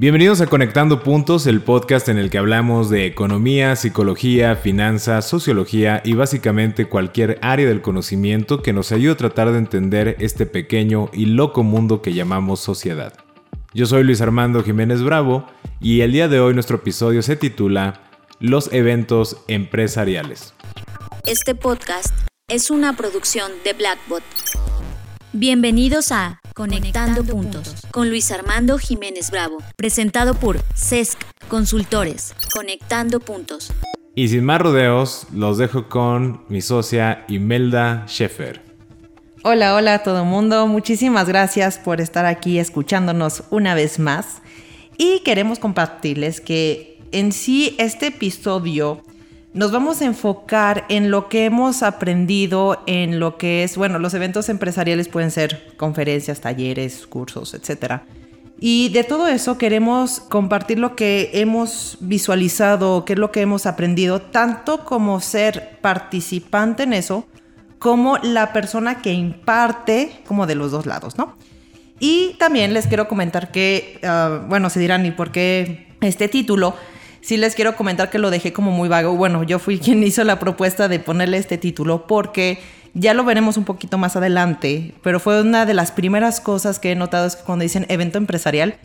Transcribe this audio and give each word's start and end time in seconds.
Bienvenidos 0.00 0.40
a 0.40 0.46
Conectando 0.46 1.02
Puntos, 1.02 1.46
el 1.46 1.60
podcast 1.60 2.08
en 2.08 2.16
el 2.16 2.30
que 2.30 2.38
hablamos 2.38 2.88
de 2.88 3.04
economía, 3.04 3.76
psicología, 3.76 4.56
finanzas, 4.56 5.28
sociología 5.28 6.00
y 6.06 6.14
básicamente 6.14 6.88
cualquier 6.88 7.38
área 7.42 7.68
del 7.68 7.82
conocimiento 7.82 8.62
que 8.62 8.72
nos 8.72 8.92
ayude 8.92 9.12
a 9.12 9.16
tratar 9.18 9.52
de 9.52 9.58
entender 9.58 10.16
este 10.18 10.46
pequeño 10.46 11.10
y 11.12 11.26
loco 11.26 11.64
mundo 11.64 12.00
que 12.00 12.14
llamamos 12.14 12.60
sociedad. 12.60 13.12
Yo 13.74 13.84
soy 13.84 14.02
Luis 14.04 14.22
Armando 14.22 14.64
Jiménez 14.64 15.02
Bravo 15.02 15.44
y 15.82 16.00
el 16.00 16.12
día 16.12 16.28
de 16.28 16.40
hoy 16.40 16.54
nuestro 16.54 16.76
episodio 16.76 17.20
se 17.20 17.36
titula 17.36 18.00
Los 18.38 18.72
eventos 18.72 19.36
empresariales. 19.48 20.54
Este 21.26 21.54
podcast 21.54 22.14
es 22.48 22.70
una 22.70 22.96
producción 22.96 23.52
de 23.64 23.74
Blackbot. 23.74 24.22
Bienvenidos 25.34 26.10
a 26.10 26.40
Conectando, 26.60 27.24
Puntos 27.24 27.74
con 27.90 28.10
Luis 28.10 28.30
Armando 28.30 28.76
Jiménez 28.76 29.30
Bravo, 29.30 29.62
presentado 29.76 30.34
por 30.34 30.58
CESC 30.74 31.18
Consultores. 31.48 32.34
Conectando 32.54 33.18
Puntos. 33.18 33.72
Y 34.14 34.28
sin 34.28 34.44
más 34.44 34.60
rodeos, 34.60 35.26
los 35.32 35.56
dejo 35.56 35.88
con 35.88 36.44
mi 36.50 36.60
socia 36.60 37.24
Imelda 37.28 38.04
Scheffer. 38.06 38.60
Hola, 39.42 39.74
hola 39.74 39.94
a 39.94 40.02
todo 40.02 40.26
mundo. 40.26 40.66
Muchísimas 40.66 41.26
gracias 41.28 41.78
por 41.78 41.98
estar 41.98 42.26
aquí 42.26 42.58
escuchándonos 42.58 43.44
una 43.48 43.74
vez 43.74 43.98
más. 43.98 44.42
Y 44.98 45.20
queremos 45.20 45.58
compartirles 45.58 46.42
que 46.42 46.98
en 47.10 47.32
sí 47.32 47.74
este 47.78 48.08
episodio 48.08 49.02
nos 49.52 49.72
vamos 49.72 50.00
a 50.00 50.04
enfocar 50.04 50.84
en 50.88 51.10
lo 51.10 51.28
que 51.28 51.44
hemos 51.44 51.82
aprendido 51.82 52.82
en 52.86 53.18
lo 53.18 53.36
que 53.36 53.64
es, 53.64 53.76
bueno, 53.76 53.98
los 53.98 54.14
eventos 54.14 54.48
empresariales 54.48 55.08
pueden 55.08 55.30
ser 55.30 55.74
conferencias, 55.76 56.40
talleres, 56.40 57.06
cursos, 57.06 57.54
etc. 57.54 58.02
Y 58.60 58.90
de 58.90 59.02
todo 59.02 59.26
eso 59.26 59.58
queremos 59.58 60.20
compartir 60.20 60.78
lo 60.78 60.94
que 60.94 61.30
hemos 61.34 61.96
visualizado, 62.00 63.04
qué 63.04 63.14
es 63.14 63.18
lo 63.18 63.32
que 63.32 63.40
hemos 63.40 63.66
aprendido, 63.66 64.20
tanto 64.20 64.84
como 64.84 65.20
ser 65.20 65.78
participante 65.80 66.84
en 66.84 66.92
eso, 66.92 67.26
como 67.80 68.18
la 68.18 68.52
persona 68.52 69.02
que 69.02 69.12
imparte, 69.12 70.20
como 70.26 70.46
de 70.46 70.54
los 70.54 70.70
dos 70.70 70.86
lados, 70.86 71.18
¿no? 71.18 71.34
Y 71.98 72.34
también 72.38 72.72
les 72.72 72.86
quiero 72.86 73.08
comentar 73.08 73.50
que, 73.50 73.98
ah, 74.04 74.44
bueno, 74.48 74.70
se 74.70 74.78
dirán, 74.78 75.04
¿y 75.06 75.10
por 75.10 75.32
qué 75.32 75.88
este 76.00 76.28
título? 76.28 76.74
Sí 77.20 77.36
les 77.36 77.54
quiero 77.54 77.76
comentar 77.76 78.10
que 78.10 78.18
lo 78.18 78.30
dejé 78.30 78.52
como 78.52 78.70
muy 78.70 78.88
vago. 78.88 79.14
Bueno, 79.14 79.42
yo 79.42 79.58
fui 79.58 79.78
quien 79.78 80.02
hizo 80.04 80.24
la 80.24 80.38
propuesta 80.38 80.88
de 80.88 80.98
ponerle 80.98 81.38
este 81.38 81.58
título 81.58 82.06
porque 82.06 82.58
ya 82.94 83.14
lo 83.14 83.24
veremos 83.24 83.56
un 83.56 83.64
poquito 83.64 83.98
más 83.98 84.16
adelante, 84.16 84.94
pero 85.02 85.20
fue 85.20 85.40
una 85.40 85.64
de 85.66 85.74
las 85.74 85.92
primeras 85.92 86.40
cosas 86.40 86.78
que 86.78 86.92
he 86.92 86.96
notado 86.96 87.26
es 87.26 87.36
que 87.36 87.44
cuando 87.44 87.62
dicen 87.62 87.86
evento 87.88 88.18
empresarial 88.18 88.78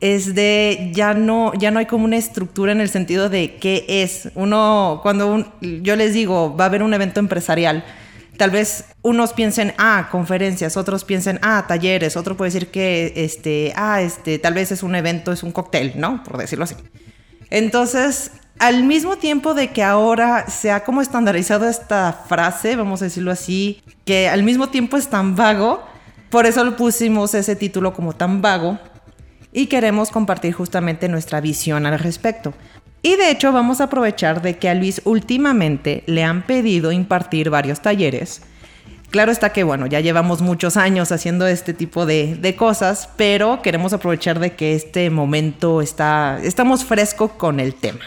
es 0.00 0.34
de 0.34 0.90
ya 0.94 1.14
no 1.14 1.52
ya 1.54 1.70
no 1.70 1.80
hay 1.80 1.86
como 1.86 2.04
una 2.04 2.16
estructura 2.16 2.70
en 2.72 2.80
el 2.80 2.88
sentido 2.88 3.28
de 3.28 3.56
qué 3.56 3.84
es. 3.88 4.28
Uno 4.34 5.00
cuando 5.02 5.52
yo 5.60 5.96
les 5.96 6.14
digo, 6.14 6.56
va 6.56 6.64
a 6.64 6.68
haber 6.68 6.82
un 6.82 6.94
evento 6.94 7.20
empresarial, 7.20 7.84
tal 8.36 8.50
vez 8.50 8.84
unos 9.02 9.32
piensen, 9.32 9.74
ah, 9.78 10.08
conferencias, 10.10 10.76
otros 10.76 11.04
piensen, 11.04 11.38
ah, 11.42 11.64
talleres, 11.66 12.16
otro 12.16 12.36
puede 12.36 12.52
decir 12.52 12.68
que 12.68 13.12
este, 13.16 13.72
ah, 13.76 14.00
este, 14.00 14.38
tal 14.38 14.54
vez 14.54 14.70
es 14.72 14.82
un 14.82 14.94
evento, 14.94 15.32
es 15.32 15.42
un 15.42 15.52
cóctel, 15.52 15.94
¿no? 15.96 16.22
Por 16.22 16.38
decirlo 16.38 16.64
así. 16.64 16.76
Entonces, 17.50 18.32
al 18.58 18.84
mismo 18.84 19.16
tiempo 19.16 19.54
de 19.54 19.68
que 19.70 19.82
ahora 19.82 20.48
se 20.48 20.70
ha 20.70 20.84
como 20.84 21.00
estandarizado 21.00 21.68
esta 21.68 22.12
frase, 22.12 22.76
vamos 22.76 23.02
a 23.02 23.06
decirlo 23.06 23.30
así, 23.30 23.82
que 24.04 24.28
al 24.28 24.42
mismo 24.42 24.68
tiempo 24.68 24.96
es 24.96 25.08
tan 25.08 25.36
vago, 25.36 25.82
por 26.30 26.46
eso 26.46 26.64
le 26.64 26.72
pusimos 26.72 27.34
ese 27.34 27.56
título 27.56 27.94
como 27.94 28.14
tan 28.14 28.42
vago 28.42 28.78
y 29.52 29.66
queremos 29.66 30.10
compartir 30.10 30.52
justamente 30.52 31.08
nuestra 31.08 31.40
visión 31.40 31.86
al 31.86 31.98
respecto. 31.98 32.52
Y 33.00 33.16
de 33.16 33.30
hecho 33.30 33.52
vamos 33.52 33.80
a 33.80 33.84
aprovechar 33.84 34.42
de 34.42 34.58
que 34.58 34.68
a 34.68 34.74
Luis 34.74 35.00
últimamente 35.04 36.02
le 36.06 36.24
han 36.24 36.42
pedido 36.42 36.90
impartir 36.92 37.48
varios 37.48 37.80
talleres 37.80 38.42
Claro 39.10 39.32
está 39.32 39.52
que, 39.52 39.64
bueno, 39.64 39.86
ya 39.86 40.00
llevamos 40.00 40.42
muchos 40.42 40.76
años 40.76 41.12
haciendo 41.12 41.46
este 41.46 41.72
tipo 41.72 42.04
de, 42.04 42.54
cosas, 42.58 43.08
pero 43.16 43.62
queremos 43.62 43.94
aprovechar 43.94 44.38
de 44.38 44.54
que 44.54 44.74
este 44.74 45.08
momento 45.08 45.80
está, 45.80 46.38
estamos 46.42 46.84
fresco 46.84 47.28
con 47.28 47.58
el 47.58 47.74
tema. 47.74 48.04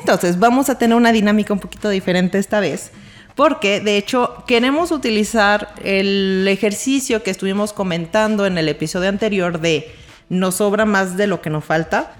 Entonces, 0.00 0.38
vamos 0.38 0.70
a 0.70 0.78
tener 0.78 0.96
una 0.96 1.12
dinámica 1.12 1.52
un 1.52 1.60
poquito 1.60 1.90
diferente 1.90 2.38
esta 2.38 2.60
vez, 2.60 2.90
porque 3.34 3.80
de 3.80 3.98
hecho 3.98 4.44
queremos 4.46 4.92
utilizar 4.92 5.74
el 5.84 6.46
ejercicio 6.48 7.22
que 7.22 7.30
estuvimos 7.30 7.74
comentando 7.74 8.46
en 8.46 8.56
el 8.56 8.70
episodio 8.70 9.10
anterior 9.10 9.60
de 9.60 9.92
nos 10.30 10.54
sobra 10.54 10.86
más 10.86 11.18
de 11.18 11.26
lo 11.26 11.42
que 11.42 11.50
nos 11.50 11.66
falta, 11.66 12.14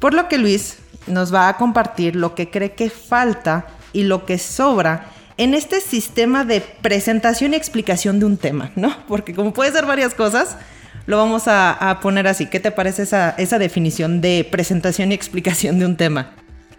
por 0.00 0.12
lo 0.12 0.28
que 0.28 0.36
Luis 0.36 0.80
nos 1.06 1.32
va 1.32 1.48
a 1.48 1.56
compartir 1.56 2.14
lo 2.14 2.34
que 2.34 2.50
cree 2.50 2.72
que 2.72 2.90
falta 2.90 3.66
y 3.94 4.02
lo 4.02 4.26
que 4.26 4.36
sobra 4.36 5.06
en 5.38 5.54
este 5.54 5.80
sistema 5.80 6.44
de 6.44 6.60
presentación 6.60 7.54
y 7.54 7.56
explicación 7.56 8.18
de 8.18 8.26
un 8.26 8.36
tema, 8.36 8.72
¿no? 8.74 8.94
Porque 9.06 9.34
como 9.34 9.52
puede 9.52 9.72
ser 9.72 9.86
varias 9.86 10.12
cosas, 10.12 10.58
lo 11.06 11.16
vamos 11.16 11.44
a, 11.46 12.00
poner 12.02 12.26
así. 12.26 12.46
¿Qué 12.46 12.60
te 12.60 12.72
parece 12.72 13.04
esa, 13.04 13.58
definición 13.58 14.20
de 14.20 14.46
presentación 14.50 15.12
y 15.12 15.14
explicación 15.14 15.78
de 15.78 15.86
un 15.86 15.96
tema? 15.96 16.32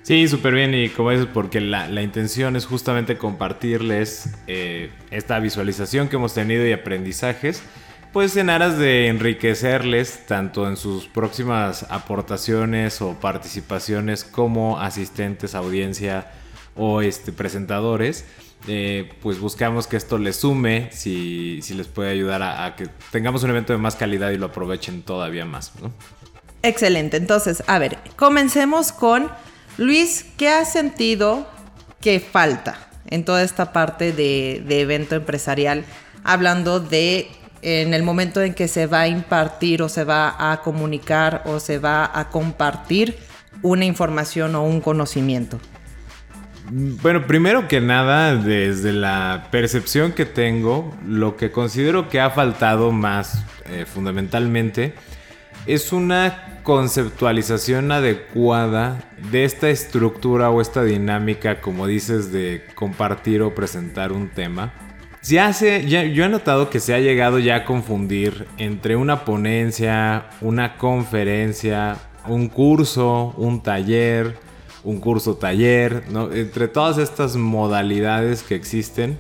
Sí, 0.03 0.27
súper 0.27 0.53
bien 0.53 0.73
y 0.73 0.89
como 0.89 1.11
dices, 1.11 1.27
porque 1.33 1.61
la, 1.61 2.01
intención 2.01 2.55
es 2.55 2.65
justamente 2.65 3.17
compartirles 3.17 4.29
eh, 4.47 4.91
esta 5.09 5.39
visualización 5.39 6.09
que 6.09 6.17
hemos 6.17 6.33
tenido 6.33 6.67
y 6.67 6.73
aprendizajes, 6.73 7.63
pues 8.11 8.35
en 8.35 8.49
aras 8.49 8.77
de 8.77 9.07
enriquecerles 9.07 10.25
tanto 10.25 10.67
en 10.67 10.75
sus 10.75 11.07
próximas 11.07 11.85
aportaciones 11.89 13.01
o 13.01 13.19
participaciones 13.19 14.25
como 14.25 14.79
asistentes, 14.79 15.55
audiencia 15.55 16.27
o 16.75 17.01
este, 17.01 17.31
presentadores 17.31 18.25
eh, 18.69 19.09
pues 19.21 19.39
buscamos 19.39 19.87
que 19.87 19.97
esto 19.97 20.17
les 20.17 20.35
sume, 20.35 20.89
si, 20.91 21.59
les 21.75 21.87
puede 21.87 22.11
ayudar 22.11 22.43
a, 22.43 22.75
que 22.75 22.87
tengamos 23.11 23.43
un 23.43 23.49
evento 23.49 23.73
de 23.73 23.79
más 23.79 23.95
calidad 23.95 24.29
y 24.29 24.37
lo 24.37 24.45
aprovechen 24.45 25.01
todavía 25.01 25.43
más. 25.43 25.71
Excelente, 26.61 27.17
entonces, 27.17 27.63
a 27.67 27.79
ver, 27.79 27.97
comencemos 28.15 28.91
con 28.91 29.27
Luis, 29.77 30.25
¿qué 30.37 30.49
has 30.49 30.71
sentido 30.71 31.47
que 31.99 32.19
falta 32.19 32.87
en 33.07 33.25
toda 33.25 33.41
esta 33.43 33.73
parte 33.73 34.13
de 34.13 34.81
evento 34.81 35.15
empresarial? 35.15 35.83
Hablando 36.23 36.79
de 36.79 37.27
en 37.61 37.93
el 37.93 38.03
momento 38.03 38.41
en 38.41 38.53
que 38.53 38.67
se 38.67 38.87
va 38.87 39.01
a 39.01 39.07
impartir 39.07 39.81
o 39.81 39.89
se 39.89 40.03
va 40.03 40.51
a 40.51 40.61
comunicar 40.61 41.43
o 41.45 41.59
se 41.59 41.79
va 41.79 42.09
a 42.13 42.29
compartir 42.29 43.17
una 43.61 43.85
información 43.85 44.55
o 44.55 44.63
un 44.63 44.79
conocimiento. 44.79 45.59
Bueno, 46.71 47.25
primero 47.25 47.67
que 47.67 47.81
nada, 47.81 48.35
desde 48.35 48.93
la 48.93 49.47
percepción 49.49 50.11
que 50.11 50.25
tengo, 50.25 50.95
lo 51.03 51.35
que 51.35 51.51
considero 51.51 52.09
que 52.09 52.19
ha 52.19 52.29
faltado 52.29 52.91
más 52.91 53.43
eh, 53.65 53.85
fundamentalmente 53.91 54.93
es 55.65 55.91
una 55.91 56.61
conceptualización 56.61 57.91
adecuada 57.91 59.03
de 59.31 59.45
esta 59.45 59.69
estructura 59.69 60.51
o 60.51 60.61
esta 60.61 60.83
dinámica, 60.83 61.59
como 61.59 61.87
dices, 61.87 62.31
de 62.31 62.63
compartir 62.75 63.41
o 63.41 63.55
presentar 63.55 64.11
un 64.11 64.29
tema. 64.29 64.71
Ya 65.23 65.51
se, 65.53 65.87
ya, 65.87 66.03
yo 66.03 66.23
he 66.23 66.29
notado 66.29 66.69
que 66.69 66.79
se 66.79 66.93
ha 66.93 66.99
llegado 66.99 67.39
ya 67.39 67.55
a 67.55 67.65
confundir 67.65 68.45
entre 68.59 68.95
una 68.95 69.25
ponencia, 69.25 70.29
una 70.39 70.77
conferencia, 70.77 71.97
un 72.27 72.47
curso, 72.47 73.33
un 73.37 73.63
taller, 73.63 74.37
un 74.89 74.99
curso 74.99 75.35
taller, 75.35 76.03
entre 76.33 76.67
todas 76.67 76.97
estas 76.97 77.35
modalidades 77.35 78.43
que 78.43 78.55
existen. 78.55 79.17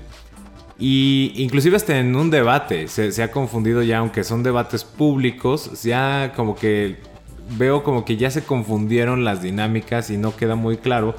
Y 0.79 1.33
inclusive 1.35 1.75
hasta 1.75 1.99
en 1.99 2.15
un 2.15 2.31
debate 2.31 2.87
se, 2.87 3.21
ha 3.21 3.31
confundido 3.31 3.83
ya, 3.83 3.99
aunque 3.99 4.23
son 4.23 4.43
debates 4.43 4.83
públicos, 4.83 5.83
ya 5.83 6.33
como 6.35 6.55
que 6.55 6.97
veo 7.57 7.83
como 7.83 8.05
que 8.05 8.15
ya 8.15 8.31
se 8.31 8.43
confundieron 8.43 9.25
las 9.25 9.41
dinámicas 9.41 10.09
y 10.09 10.17
no 10.17 10.35
queda 10.35 10.55
muy 10.55 10.77
claro. 10.77 11.15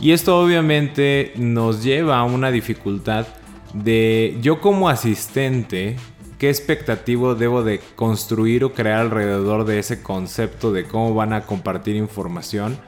Y 0.00 0.12
esto 0.12 0.40
obviamente 0.40 1.32
nos 1.36 1.84
lleva 1.84 2.18
a 2.18 2.24
una 2.24 2.50
dificultad 2.50 3.26
de 3.74 4.38
yo 4.40 4.60
como 4.60 4.88
asistente, 4.88 5.96
qué 6.38 6.48
expectativo 6.48 7.34
debo 7.34 7.62
de 7.62 7.80
construir 7.94 8.64
o 8.64 8.72
crear 8.72 9.00
alrededor 9.00 9.64
de 9.64 9.78
ese 9.78 10.02
concepto 10.02 10.72
de 10.72 10.84
cómo 10.84 11.14
van 11.14 11.32
a 11.34 11.42
compartir 11.42 11.96
información 11.96 12.78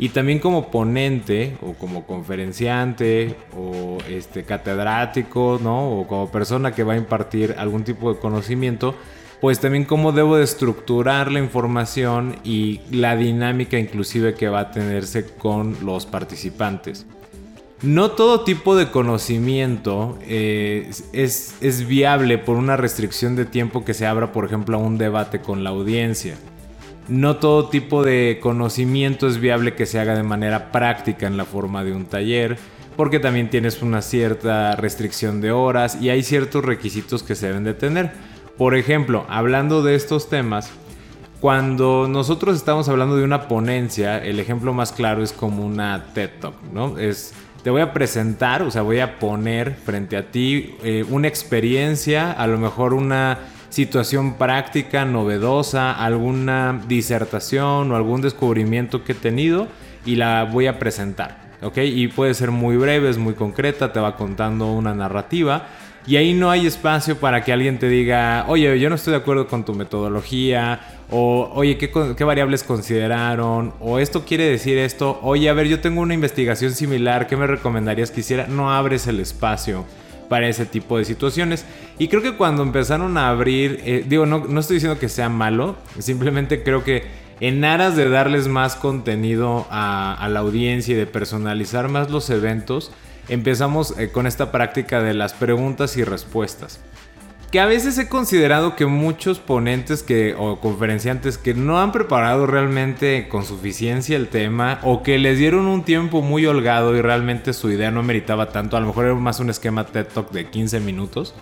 y 0.00 0.08
también 0.08 0.38
como 0.38 0.70
ponente 0.70 1.58
o 1.60 1.74
como 1.74 2.06
conferenciante 2.06 3.36
o 3.54 3.98
este 4.08 4.44
catedrático, 4.44 5.60
¿no? 5.62 5.90
O 5.90 6.06
como 6.06 6.30
persona 6.32 6.72
que 6.72 6.84
va 6.84 6.94
a 6.94 6.96
impartir 6.96 7.54
algún 7.58 7.84
tipo 7.84 8.10
de 8.12 8.18
conocimiento, 8.18 8.94
pues 9.42 9.60
también 9.60 9.84
cómo 9.84 10.12
debo 10.12 10.38
de 10.38 10.44
estructurar 10.44 11.30
la 11.30 11.38
información 11.38 12.36
y 12.44 12.80
la 12.90 13.14
dinámica 13.14 13.78
inclusive 13.78 14.32
que 14.32 14.48
va 14.48 14.60
a 14.60 14.70
tenerse 14.70 15.26
con 15.26 15.76
los 15.84 16.06
participantes. 16.06 17.04
No 17.82 18.12
todo 18.12 18.40
tipo 18.42 18.76
de 18.76 18.90
conocimiento 18.90 20.18
eh, 20.22 20.90
es, 21.12 21.56
es 21.60 21.86
viable 21.86 22.38
por 22.38 22.56
una 22.56 22.78
restricción 22.78 23.36
de 23.36 23.44
tiempo 23.44 23.84
que 23.84 23.92
se 23.92 24.06
abra, 24.06 24.32
por 24.32 24.46
ejemplo, 24.46 24.78
a 24.78 24.80
un 24.80 24.96
debate 24.96 25.40
con 25.40 25.62
la 25.62 25.70
audiencia. 25.70 26.38
No 27.10 27.36
todo 27.36 27.68
tipo 27.68 28.04
de 28.04 28.38
conocimiento 28.40 29.26
es 29.26 29.38
viable 29.38 29.74
que 29.74 29.84
se 29.84 29.98
haga 29.98 30.14
de 30.14 30.22
manera 30.22 30.70
práctica 30.70 31.26
en 31.26 31.36
la 31.36 31.44
forma 31.44 31.84
de 31.84 31.92
un 31.92 32.06
taller, 32.06 32.56
porque 32.96 33.18
también 33.18 33.50
tienes 33.50 33.82
una 33.82 34.00
cierta 34.00 34.76
restricción 34.76 35.40
de 35.40 35.50
horas 35.50 36.00
y 36.00 36.10
hay 36.10 36.22
ciertos 36.22 36.64
requisitos 36.64 37.22
que 37.22 37.34
se 37.34 37.48
deben 37.48 37.64
de 37.64 37.74
tener. 37.74 38.12
Por 38.56 38.76
ejemplo, 38.76 39.26
hablando 39.28 39.82
de 39.82 39.96
estos 39.96 40.28
temas, 40.28 40.70
cuando 41.40 42.06
nosotros 42.08 42.56
estamos 42.56 42.88
hablando 42.88 43.16
de 43.16 43.24
una 43.24 43.48
ponencia, 43.48 44.18
el 44.18 44.38
ejemplo 44.38 44.72
más 44.72 44.92
claro 44.92 45.22
es 45.22 45.32
como 45.32 45.66
una 45.66 46.12
TED 46.14 46.30
Talk, 46.40 46.54
¿no? 46.72 46.98
Es 46.98 47.34
te 47.64 47.70
voy 47.70 47.82
a 47.82 47.92
presentar, 47.92 48.62
o 48.62 48.70
sea, 48.70 48.82
voy 48.82 49.00
a 49.00 49.18
poner 49.18 49.74
frente 49.74 50.16
a 50.16 50.30
ti 50.30 50.76
eh, 50.82 51.04
una 51.10 51.28
experiencia, 51.28 52.32
a 52.32 52.46
lo 52.46 52.58
mejor 52.58 52.94
una 52.94 53.38
situación 53.70 54.34
práctica, 54.34 55.04
novedosa, 55.04 55.92
alguna 55.92 56.82
disertación 56.86 57.90
o 57.90 57.96
algún 57.96 58.20
descubrimiento 58.20 59.04
que 59.04 59.12
he 59.12 59.14
tenido 59.14 59.68
y 60.04 60.16
la 60.16 60.44
voy 60.44 60.66
a 60.66 60.78
presentar. 60.78 61.50
¿Ok? 61.62 61.78
Y 61.78 62.08
puede 62.08 62.34
ser 62.34 62.50
muy 62.50 62.76
breve, 62.76 63.10
es 63.10 63.18
muy 63.18 63.34
concreta, 63.34 63.92
te 63.92 64.00
va 64.00 64.16
contando 64.16 64.72
una 64.72 64.94
narrativa. 64.94 65.68
Y 66.06 66.16
ahí 66.16 66.32
no 66.32 66.50
hay 66.50 66.66
espacio 66.66 67.18
para 67.18 67.44
que 67.44 67.52
alguien 67.52 67.78
te 67.78 67.88
diga, 67.88 68.46
oye, 68.48 68.78
yo 68.80 68.88
no 68.88 68.94
estoy 68.94 69.12
de 69.12 69.18
acuerdo 69.18 69.46
con 69.46 69.66
tu 69.66 69.74
metodología, 69.74 70.80
o 71.10 71.50
oye, 71.54 71.76
¿qué, 71.76 71.90
¿qué, 72.16 72.24
variables 72.24 72.64
consideraron? 72.64 73.74
O 73.80 73.98
esto 73.98 74.24
quiere 74.24 74.44
decir 74.44 74.78
esto, 74.78 75.20
oye, 75.22 75.50
a 75.50 75.52
ver, 75.52 75.68
yo 75.68 75.80
tengo 75.80 76.00
una 76.00 76.14
investigación 76.14 76.72
similar, 76.72 77.26
¿qué 77.26 77.36
me 77.36 77.46
recomendarías 77.46 78.10
que 78.10 78.20
hiciera? 78.20 78.46
No 78.46 78.72
abres 78.72 79.06
el 79.08 79.20
espacio 79.20 79.84
para 80.30 80.48
ese 80.48 80.64
tipo 80.64 80.96
de 80.96 81.04
situaciones. 81.04 81.66
Y 82.00 82.08
creo 82.08 82.22
que 82.22 82.34
cuando 82.34 82.62
empezaron 82.62 83.18
a 83.18 83.28
abrir, 83.28 83.82
eh, 83.84 84.02
digo, 84.08 84.24
no, 84.24 84.46
no 84.48 84.60
estoy 84.60 84.76
diciendo 84.76 84.98
que 84.98 85.10
sea 85.10 85.28
malo, 85.28 85.76
simplemente 85.98 86.62
creo 86.62 86.82
que 86.82 87.04
en 87.40 87.62
aras 87.62 87.94
de 87.94 88.08
darles 88.08 88.48
más 88.48 88.74
contenido 88.74 89.66
a, 89.70 90.26
la 90.30 90.40
audiencia 90.40 90.94
y 90.94 90.96
de 90.96 91.06
personalizar 91.06 91.90
más 91.90 92.08
los 92.08 92.30
eventos, 92.30 92.90
empezamos 93.28 93.98
eh, 93.98 94.08
con 94.10 94.26
esta 94.26 94.50
práctica 94.50 95.02
de 95.02 95.12
las 95.12 95.34
preguntas 95.34 95.98
y 95.98 96.04
respuestas. 96.04 96.80
Que 97.52 97.60
a 97.60 97.66
veces 97.66 97.98
he 97.98 98.08
considerado 98.08 98.76
que 98.76 98.86
muchos 98.86 99.38
ponentes 99.38 100.02
que, 100.02 100.34
o 100.38 100.58
conferenciantes 100.58 101.36
que 101.36 101.52
no 101.52 101.82
han 101.82 101.92
preparado 101.92 102.46
realmente 102.46 103.28
con 103.28 103.44
suficiencia 103.44 104.16
el 104.16 104.28
tema 104.28 104.80
o 104.84 105.02
que 105.02 105.18
les 105.18 105.36
dieron 105.36 105.66
un 105.66 105.84
tiempo 105.84 106.22
muy 106.22 106.46
holgado 106.46 106.96
y 106.96 107.02
realmente 107.02 107.52
su 107.52 107.70
idea 107.70 107.90
no 107.90 108.02
meritaba 108.02 108.48
tanto, 108.48 108.78
a 108.78 108.80
lo 108.80 108.86
mejor 108.86 109.04
era 109.04 109.14
más 109.16 109.38
un 109.38 109.50
esquema 109.50 109.84
TED 109.84 110.06
Talk 110.14 110.30
de 110.30 110.48
15 110.48 110.80
minutos, 110.80 111.34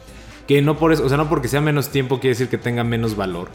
que 0.49 0.63
no 0.63 0.79
por 0.79 0.93
eso, 0.93 1.05
o 1.05 1.09
sea, 1.09 1.19
no 1.19 1.29
porque 1.29 1.47
sea 1.47 1.61
menos 1.61 1.91
tiempo 1.91 2.19
quiere 2.19 2.31
decir 2.31 2.49
que 2.49 2.57
tenga 2.57 2.83
menos 2.83 3.15
valor, 3.15 3.51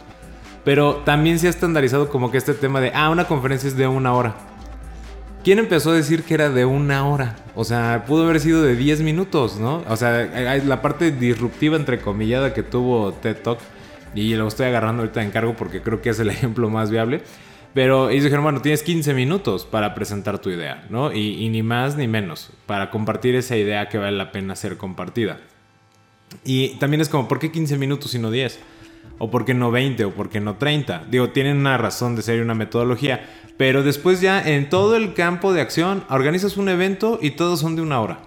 pero 0.64 0.98
también 0.98 1.40
se 1.40 1.48
ha 1.48 1.50
estandarizado 1.50 2.08
como 2.08 2.32
que 2.32 2.38
este 2.38 2.54
tema 2.54 2.80
de, 2.80 2.92
ah, 2.94 3.10
una 3.10 3.26
conferencia 3.26 3.68
es 3.68 3.76
de 3.76 3.88
una 3.88 4.14
hora. 4.14 4.36
¿Quién 5.44 5.60
empezó 5.60 5.90
a 5.90 5.96
decir 5.96 6.24
que 6.24 6.36
era 6.36 6.50
de 6.50 6.64
una 6.64 7.06
hora? 7.06 7.36
O 7.56 7.66
sea, 7.66 8.06
pudo 8.08 8.24
haber 8.24 8.40
sido 8.40 8.62
de 8.62 8.78
10 8.78 9.02
minutos, 9.02 9.60
¿no? 9.60 9.84
O 9.90 9.98
sea, 9.98 10.62
la 10.64 10.82
parte 10.82 11.12
disruptiva, 11.12 11.76
entre 11.76 12.00
comillada, 12.00 12.54
que 12.54 12.64
tuvo 12.64 13.12
TED 13.12 13.38
Talk, 13.38 13.60
y 14.16 14.36
lo 14.36 14.48
estoy 14.48 14.68
agarrando 14.68 15.02
ahorita 15.02 15.22
en 15.22 15.32
cargo 15.32 15.56
porque 15.58 15.82
creo 15.82 16.02
que 16.02 16.12
es 16.12 16.20
el 16.20 16.30
ejemplo 16.30 16.70
más 16.70 16.92
viable. 16.92 17.24
Pero 17.74 18.12
ellos 18.12 18.24
dijeron, 18.24 18.44
bueno, 18.44 18.62
tienes 18.62 18.84
15 18.84 19.16
minutos 19.16 19.66
para 19.66 19.96
presentar 19.96 20.38
tu 20.38 20.52
idea, 20.52 20.86
¿no? 20.90 21.12
Y, 21.12 21.44
y, 21.44 21.50
ni 21.50 21.64
más 21.64 21.98
ni 21.98 22.08
menos, 22.08 22.52
para 22.68 22.92
compartir 22.92 23.36
esa 23.36 23.58
idea 23.58 23.90
que 23.90 23.98
vale 23.98 24.16
la 24.16 24.32
pena 24.32 24.56
ser 24.56 24.78
compartida. 24.78 25.40
Y 26.44 26.70
también 26.76 27.02
es 27.02 27.10
como, 27.10 27.28
¿por 27.28 27.40
qué 27.40 27.52
15 27.52 27.78
minutos 27.78 28.14
y 28.16 28.20
no 28.20 28.32
10? 28.32 28.60
¿O 29.20 29.30
por 29.30 29.46
qué 29.46 29.54
no 29.54 29.72
20? 29.72 30.06
¿O 30.06 30.12
por 30.12 30.30
qué 30.30 30.40
no 30.40 30.58
30? 30.58 31.06
Digo, 31.10 31.30
tienen 31.30 31.58
una 31.58 31.78
razón 31.78 32.16
de 32.16 32.22
ser 32.22 32.42
una 32.42 32.56
metodología. 32.56 33.30
Pero 33.58 33.84
después 33.84 34.22
ya 34.22 34.42
en 34.42 34.70
todo 34.70 34.96
el 34.96 35.14
campo 35.14 35.54
de 35.54 35.62
acción 35.62 36.04
organizas 36.10 36.58
un 36.58 36.70
evento 36.70 37.20
y 37.22 37.32
todos 37.32 37.60
son 37.60 37.76
de 37.76 37.82
una 37.82 38.02
hora. 38.02 38.20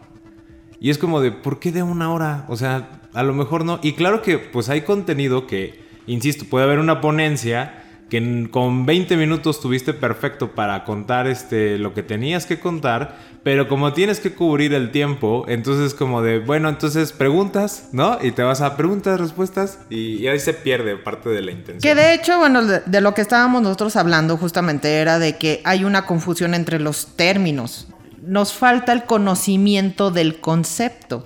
Y 0.80 0.90
es 0.90 0.98
como 0.98 1.20
de, 1.20 1.32
¿por 1.32 1.58
qué 1.58 1.72
de 1.72 1.82
una 1.82 2.12
hora? 2.12 2.44
O 2.48 2.56
sea, 2.56 3.00
a 3.12 3.22
lo 3.22 3.32
mejor 3.32 3.64
no. 3.64 3.80
Y 3.82 3.92
claro 3.92 4.22
que 4.22 4.38
pues 4.38 4.68
hay 4.68 4.82
contenido 4.82 5.46
que, 5.46 5.80
insisto, 6.06 6.44
puede 6.44 6.64
haber 6.64 6.78
una 6.78 7.00
ponencia 7.00 7.82
que 8.08 8.48
con 8.50 8.86
20 8.86 9.16
minutos 9.16 9.60
tuviste 9.60 9.92
perfecto 9.92 10.52
para 10.52 10.84
contar 10.84 11.26
este, 11.26 11.76
lo 11.78 11.92
que 11.92 12.04
tenías 12.04 12.46
que 12.46 12.60
contar, 12.60 13.16
pero 13.42 13.68
como 13.68 13.92
tienes 13.92 14.20
que 14.20 14.32
cubrir 14.32 14.74
el 14.74 14.92
tiempo, 14.92 15.44
entonces 15.48 15.92
como 15.92 16.22
de, 16.22 16.38
bueno, 16.38 16.68
entonces 16.68 17.12
preguntas, 17.12 17.88
¿no? 17.92 18.18
Y 18.22 18.30
te 18.30 18.42
vas 18.42 18.60
a 18.60 18.76
preguntas, 18.76 19.20
respuestas, 19.20 19.80
y, 19.90 20.26
ahí 20.28 20.38
se 20.38 20.54
pierde 20.54 20.96
parte 20.96 21.30
de 21.30 21.42
la 21.42 21.50
intención. 21.50 21.80
Que 21.80 22.00
de 22.00 22.14
hecho, 22.14 22.38
bueno, 22.38 22.64
de, 22.64 23.00
lo 23.00 23.14
que 23.14 23.22
estábamos 23.22 23.62
nosotros 23.62 23.96
hablando 23.96 24.36
justamente 24.36 24.96
era 24.96 25.18
de 25.18 25.36
que 25.36 25.60
hay 25.64 25.84
una 25.84 26.06
confusión 26.06 26.54
entre 26.54 26.78
los 26.78 27.16
términos. 27.16 27.88
Nos 28.22 28.52
falta 28.52 28.92
el 28.92 29.04
conocimiento 29.04 30.10
del 30.10 30.40
concepto. 30.40 31.24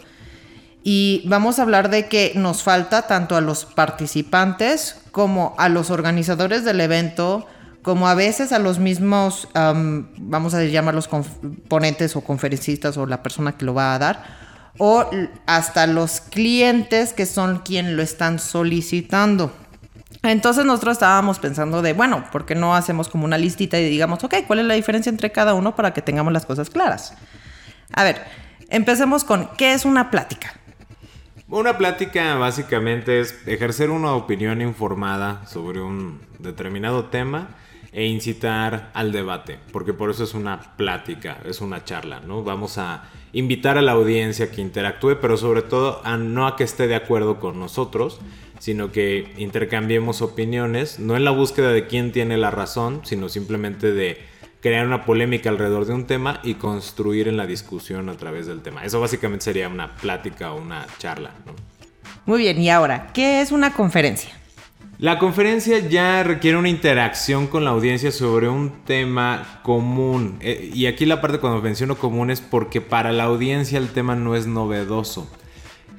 Y 0.82 1.23
vamos 1.27 1.59
a 1.59 1.62
hablar 1.62 1.91
de 1.91 2.09
que 2.09 2.32
nos 2.37 2.62
falta 2.62 3.03
tanto 3.03 3.37
a 3.37 3.41
los 3.41 3.67
participantes 3.67 4.97
como 5.11 5.55
a 5.59 5.69
los 5.69 5.91
organizadores 5.91 6.65
del 6.65 6.81
evento, 6.81 7.47
como 7.82 8.09
a 8.09 8.15
veces 8.15 8.53
a 8.53 8.59
los 8.59 8.79
mismos, 8.79 9.49
vamos 9.55 10.55
a 10.55 10.65
llamarlos 10.65 11.09
ponentes 11.69 12.17
o 12.17 12.23
conferencistas 12.23 12.97
o 12.97 13.06
la 13.06 13.23
persona 13.23 13.53
que 13.53 13.65
lo 13.65 13.75
va 13.75 13.94
a 13.94 13.99
dar, 13.99 14.25
o 14.79 15.05
hasta 15.47 15.87
los 15.87 16.21
clientes 16.21 17.12
que 17.12 17.26
son 17.26 17.59
quien 17.59 17.97
lo 17.97 18.03
están 18.03 18.38
solicitando. 18.38 19.53
Entonces 20.23 20.65
nosotros 20.65 20.93
estábamos 20.93 21.38
pensando 21.38 21.81
de, 21.83 21.94
bueno, 21.94 22.25
¿por 22.31 22.44
qué 22.44 22.55
no 22.55 22.75
hacemos 22.75 23.09
como 23.09 23.25
una 23.25 23.38
listita 23.38 23.79
y 23.79 23.88
digamos, 23.88 24.23
ok, 24.23 24.35
¿cuál 24.47 24.61
es 24.61 24.67
la 24.67 24.75
diferencia 24.75 25.09
entre 25.09 25.33
cada 25.33 25.55
uno 25.55 25.75
para 25.75 25.93
que 25.93 26.03
tengamos 26.03 26.33
las 26.33 26.44
cosas 26.44 26.69
claras? 26.69 27.15
A 27.94 28.05
ver, 28.05 28.23
empecemos 28.69 29.25
con, 29.25 29.49
¿qué 29.56 29.73
es 29.73 29.87
una 29.87 30.11
plática? 30.11 30.55
Una 31.50 31.76
plática 31.79 32.37
básicamente 32.37 33.19
es 33.19 33.44
ejercer 33.44 33.91
una 33.91 34.14
opinión 34.14 34.62
informada 34.62 35.44
sobre 35.49 35.81
un 35.81 36.20
determinado 36.38 37.06
tema 37.06 37.49
e 37.91 38.06
incitar 38.06 38.93
al 38.94 39.11
debate, 39.11 39.58
porque 39.73 39.93
por 39.93 40.11
eso 40.11 40.23
es 40.23 40.35
una 40.35 40.61
plática, 40.76 41.38
es 41.44 41.61
una 41.61 41.82
charla, 41.82 42.20
¿no? 42.20 42.44
Vamos 42.44 42.79
a 42.79 43.02
invitar 43.32 43.79
a 43.79 43.82
la 43.82 43.93
audiencia 43.93 44.52
que 44.52 44.61
interactúe, 44.61 45.17
pero 45.20 45.37
sobre 45.37 45.62
todo 45.62 46.00
a 46.05 46.17
no 46.17 46.47
a 46.47 46.55
que 46.55 46.62
esté 46.62 46.87
de 46.87 46.94
acuerdo 46.94 47.41
con 47.41 47.58
nosotros, 47.58 48.20
sino 48.61 48.93
que 48.93 49.35
intercambiemos 49.37 50.23
opiniones, 50.23 51.00
no 51.00 51.17
en 51.17 51.25
la 51.25 51.32
búsqueda 51.32 51.73
de 51.73 51.88
quién 51.88 52.12
tiene 52.12 52.37
la 52.37 52.52
razón, 52.52 53.00
sino 53.02 53.29
simplemente 53.29 53.91
de 53.91 54.19
crear 54.61 54.87
una 54.87 55.05
polémica 55.05 55.50
alrededor 55.50 55.87
de 55.87 55.95
un 55.95 56.07
tema 56.07 56.40
y 56.43 56.55
construir 56.55 57.29
en 57.29 57.37
la 57.37 57.47
discusión 57.47 58.09
a 58.09 58.14
través 58.14 58.47
del 58.47 58.62
tema. 58.62 58.85
Eso 58.85 59.00
básicamente 59.00 59.45
sería 59.45 59.69
una 59.69 59.97
plática 59.97 60.52
o 60.52 60.61
una 60.61 60.87
charla. 60.99 61.31
Muy 62.26 62.40
bien, 62.40 62.61
y 62.61 62.71
ahora, 62.71 63.09
¿qué 63.12 63.40
es 63.40 63.52
una 63.52 63.73
conferencia? 63.73 64.31
La 64.99 65.19
conferencia 65.19 65.79
ya 65.79 66.23
requiere 66.23 66.59
una 66.59 66.69
interacción 66.69 67.47
con 67.47 67.64
la 67.64 67.71
audiencia 67.71 68.12
sobre 68.12 68.50
un 68.50 68.85
tema 68.85 69.61
común. 69.62 70.37
Eh, 70.43 70.71
y 70.75 70.85
aquí 70.85 71.07
la 71.07 71.23
parte 71.23 71.38
cuando 71.38 71.62
menciono 71.62 71.97
común 71.97 72.31
es 72.31 72.43
porque 72.43 72.83
para 72.83 73.11
la 73.11 73.25
audiencia 73.25 73.79
el 73.79 73.88
tema 73.88 74.14
no 74.14 74.37
es 74.37 74.47
novedoso. 74.47 75.26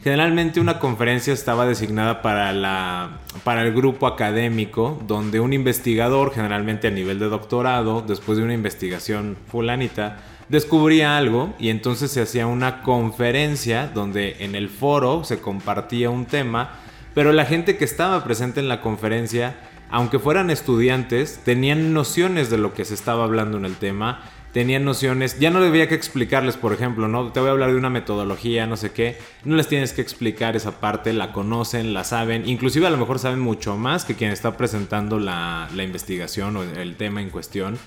Generalmente 0.04 0.60
una 0.60 0.80
conferencia 0.80 1.32
estaba 1.32 1.68
designada 1.68 2.24
para, 2.24 2.52
la, 2.54 3.20
para 3.44 3.62
el 3.62 3.72
grupo 3.72 4.08
académico, 4.08 5.00
donde 5.06 5.40
un 5.40 5.54
investigador, 5.54 6.34
generalmente 6.34 6.88
a 6.88 6.92
nivel 6.92 7.20
de 7.20 7.30
doctorado, 7.30 8.02
después 8.02 8.40
de 8.40 8.44
una 8.44 8.56
investigación 8.56 9.38
fulanita, 9.48 10.18
descubría 10.50 11.18
algo 11.18 11.54
y 11.60 11.70
entonces 11.70 12.10
se 12.10 12.22
hacía 12.22 12.48
una 12.48 12.82
conferencia 12.82 13.92
donde 13.94 14.38
en 14.40 14.56
el 14.56 14.70
foro 14.70 15.24
se 15.24 15.40
compartía 15.40 16.10
un 16.10 16.26
tema, 16.26 16.80
pero 17.14 17.32
la 17.32 17.46
gente 17.46 17.78
que 17.78 17.86
estaba 17.86 18.24
presente 18.24 18.60
en 18.60 18.70
la 18.70 18.82
conferencia, 18.82 19.56
aunque 19.92 20.18
fueran 20.18 20.50
estudiantes, 20.50 21.42
tenían 21.46 21.94
nociones 21.94 22.50
de 22.50 22.58
lo 22.58 22.74
que 22.74 22.86
se 22.86 22.96
estaba 22.96 23.24
hablando 23.24 23.60
en 23.60 23.66
el 23.66 23.76
tema 23.76 24.24
tenían 24.54 24.84
nociones, 24.84 25.40
ya 25.40 25.50
no 25.50 25.62
debía 25.62 25.88
que 25.88 25.96
explicarles, 25.96 26.58
por 26.58 26.74
ejemplo, 26.74 27.08
¿no? 27.08 27.32
Te 27.32 27.40
voy 27.40 27.50
a 27.50 27.52
hablar 27.52 27.72
de 27.72 27.78
una 27.78 27.90
metodología, 27.90 28.68
no 28.68 28.78
sé 28.78 28.92
qué, 28.92 29.18
no 29.46 29.56
les 29.56 29.68
tienes 29.68 29.94
que 29.94 30.02
explicar 30.02 30.56
esa 30.56 30.80
parte, 30.80 31.14
la 31.14 31.32
conocen, 31.32 31.94
la 31.94 32.04
saben, 32.04 32.48
inclusive 32.48 32.88
a 32.88 32.90
lo 32.90 32.98
mejor 32.98 33.20
saben 33.20 33.40
mucho 33.40 33.78
más 33.78 34.06
que 34.06 34.16
quien 34.16 34.32
está 34.32 34.58
presentando 34.58 35.20
la, 35.20 35.70
la 35.74 35.84
investigación 35.84 36.58
o 36.58 36.64
el 36.64 36.96
tema 36.96 37.22
en 37.22 37.30
cuestión. 37.30 37.78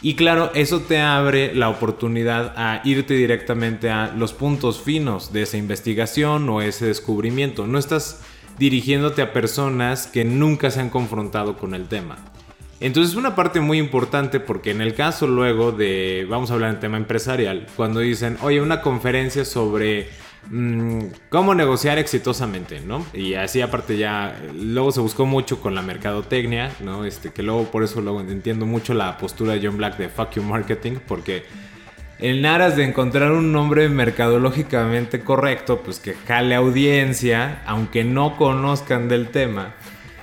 Y 0.00 0.14
claro, 0.14 0.52
eso 0.54 0.80
te 0.80 1.00
abre 1.00 1.52
la 1.54 1.68
oportunidad 1.68 2.54
a 2.56 2.82
irte 2.84 3.14
directamente 3.14 3.90
a 3.90 4.12
los 4.16 4.32
puntos 4.32 4.80
finos 4.80 5.32
de 5.32 5.42
esa 5.42 5.56
investigación 5.56 6.48
o 6.48 6.62
ese 6.62 6.86
descubrimiento. 6.86 7.66
No 7.66 7.78
estás 7.78 8.22
dirigiéndote 8.58 9.22
a 9.22 9.32
personas 9.32 10.06
que 10.06 10.24
nunca 10.24 10.70
se 10.70 10.80
han 10.80 10.90
confrontado 10.90 11.56
con 11.56 11.74
el 11.74 11.88
tema. 11.88 12.18
Entonces 12.80 13.12
es 13.12 13.18
una 13.18 13.34
parte 13.34 13.60
muy 13.60 13.78
importante 13.78 14.38
porque 14.38 14.70
en 14.70 14.80
el 14.80 14.94
caso 14.94 15.26
luego 15.26 15.72
de, 15.72 16.26
vamos 16.28 16.50
a 16.50 16.54
hablar 16.54 16.70
en 16.74 16.80
tema 16.80 16.96
empresarial, 16.96 17.66
cuando 17.76 18.00
dicen, 18.00 18.38
oye, 18.40 18.60
una 18.60 18.82
conferencia 18.82 19.44
sobre 19.44 20.08
mm, 20.48 21.06
cómo 21.28 21.56
negociar 21.56 21.98
exitosamente, 21.98 22.80
¿no? 22.80 23.04
Y 23.12 23.34
así 23.34 23.60
aparte 23.62 23.98
ya, 23.98 24.40
luego 24.54 24.92
se 24.92 25.00
buscó 25.00 25.26
mucho 25.26 25.60
con 25.60 25.74
la 25.74 25.82
mercadotecnia, 25.82 26.70
¿no? 26.80 27.04
Este, 27.04 27.32
que 27.32 27.42
luego 27.42 27.64
por 27.64 27.82
eso 27.82 28.00
luego 28.00 28.20
entiendo 28.20 28.64
mucho 28.64 28.94
la 28.94 29.18
postura 29.18 29.54
de 29.54 29.66
John 29.66 29.76
Black 29.76 29.96
de 29.96 30.08
fuck 30.08 30.30
you 30.34 30.42
marketing, 30.44 30.98
porque 31.08 31.42
en 32.20 32.46
aras 32.46 32.76
de 32.76 32.84
encontrar 32.84 33.30
un 33.32 33.52
nombre 33.52 33.88
mercadológicamente 33.88 35.20
correcto, 35.20 35.82
pues 35.84 35.98
que 35.98 36.14
jale 36.14 36.54
audiencia, 36.54 37.62
aunque 37.66 38.02
no 38.04 38.36
conozcan 38.36 39.08
del 39.08 39.28
tema. 39.28 39.74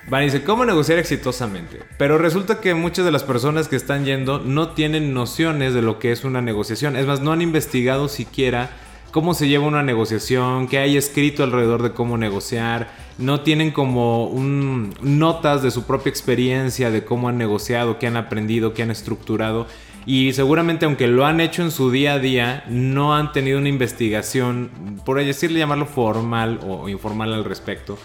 Van 0.07 0.21
y 0.21 0.25
dice, 0.25 0.43
¿cómo 0.43 0.65
negociar 0.65 0.99
exitosamente? 0.99 1.79
Pero 1.97 2.19
resulta 2.19 2.61
que 2.61 2.75
muchas 2.75 3.05
de 3.05 3.11
las 3.11 3.23
personas 3.23 3.67
que 3.67 3.75
están 3.75 4.05
yendo 4.05 4.37
no 4.37 4.69
tienen 4.69 5.15
nociones 5.15 5.73
de 5.73 5.81
lo 5.81 5.97
que 5.97 6.11
es 6.11 6.23
una 6.23 6.43
negociación. 6.43 6.95
Es 6.95 7.07
más, 7.07 7.21
no 7.21 7.31
han 7.31 7.41
investigado 7.41 8.07
siquiera 8.07 8.69
cómo 9.09 9.33
se 9.33 9.47
lleva 9.47 9.65
una 9.65 9.81
negociación, 9.81 10.67
qué 10.67 10.77
hay 10.77 10.95
escrito 10.95 11.41
alrededor 11.43 11.81
de 11.81 11.93
cómo 11.93 12.17
negociar. 12.17 12.91
No 13.17 13.41
tienen 13.41 13.71
como 13.71 14.27
un, 14.27 14.93
notas 15.01 15.63
de 15.63 15.71
su 15.71 15.87
propia 15.87 16.11
experiencia, 16.11 16.91
de 16.91 17.03
cómo 17.03 17.27
han 17.27 17.39
negociado, 17.39 17.97
qué 17.97 18.05
han 18.05 18.17
aprendido, 18.17 18.75
qué 18.75 18.83
han 18.83 18.91
estructurado. 18.91 19.65
Y 20.05 20.33
seguramente 20.33 20.85
aunque 20.85 21.07
lo 21.07 21.25
han 21.25 21.39
hecho 21.39 21.63
en 21.63 21.71
su 21.71 21.89
día 21.89 22.13
a 22.13 22.19
día, 22.19 22.63
no 22.69 23.15
han 23.15 23.31
tenido 23.31 23.57
una 23.57 23.69
investigación, 23.69 24.69
por 25.03 25.17
decirle 25.17 25.57
llamarlo 25.57 25.87
formal 25.87 26.59
o 26.63 26.89
informal 26.89 27.33
al 27.33 27.43
respecto. 27.43 27.97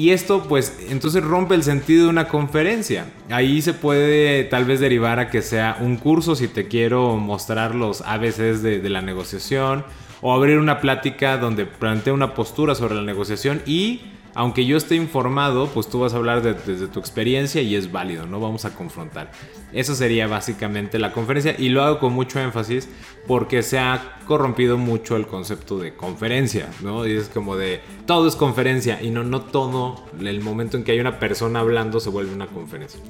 Y 0.00 0.12
esto 0.12 0.44
pues 0.48 0.78
entonces 0.88 1.22
rompe 1.22 1.54
el 1.54 1.62
sentido 1.62 2.04
de 2.04 2.08
una 2.08 2.26
conferencia. 2.26 3.04
Ahí 3.28 3.60
se 3.60 3.74
puede 3.74 4.44
tal 4.44 4.64
vez 4.64 4.80
derivar 4.80 5.18
a 5.18 5.28
que 5.28 5.42
sea 5.42 5.76
un 5.78 5.98
curso 5.98 6.34
si 6.34 6.48
te 6.48 6.68
quiero 6.68 7.18
mostrar 7.18 7.74
los 7.74 8.00
ABCs 8.00 8.62
de, 8.62 8.80
de 8.80 8.88
la 8.88 9.02
negociación 9.02 9.84
o 10.22 10.32
abrir 10.32 10.58
una 10.58 10.80
plática 10.80 11.36
donde 11.36 11.66
plantee 11.66 12.14
una 12.14 12.32
postura 12.32 12.74
sobre 12.74 12.94
la 12.94 13.02
negociación 13.02 13.60
y 13.66 14.00
aunque 14.34 14.66
yo 14.66 14.76
esté 14.76 14.96
informado, 14.96 15.68
pues 15.68 15.88
tú 15.88 16.00
vas 16.00 16.14
a 16.14 16.16
hablar 16.16 16.42
desde 16.42 16.86
tu 16.86 17.00
experiencia 17.00 17.62
y 17.62 17.74
es 17.74 17.90
válido, 17.90 18.26
no 18.26 18.40
vamos 18.40 18.64
a 18.64 18.74
confrontar. 18.74 19.30
Eso 19.72 19.94
sería 19.94 20.26
básicamente 20.26 20.98
la 20.98 21.12
conferencia 21.12 21.54
y 21.58 21.68
lo 21.68 21.82
hago 21.82 21.98
con 21.98 22.12
mucho 22.12 22.40
énfasis 22.40 22.88
porque 23.26 23.62
se 23.62 23.78
ha 23.78 24.18
corrompido 24.26 24.78
mucho 24.78 25.16
el 25.16 25.26
concepto 25.26 25.78
de 25.78 25.94
conferencia, 25.94 26.68
¿no? 26.82 27.06
Y 27.06 27.16
es 27.16 27.28
como 27.28 27.56
de 27.56 27.80
todo 28.06 28.28
es 28.28 28.36
conferencia 28.36 29.02
y 29.02 29.10
no, 29.10 29.24
no 29.24 29.42
todo 29.42 30.04
el 30.20 30.40
momento 30.40 30.76
en 30.76 30.84
que 30.84 30.92
hay 30.92 31.00
una 31.00 31.18
persona 31.18 31.60
hablando 31.60 32.00
se 32.00 32.10
vuelve 32.10 32.32
una 32.32 32.46
conferencia. 32.46 33.00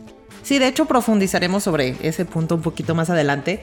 Sí, 0.42 0.58
de 0.58 0.68
hecho 0.68 0.86
profundizaremos 0.86 1.62
sobre 1.62 1.96
ese 2.02 2.24
punto 2.24 2.54
un 2.54 2.62
poquito 2.62 2.94
más 2.94 3.10
adelante. 3.10 3.62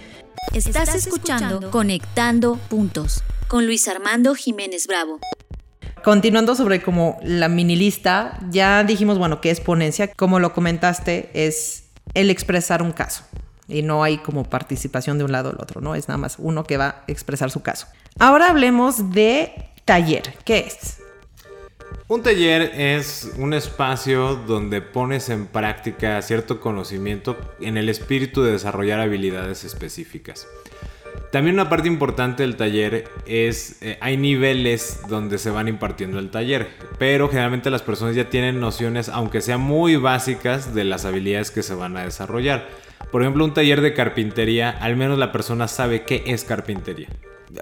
Estás 0.54 0.96
escuchando 0.96 1.72
Conectando 1.72 2.56
Puntos 2.70 3.24
con 3.48 3.66
Luis 3.66 3.88
Armando 3.88 4.36
Jiménez 4.36 4.88
Bravo. 4.88 5.20
Continuando 6.04 6.56
sobre 6.56 6.82
como 6.82 7.20
la 7.24 7.50
mini 7.50 7.76
lista, 7.76 8.40
ya 8.50 8.84
dijimos, 8.84 9.18
bueno, 9.18 9.42
que 9.42 9.52
es 9.52 9.60
ponencia. 9.60 10.08
Como 10.14 10.40
lo 10.40 10.54
comentaste, 10.54 11.30
es 11.34 11.86
el 12.14 12.30
expresar 12.30 12.82
un 12.82 12.92
caso. 12.92 13.24
Y 13.68 13.82
no 13.82 14.04
hay 14.04 14.18
como 14.20 14.46
participación 14.46 15.18
de 15.18 15.26
un 15.26 15.32
lado 15.32 15.52
del 15.52 15.60
otro, 15.62 15.82
¿no? 15.82 15.96
Es 15.96 16.08
nada 16.08 16.18
más 16.18 16.36
uno 16.40 16.64
que 16.64 16.78
va 16.78 16.88
a 16.88 17.04
expresar 17.08 17.52
su 17.52 17.62
caso. 17.62 17.88
Ahora 18.20 18.50
hablemos 18.50 19.12
de 19.12 19.54
taller. 19.84 20.34
¿Qué 20.46 20.60
es? 20.60 21.00
Un 22.08 22.24
taller 22.24 22.72
es 22.74 23.32
un 23.38 23.54
espacio 23.54 24.36
donde 24.36 24.82
pones 24.82 25.28
en 25.28 25.46
práctica 25.48 26.22
cierto 26.22 26.62
conocimiento 26.62 27.38
en 27.60 27.76
el 27.76 27.90
espíritu 27.90 28.44
de 28.44 28.54
desarrollar 28.54 29.02
habilidades 29.02 29.66
específicas. 29.66 30.48
También 31.32 31.56
una 31.56 31.70
parte 31.70 31.90
importante 31.90 32.44
del 32.44 32.56
taller 32.56 33.06
es, 33.26 33.82
eh, 33.82 33.98
hay 34.00 34.16
niveles 34.16 35.02
donde 35.10 35.38
se 35.38 35.50
van 35.50 35.68
impartiendo 35.68 36.20
el 36.20 36.30
taller, 36.30 36.70
pero 37.00 37.28
generalmente 37.28 37.70
las 37.70 37.82
personas 37.82 38.16
ya 38.16 38.30
tienen 38.30 38.62
nociones, 38.62 39.10
aunque 39.10 39.42
sean 39.42 39.60
muy 39.60 39.98
básicas, 39.98 40.74
de 40.74 40.86
las 40.86 41.04
habilidades 41.04 41.52
que 41.52 41.64
se 41.64 41.76
van 41.76 41.98
a 41.98 42.04
desarrollar. 42.04 42.68
Por 43.12 43.22
ejemplo, 43.22 43.44
un 43.44 43.54
taller 43.54 43.82
de 43.82 43.94
carpintería, 43.94 44.70
al 44.70 44.96
menos 44.96 45.18
la 45.18 45.34
persona 45.34 45.68
sabe 45.68 46.04
qué 46.04 46.24
es 46.28 46.46
carpintería. 46.46 47.10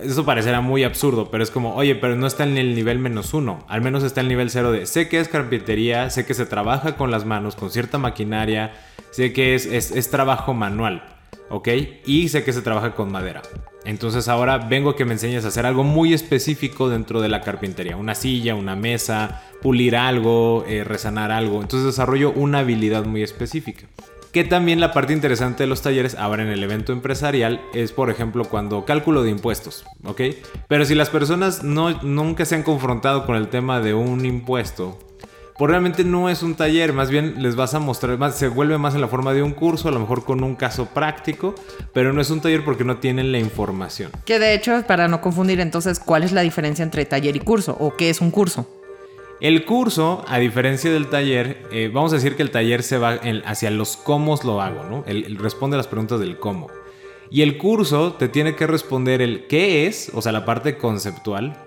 Eso 0.01 0.25
parecerá 0.25 0.61
muy 0.61 0.83
absurdo, 0.83 1.29
pero 1.31 1.43
es 1.43 1.49
como, 1.49 1.75
oye, 1.75 1.95
pero 1.95 2.15
no 2.15 2.27
está 2.27 2.43
en 2.43 2.57
el 2.57 2.75
nivel 2.75 2.99
menos 2.99 3.33
uno, 3.33 3.65
al 3.67 3.81
menos 3.81 4.03
está 4.03 4.21
en 4.21 4.25
el 4.25 4.29
nivel 4.29 4.49
cero 4.49 4.71
de, 4.71 4.85
sé 4.85 5.09
que 5.09 5.19
es 5.19 5.27
carpintería, 5.27 6.09
sé 6.09 6.25
que 6.25 6.33
se 6.33 6.45
trabaja 6.45 6.95
con 6.97 7.11
las 7.11 7.25
manos, 7.25 7.55
con 7.55 7.69
cierta 7.71 7.97
maquinaria, 7.97 8.73
sé 9.11 9.33
que 9.33 9.55
es, 9.55 9.65
es 9.65 10.09
trabajo 10.09 10.53
manual. 10.53 11.14
¿Ok? 11.49 11.69
Y 12.05 12.29
sé 12.29 12.43
que 12.43 12.53
se 12.53 12.61
trabaja 12.61 12.95
con 12.95 13.11
madera. 13.11 13.41
Entonces 13.85 14.27
ahora 14.27 14.57
vengo 14.57 14.95
que 14.95 15.05
me 15.05 15.13
enseñes 15.13 15.45
a 15.45 15.49
hacer 15.49 15.65
algo 15.65 15.83
muy 15.83 16.13
específico 16.13 16.89
dentro 16.89 17.21
de 17.21 17.29
la 17.29 17.41
carpintería. 17.41 17.97
Una 17.97 18.15
silla, 18.15 18.55
una 18.55 18.75
mesa, 18.75 19.43
pulir 19.61 19.95
algo, 19.95 20.65
eh, 20.67 20.83
resanar 20.83 21.31
algo. 21.31 21.61
Entonces 21.61 21.85
desarrollo 21.85 22.31
una 22.31 22.59
habilidad 22.59 23.05
muy 23.05 23.21
específica. 23.21 23.85
Que 24.31 24.43
también 24.43 24.81
la 24.81 24.91
parte 24.91 25.13
interesante 25.13 25.63
de 25.63 25.67
los 25.67 25.81
talleres, 25.81 26.15
ahora 26.15 26.43
en 26.43 26.49
el 26.49 26.61
evento 26.61 26.91
empresarial, 26.91 27.61
es 27.73 27.93
por 27.93 28.09
ejemplo 28.09 28.43
cuando 28.43 28.83
cálculo 28.83 29.23
de 29.23 29.29
impuestos, 29.29 29.85
¿ok? 30.03 30.21
Pero 30.67 30.83
si 30.83 30.93
las 30.93 31.09
personas 31.09 31.63
no, 31.63 32.01
nunca 32.01 32.43
se 32.43 32.55
han 32.55 32.63
confrontado 32.63 33.25
con 33.25 33.37
el 33.37 33.47
tema 33.47 33.79
de 33.79 33.93
un 33.93 34.25
impuesto, 34.25 34.99
pues 35.57 35.69
realmente 35.69 36.03
no 36.03 36.29
es 36.29 36.43
un 36.43 36.55
taller, 36.55 36.91
más 36.91 37.09
bien 37.09 37.35
les 37.41 37.55
vas 37.55 37.73
a 37.73 37.79
mostrar, 37.79 38.17
más, 38.17 38.35
se 38.35 38.49
vuelve 38.49 38.77
más 38.77 38.93
en 38.93 39.01
la 39.01 39.07
forma 39.07 39.33
de 39.33 39.41
un 39.41 39.53
curso, 39.53 39.87
a 39.87 39.91
lo 39.91 39.99
mejor 39.99 40.25
con 40.25 40.43
un 40.43 40.55
caso 40.55 40.87
práctico, 40.87 41.55
pero 41.93 42.11
no 42.11 42.19
es 42.19 42.29
un 42.29 42.41
taller 42.41 42.65
porque 42.65 42.83
no 42.83 42.97
tienen 42.97 43.31
la 43.31 43.39
información. 43.39 44.11
Que 44.25 44.37
de 44.37 44.53
hecho, 44.53 44.83
para 44.85 45.07
no 45.07 45.21
confundir 45.21 45.61
entonces, 45.61 45.99
¿cuál 45.99 46.23
es 46.23 46.33
la 46.33 46.41
diferencia 46.41 46.83
entre 46.83 47.05
taller 47.05 47.35
y 47.37 47.39
curso? 47.39 47.77
¿O 47.79 47.95
qué 47.95 48.09
es 48.09 48.19
un 48.19 48.31
curso? 48.31 48.67
El 49.39 49.65
curso, 49.65 50.25
a 50.27 50.39
diferencia 50.39 50.91
del 50.91 51.07
taller, 51.07 51.67
eh, 51.71 51.89
vamos 51.93 52.11
a 52.11 52.15
decir 52.15 52.35
que 52.35 52.41
el 52.41 52.51
taller 52.51 52.83
se 52.83 52.97
va 52.97 53.19
hacia 53.45 53.69
los 53.69 53.95
cómo 53.95 54.37
lo 54.43 54.61
hago, 54.61 54.83
¿no? 54.83 55.03
Responde 55.37 55.75
a 55.75 55.77
las 55.77 55.87
preguntas 55.87 56.19
del 56.19 56.37
cómo. 56.37 56.69
Y 57.29 57.41
el 57.41 57.57
curso 57.57 58.13
te 58.13 58.27
tiene 58.27 58.55
que 58.55 58.67
responder 58.67 59.21
el 59.21 59.47
qué 59.47 59.87
es, 59.87 60.11
o 60.13 60.21
sea, 60.21 60.31
la 60.31 60.45
parte 60.45 60.77
conceptual, 60.77 61.57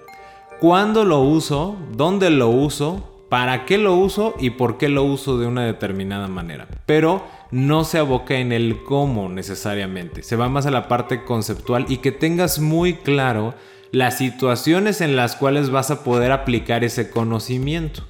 cuándo 0.60 1.04
lo 1.04 1.20
uso, 1.20 1.76
dónde 1.92 2.30
lo 2.30 2.48
uso, 2.48 3.17
para 3.28 3.66
qué 3.66 3.78
lo 3.78 3.94
uso 3.94 4.34
y 4.38 4.50
por 4.50 4.78
qué 4.78 4.88
lo 4.88 5.02
uso 5.04 5.38
de 5.38 5.46
una 5.46 5.64
determinada 5.64 6.28
manera. 6.28 6.66
Pero 6.86 7.24
no 7.50 7.84
se 7.84 7.98
aboca 7.98 8.36
en 8.36 8.52
el 8.52 8.82
cómo 8.84 9.28
necesariamente. 9.28 10.22
Se 10.22 10.36
va 10.36 10.48
más 10.48 10.66
a 10.66 10.70
la 10.70 10.88
parte 10.88 11.24
conceptual 11.24 11.86
y 11.88 11.98
que 11.98 12.12
tengas 12.12 12.58
muy 12.58 12.94
claro 12.94 13.54
las 13.90 14.18
situaciones 14.18 15.00
en 15.00 15.16
las 15.16 15.36
cuales 15.36 15.70
vas 15.70 15.90
a 15.90 16.04
poder 16.04 16.32
aplicar 16.32 16.84
ese 16.84 17.10
conocimiento. 17.10 18.02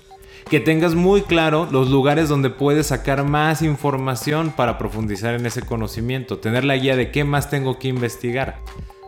Que 0.51 0.61
tengas 0.61 0.95
muy 0.95 1.23
claro 1.23 1.69
los 1.71 1.91
lugares 1.91 2.29
donde 2.29 2.51
puedes 2.51 2.87
sacar 2.87 3.23
más 3.25 3.61
información 3.61 4.51
para 4.57 4.79
profundizar 4.79 5.35
en 5.35 5.47
ese 5.47 5.63
conocimiento. 5.63 6.39
Tener 6.39 6.65
la 6.65 6.77
guía 6.77 6.97
de 6.97 7.11
qué 7.11 7.23
más 7.25 7.51
tengo 7.51 7.79
que 7.79 7.89
investigar. 7.89 8.61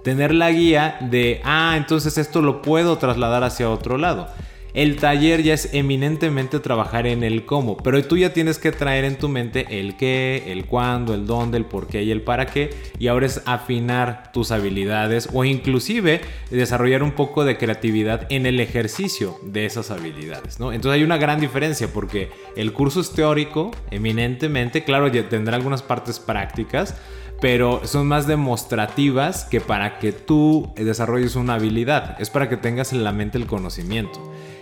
Tener 0.04 0.34
la 0.34 0.50
guía 0.50 0.98
de, 1.00 1.40
ah, 1.44 1.74
entonces 1.76 2.18
esto 2.18 2.42
lo 2.42 2.62
puedo 2.62 2.98
trasladar 2.98 3.42
hacia 3.42 3.70
otro 3.70 3.96
lado. 3.96 4.28
El 4.72 4.96
taller 4.96 5.42
ya 5.42 5.54
es 5.54 5.74
eminentemente 5.74 6.60
trabajar 6.60 7.06
en 7.06 7.24
el 7.24 7.44
cómo, 7.44 7.76
pero 7.76 8.02
tú 8.04 8.16
ya 8.16 8.32
tienes 8.32 8.58
que 8.58 8.70
traer 8.70 9.04
en 9.04 9.16
tu 9.16 9.28
mente 9.28 9.66
el 9.80 9.96
qué, 9.96 10.44
el 10.46 10.66
cuándo, 10.66 11.14
el 11.14 11.26
dónde, 11.26 11.58
el 11.58 11.64
por 11.64 11.88
qué 11.88 12.02
y 12.02 12.10
el 12.10 12.22
para 12.22 12.46
qué. 12.46 12.70
Y 12.98 13.08
ahora 13.08 13.26
es 13.26 13.42
afinar 13.46 14.30
tus 14.32 14.52
habilidades 14.52 15.28
o 15.32 15.44
inclusive 15.44 16.20
desarrollar 16.50 17.02
un 17.02 17.12
poco 17.12 17.44
de 17.44 17.56
creatividad 17.56 18.26
en 18.30 18.46
el 18.46 18.60
ejercicio 18.60 19.38
de 19.42 19.66
esas 19.66 19.90
habilidades. 19.90 20.60
¿no? 20.60 20.72
Entonces 20.72 20.98
hay 20.98 21.04
una 21.04 21.18
gran 21.18 21.40
diferencia 21.40 21.88
porque 21.92 22.30
el 22.56 22.72
curso 22.72 23.00
es 23.00 23.12
teórico, 23.12 23.70
eminentemente, 23.90 24.84
claro, 24.84 25.08
ya 25.08 25.28
tendrá 25.28 25.56
algunas 25.56 25.82
partes 25.82 26.18
prácticas, 26.18 26.94
pero 27.40 27.80
son 27.84 28.06
más 28.06 28.26
demostrativas 28.26 29.44
que 29.44 29.60
para 29.60 29.98
que 29.98 30.12
tú 30.12 30.72
desarrolles 30.76 31.36
una 31.36 31.54
habilidad. 31.54 32.20
Es 32.20 32.30
para 32.30 32.48
que 32.48 32.56
tengas 32.56 32.92
en 32.92 33.02
la 33.02 33.12
mente 33.12 33.38
el 33.38 33.46
conocimiento. 33.46 34.20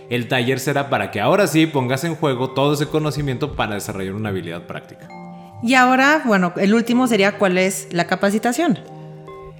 El 0.09 0.27
taller 0.27 0.59
será 0.59 0.89
para 0.89 1.11
que 1.11 1.21
ahora 1.21 1.45
sí 1.45 1.67
pongas 1.67 2.03
en 2.03 2.15
juego 2.15 2.51
todo 2.51 2.73
ese 2.73 2.87
conocimiento 2.87 3.55
para 3.55 3.75
desarrollar 3.75 4.15
una 4.15 4.29
habilidad 4.29 4.63
práctica. 4.63 5.07
Y 5.61 5.75
ahora, 5.75 6.23
bueno, 6.25 6.53
el 6.57 6.73
último 6.73 7.07
sería 7.07 7.37
cuál 7.37 7.57
es 7.57 7.89
la 7.91 8.07
capacitación. 8.07 8.79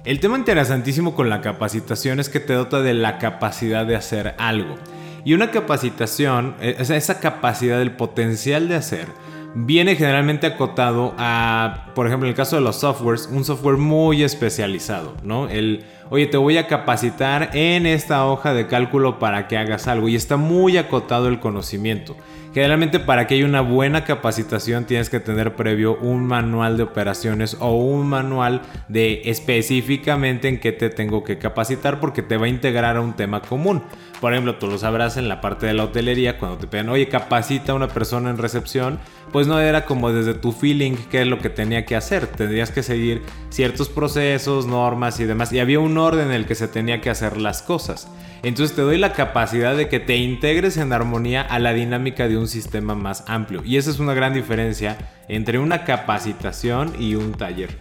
El 0.04 0.18
tema 0.18 0.38
interesantísimo 0.38 1.14
con 1.14 1.28
la 1.28 1.40
capacitación 1.40 2.18
es 2.20 2.28
que 2.28 2.40
te 2.40 2.54
dota 2.54 2.80
de 2.80 2.94
la 2.94 3.18
capacidad 3.18 3.86
de 3.86 3.96
hacer 3.96 4.34
algo. 4.38 4.76
Y 5.24 5.34
una 5.34 5.50
capacitación, 5.50 6.56
e, 6.60 6.76
esa 6.78 7.20
capacidad, 7.20 7.80
el 7.80 7.92
potencial 7.92 8.66
de 8.68 8.76
hacer, 8.76 9.06
viene 9.54 9.96
generalmente 9.96 10.46
acotado 10.46 11.14
a, 11.18 11.92
por 11.94 12.06
ejemplo, 12.06 12.26
en 12.26 12.30
el 12.30 12.36
caso 12.36 12.56
de 12.56 12.62
los 12.62 12.80
softwares, 12.80 13.28
un 13.30 13.44
software 13.44 13.76
muy 13.76 14.22
especializado, 14.22 15.14
¿no? 15.22 15.48
El, 15.48 15.84
oye, 16.10 16.26
te 16.26 16.36
voy 16.36 16.58
a 16.58 16.66
capacitar 16.66 17.50
en 17.54 17.86
esta 17.86 18.26
hoja 18.26 18.52
de 18.52 18.66
cálculo 18.66 19.18
para 19.18 19.48
que 19.48 19.56
hagas 19.56 19.88
algo 19.88 20.08
y 20.08 20.16
está 20.16 20.36
muy 20.36 20.76
acotado 20.76 21.28
el 21.28 21.40
conocimiento. 21.40 22.16
Generalmente 22.52 22.98
para 22.98 23.28
que 23.28 23.36
haya 23.36 23.44
una 23.44 23.60
buena 23.60 24.04
capacitación 24.04 24.84
tienes 24.84 25.08
que 25.08 25.20
tener 25.20 25.54
previo 25.54 25.96
un 25.98 26.26
manual 26.26 26.76
de 26.76 26.82
operaciones 26.82 27.56
o 27.60 27.76
un 27.76 28.08
manual 28.08 28.62
de 28.88 29.22
específicamente 29.26 30.48
en 30.48 30.58
qué 30.58 30.72
te 30.72 30.90
tengo 30.90 31.22
que 31.22 31.38
capacitar 31.38 32.00
porque 32.00 32.22
te 32.22 32.36
va 32.36 32.46
a 32.46 32.48
integrar 32.48 32.96
a 32.96 33.00
un 33.00 33.12
tema 33.12 33.40
común. 33.40 33.82
Por 34.20 34.32
ejemplo, 34.32 34.56
tú 34.56 34.66
lo 34.66 34.76
sabrás 34.76 35.16
en 35.16 35.28
la 35.28 35.40
parte 35.40 35.66
de 35.66 35.72
la 35.72 35.84
hotelería, 35.84 36.38
cuando 36.38 36.58
te 36.58 36.66
piden, 36.66 36.90
oye, 36.90 37.08
capacita 37.08 37.72
a 37.72 37.74
una 37.74 37.88
persona 37.88 38.28
en 38.28 38.36
recepción, 38.36 38.98
pues 39.32 39.46
no 39.46 39.58
era 39.60 39.86
como 39.86 40.12
desde 40.12 40.34
tu 40.34 40.52
feeling 40.52 40.92
qué 41.10 41.22
es 41.22 41.26
lo 41.26 41.38
que 41.38 41.48
tenía 41.48 41.86
que 41.86 41.96
hacer. 41.96 42.26
Tendrías 42.26 42.70
que 42.70 42.82
seguir 42.82 43.22
ciertos 43.48 43.88
procesos, 43.88 44.66
normas 44.66 45.20
y 45.20 45.24
demás. 45.24 45.52
Y 45.54 45.60
había 45.60 45.80
un 45.80 45.94
orden 46.00 46.26
en 46.26 46.32
el 46.32 46.46
que 46.46 46.54
se 46.54 46.68
tenía 46.68 47.00
que 47.00 47.10
hacer 47.10 47.36
las 47.36 47.62
cosas. 47.62 48.08
Entonces 48.42 48.74
te 48.74 48.82
doy 48.82 48.98
la 48.98 49.12
capacidad 49.12 49.76
de 49.76 49.88
que 49.88 50.00
te 50.00 50.16
integres 50.16 50.76
en 50.76 50.92
armonía 50.92 51.42
a 51.42 51.58
la 51.58 51.72
dinámica 51.72 52.26
de 52.26 52.38
un 52.38 52.48
sistema 52.48 52.94
más 52.94 53.24
amplio. 53.26 53.62
Y 53.64 53.76
esa 53.76 53.90
es 53.90 53.98
una 53.98 54.14
gran 54.14 54.34
diferencia 54.34 54.96
entre 55.28 55.58
una 55.58 55.84
capacitación 55.84 56.94
y 56.98 57.14
un 57.14 57.32
taller. 57.32 57.76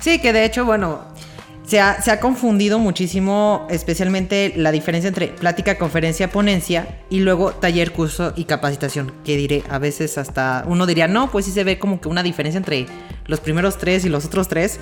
Sí, 0.00 0.18
que 0.18 0.32
de 0.32 0.44
hecho, 0.44 0.64
bueno, 0.64 1.00
se 1.70 1.78
ha, 1.78 2.18
confundido 2.18 2.80
muchísimo, 2.80 3.68
especialmente 3.70 4.52
la 4.56 4.72
diferencia 4.72 5.06
entre 5.06 5.28
plática, 5.28 5.78
conferencia, 5.78 6.28
ponencia 6.32 6.98
y 7.10 7.20
luego 7.20 7.52
taller, 7.52 7.92
curso 7.92 8.32
y 8.34 8.44
capacitación. 8.44 9.12
Que 9.24 9.36
diré, 9.36 9.62
a 9.70 9.78
veces 9.78 10.18
hasta 10.18 10.64
uno 10.66 10.84
diría, 10.84 11.06
no, 11.06 11.30
pues 11.30 11.44
sí 11.44 11.52
se 11.52 11.62
ve 11.62 11.78
como 11.78 12.00
que 12.00 12.08
una 12.08 12.24
diferencia 12.24 12.58
entre 12.58 12.86
los 13.26 13.38
primeros 13.38 13.78
tres 13.78 14.04
y 14.04 14.08
los 14.08 14.24
otros 14.24 14.48
tres 14.48 14.80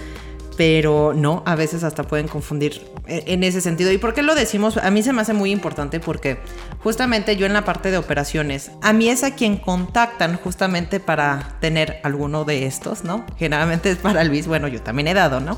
pero 0.59 1.15
no, 1.15 1.45
a 1.47 1.55
veces 1.55 1.85
hasta 1.85 2.03
pueden 2.03 2.27
confundir 2.27 2.83
en 3.07 3.45
ese 3.45 3.61
sentido. 3.61 3.93
¿Y 3.93 3.99
por 3.99 4.13
qué 4.13 4.25
lo 4.25 4.35
decimos? 4.35 4.77
A 4.77 4.91
mí 4.91 5.05
se 5.05 5.13
me 5.13 5.23
hace 5.23 5.33
muy 5.33 5.53
importante 5.53 6.01
porque 6.01 6.39
justamente 6.83 7.37
yo 7.37 7.47
en 7.47 7.53
la 7.53 7.65
parte 7.65 7.93
de 7.93 7.97
operaciones, 7.97 8.73
a 8.83 8.93
mí 8.93 9.09
es 9.09 9.23
a 9.23 9.37
quien 9.37 9.57
contactan 9.57 10.37
justamente 10.37 10.99
para 10.99 11.57
tener 11.61 12.01
alguno 12.03 12.45
de 12.45 12.67
estos, 12.67 13.05
¿no? 13.05 13.25
Generalmente 13.39 13.89
es 13.89 13.99
para 13.99 14.25
Luis, 14.25 14.49
bueno, 14.49 14.67
yo 14.67 14.83
también 14.83 15.07
he 15.07 15.15
dado, 15.15 15.39
¿no? 15.39 15.57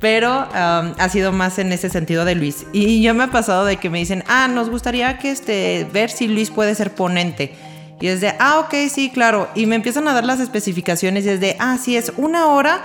Pero 0.00 0.46
ha 0.52 1.08
sido 1.08 1.32
más 1.32 1.58
en 1.58 1.72
ese 1.72 1.88
sentido 1.88 2.26
de 2.26 2.34
Luis. 2.34 2.66
Y 2.74 3.00
yo 3.00 3.14
me 3.14 3.24
ha 3.24 3.30
pasado 3.30 3.64
de 3.64 3.78
que 3.78 3.88
me 3.88 4.00
dicen, 4.00 4.22
ah, 4.28 4.48
nos 4.48 4.68
gustaría 4.68 5.16
que 5.16 5.30
este, 5.30 5.88
ver 5.94 6.10
si 6.10 6.28
Luis 6.28 6.50
puede 6.50 6.74
ser 6.74 6.94
ponente. 6.94 7.54
Y 8.02 8.08
es 8.08 8.20
de, 8.20 8.34
ah, 8.38 8.58
ok, 8.58 8.74
sí, 8.90 9.10
claro. 9.14 9.48
Y 9.54 9.64
me 9.64 9.76
empiezan 9.76 10.08
a 10.08 10.12
dar 10.12 10.24
las 10.24 10.40
especificaciones 10.40 11.24
y 11.24 11.30
es 11.30 11.40
de, 11.40 11.56
ah, 11.60 11.78
sí, 11.80 11.96
es 11.96 12.12
una 12.16 12.48
hora 12.48 12.82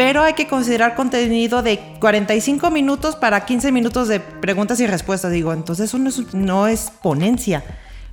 pero 0.00 0.22
hay 0.22 0.32
que 0.32 0.46
considerar 0.46 0.94
contenido 0.94 1.60
de 1.60 1.78
45 2.00 2.70
minutos 2.70 3.16
para 3.16 3.44
15 3.44 3.70
minutos 3.70 4.08
de 4.08 4.18
preguntas 4.18 4.80
y 4.80 4.86
respuestas. 4.86 5.30
Digo, 5.30 5.52
entonces 5.52 5.90
eso 5.90 5.98
no 6.32 6.66
es, 6.66 6.90
ponencia. 7.02 7.62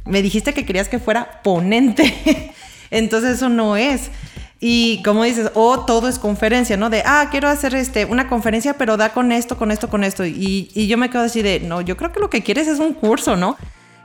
Me 0.04 0.22
dijiste 0.22 0.54
que 0.54 0.66
querías 0.66 0.90
que 0.90 1.00
fuera 1.00 1.42
ponente. 1.44 2.54
entonces 2.92 3.38
eso 3.38 3.48
no 3.48 3.78
es. 3.78 4.10
Y 4.60 5.02
como 5.04 5.24
dices, 5.24 5.50
o 5.54 5.86
todo 5.86 6.10
es 6.10 6.20
conferencia, 6.20 6.76
¿no? 6.76 6.90
De, 6.90 7.04
ah, 7.06 7.30
quiero 7.32 7.48
hacer 7.48 7.74
este, 7.74 8.04
una 8.04 8.28
conferencia, 8.28 8.74
pero 8.74 8.98
da 8.98 9.14
con 9.14 9.32
esto, 9.32 9.58
con 9.58 9.72
esto, 9.72 9.88
con 9.90 10.04
esto. 10.04 10.26
Y, 10.26 10.70
y 10.76 10.88
yo 10.88 10.98
me 10.98 11.10
quedo 11.10 11.22
así 11.22 11.42
de, 11.42 11.62
no, 11.62 11.80
yo 11.80 11.96
creo 11.96 12.12
que 12.12 12.20
lo 12.20 12.30
que 12.30 12.44
quieres 12.44 12.68
es 12.68 12.80
un 12.80 12.96
curso, 12.96 13.38
¿no? 13.38 13.56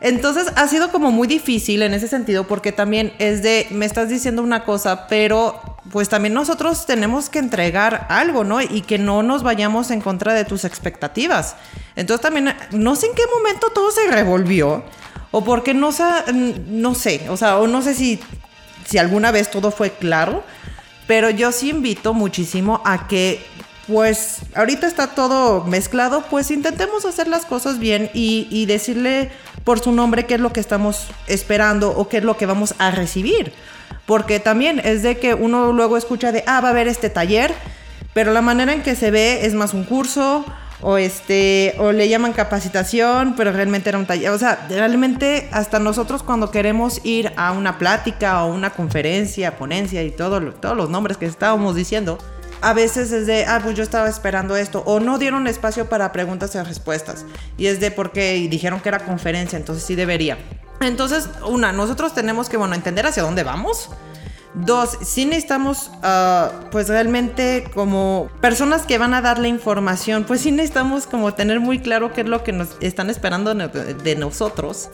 Entonces 0.02 0.49
ha 0.56 0.66
sido 0.66 0.90
como 0.90 1.12
muy 1.12 1.28
difícil 1.28 1.80
en 1.82 1.94
ese 1.94 2.09
sentido 2.09 2.44
porque 2.49 2.73
también 2.73 3.12
es 3.21 3.42
de, 3.42 3.68
me 3.71 3.87
estás 3.87 4.09
diciendo 4.09 4.42
una 4.42 4.64
cosa, 4.64 5.06
pero 5.06 5.61
pues 5.92 6.09
también 6.09 6.35
nosotros 6.35 6.87
tenemos 6.87 7.30
que 7.30 7.38
entregar 7.38 8.06
algo, 8.09 8.42
¿no? 8.42 8.61
Y 8.61 8.82
que 8.82 8.99
no 8.99 9.23
nos 9.23 9.44
vayamos 9.44 9.92
en 9.92 10.00
contra 10.00 10.35
de 10.35 10.44
tus 10.44 10.64
expectativas. 10.64 11.54
Entonces 11.94 12.21
también, 12.21 12.52
no 12.73 12.97
sé 12.97 13.06
en 13.06 13.14
qué 13.14 13.23
momento 13.32 13.68
todo 13.71 13.92
se 13.92 14.09
revolvió 14.11 14.82
o 15.30 15.44
porque 15.44 15.73
no, 15.73 15.90
no 16.66 16.94
sé, 16.97 17.26
o 17.28 17.37
sea, 17.37 17.59
o 17.59 17.68
no 17.68 17.80
sé 17.80 17.94
si, 17.94 18.18
si 18.85 18.99
alguna 18.99 19.30
vez 19.30 19.52
todo 19.52 19.71
fue 19.71 19.92
claro, 19.92 20.42
pero 21.06 21.30
yo 21.30 21.52
sí 21.52 21.71
invito 21.71 22.12
muchísimo 22.12 22.82
a 22.85 23.06
que 23.06 23.44
pues 23.87 24.38
ahorita 24.54 24.87
está 24.87 25.09
todo 25.09 25.64
mezclado, 25.64 26.25
pues 26.30 26.50
intentemos 26.50 27.04
hacer 27.04 27.28
las 27.28 27.44
cosas 27.44 27.78
bien 27.78 28.11
y, 28.14 28.64
decirle 28.66 29.30
por 29.64 29.81
su 29.81 29.92
nombre 29.92 30.26
qué 30.26 30.35
es 30.35 30.40
lo 30.40 30.52
que 30.52 30.61
estamos 30.61 31.09
esperando 31.26 31.90
o 31.97 32.09
qué 32.09 32.19
es 32.19 32.25
lo 32.25 32.37
que 32.37 32.47
vamos 32.47 32.75
a 32.78 32.90
recibir. 32.90 33.52
Porque 34.07 34.40
también 34.40 34.81
es 34.85 35.02
de 35.02 35.19
que 35.19 35.35
uno 35.35 35.73
luego 35.73 35.97
escucha 35.97 36.33
de, 36.33 36.42
ah, 36.47 36.61
va 36.61 36.69
a 36.69 36.71
haber 36.73 36.88
este 36.88 37.11
taller, 37.11 37.54
pero 38.14 38.33
la 38.33 38.42
manera 38.42 38.73
en 38.73 38.83
que 38.83 38.95
se 38.95 39.11
ve 39.11 39.47
es 39.47 39.54
más 39.54 39.75
un 39.75 39.85
curso 39.85 40.45
o 40.82 40.99
este 40.99 41.75
o 41.78 41.93
le 41.93 42.08
llaman 42.08 42.32
capacitación, 42.32 43.34
pero 43.37 43.52
realmente 43.52 43.89
era 43.89 43.99
un 43.99 44.06
taller, 44.06 44.30
o 44.30 44.39
sea, 44.39 44.67
realmente 44.69 45.49
hasta 45.52 45.78
nosotros 45.78 46.25
cuando 46.25 46.50
queremos 46.50 47.00
ir 47.04 47.32
a 47.37 47.52
una 47.52 47.78
plática 47.78 48.45
o 48.45 48.52
una 48.52 48.71
conferencia, 48.71 49.56
ponencia 49.56 50.02
y 50.02 50.10
todo, 50.10 50.41
todos 50.54 50.76
los 50.76 50.91
nombres 50.91 51.17
que 51.17 51.26
estábamos 51.26 51.76
diciendo, 51.76 52.19
a 52.63 52.73
veces 52.73 53.13
es 53.13 53.27
de, 53.27 53.45
ah, 53.45 53.61
pues 53.63 53.77
yo 53.77 53.83
estaba 53.83 54.09
esperando 54.09 54.57
esto, 54.57 54.83
o 54.87 55.01
no 55.01 55.19
dieron 55.19 55.47
espacio 55.47 55.89
para 55.89 56.13
preguntas 56.13 56.55
y 56.55 56.61
respuestas, 56.61 57.27
y 57.59 57.67
es 57.67 57.81
de 57.81 57.91
porque 57.91 58.47
dijeron 58.49 58.81
que 58.81 58.89
era 58.89 59.01
conferencia, 59.01 59.59
entonces 59.59 59.85
sí 59.85 59.95
debería. 59.95 60.39
Entonces, 60.81 61.29
una, 61.47 61.73
nosotros 61.73 62.15
tenemos 62.15 62.49
que, 62.49 62.57
bueno, 62.57 62.75
entender 62.75 63.07
hacia 63.07 63.23
dónde 63.23 63.43
vamos. 63.43 63.91
Dos, 64.55 64.99
sí 65.03 65.25
necesitamos, 65.25 65.91
ah, 66.03 66.51
pues 66.71 66.89
realmente 66.89 67.65
como 67.75 68.29
personas 68.41 68.83
que 68.83 68.99
van 68.99 69.15
a 69.15 69.23
dar 69.23 69.39
la 69.39 69.49
información, 69.49 70.25
pues 70.25 70.43
sí 70.43 70.53
necesitamos 70.53 71.07
como 71.07 71.35
tener 71.35 71.59
muy 71.59 71.81
claro 71.81 72.13
qué 72.13 72.21
es 72.21 72.29
lo 72.29 72.45
que 72.45 72.53
nos 72.53 72.77
están 72.81 73.11
esperando 73.11 73.55
de 73.55 74.17
nosotros. 74.17 74.89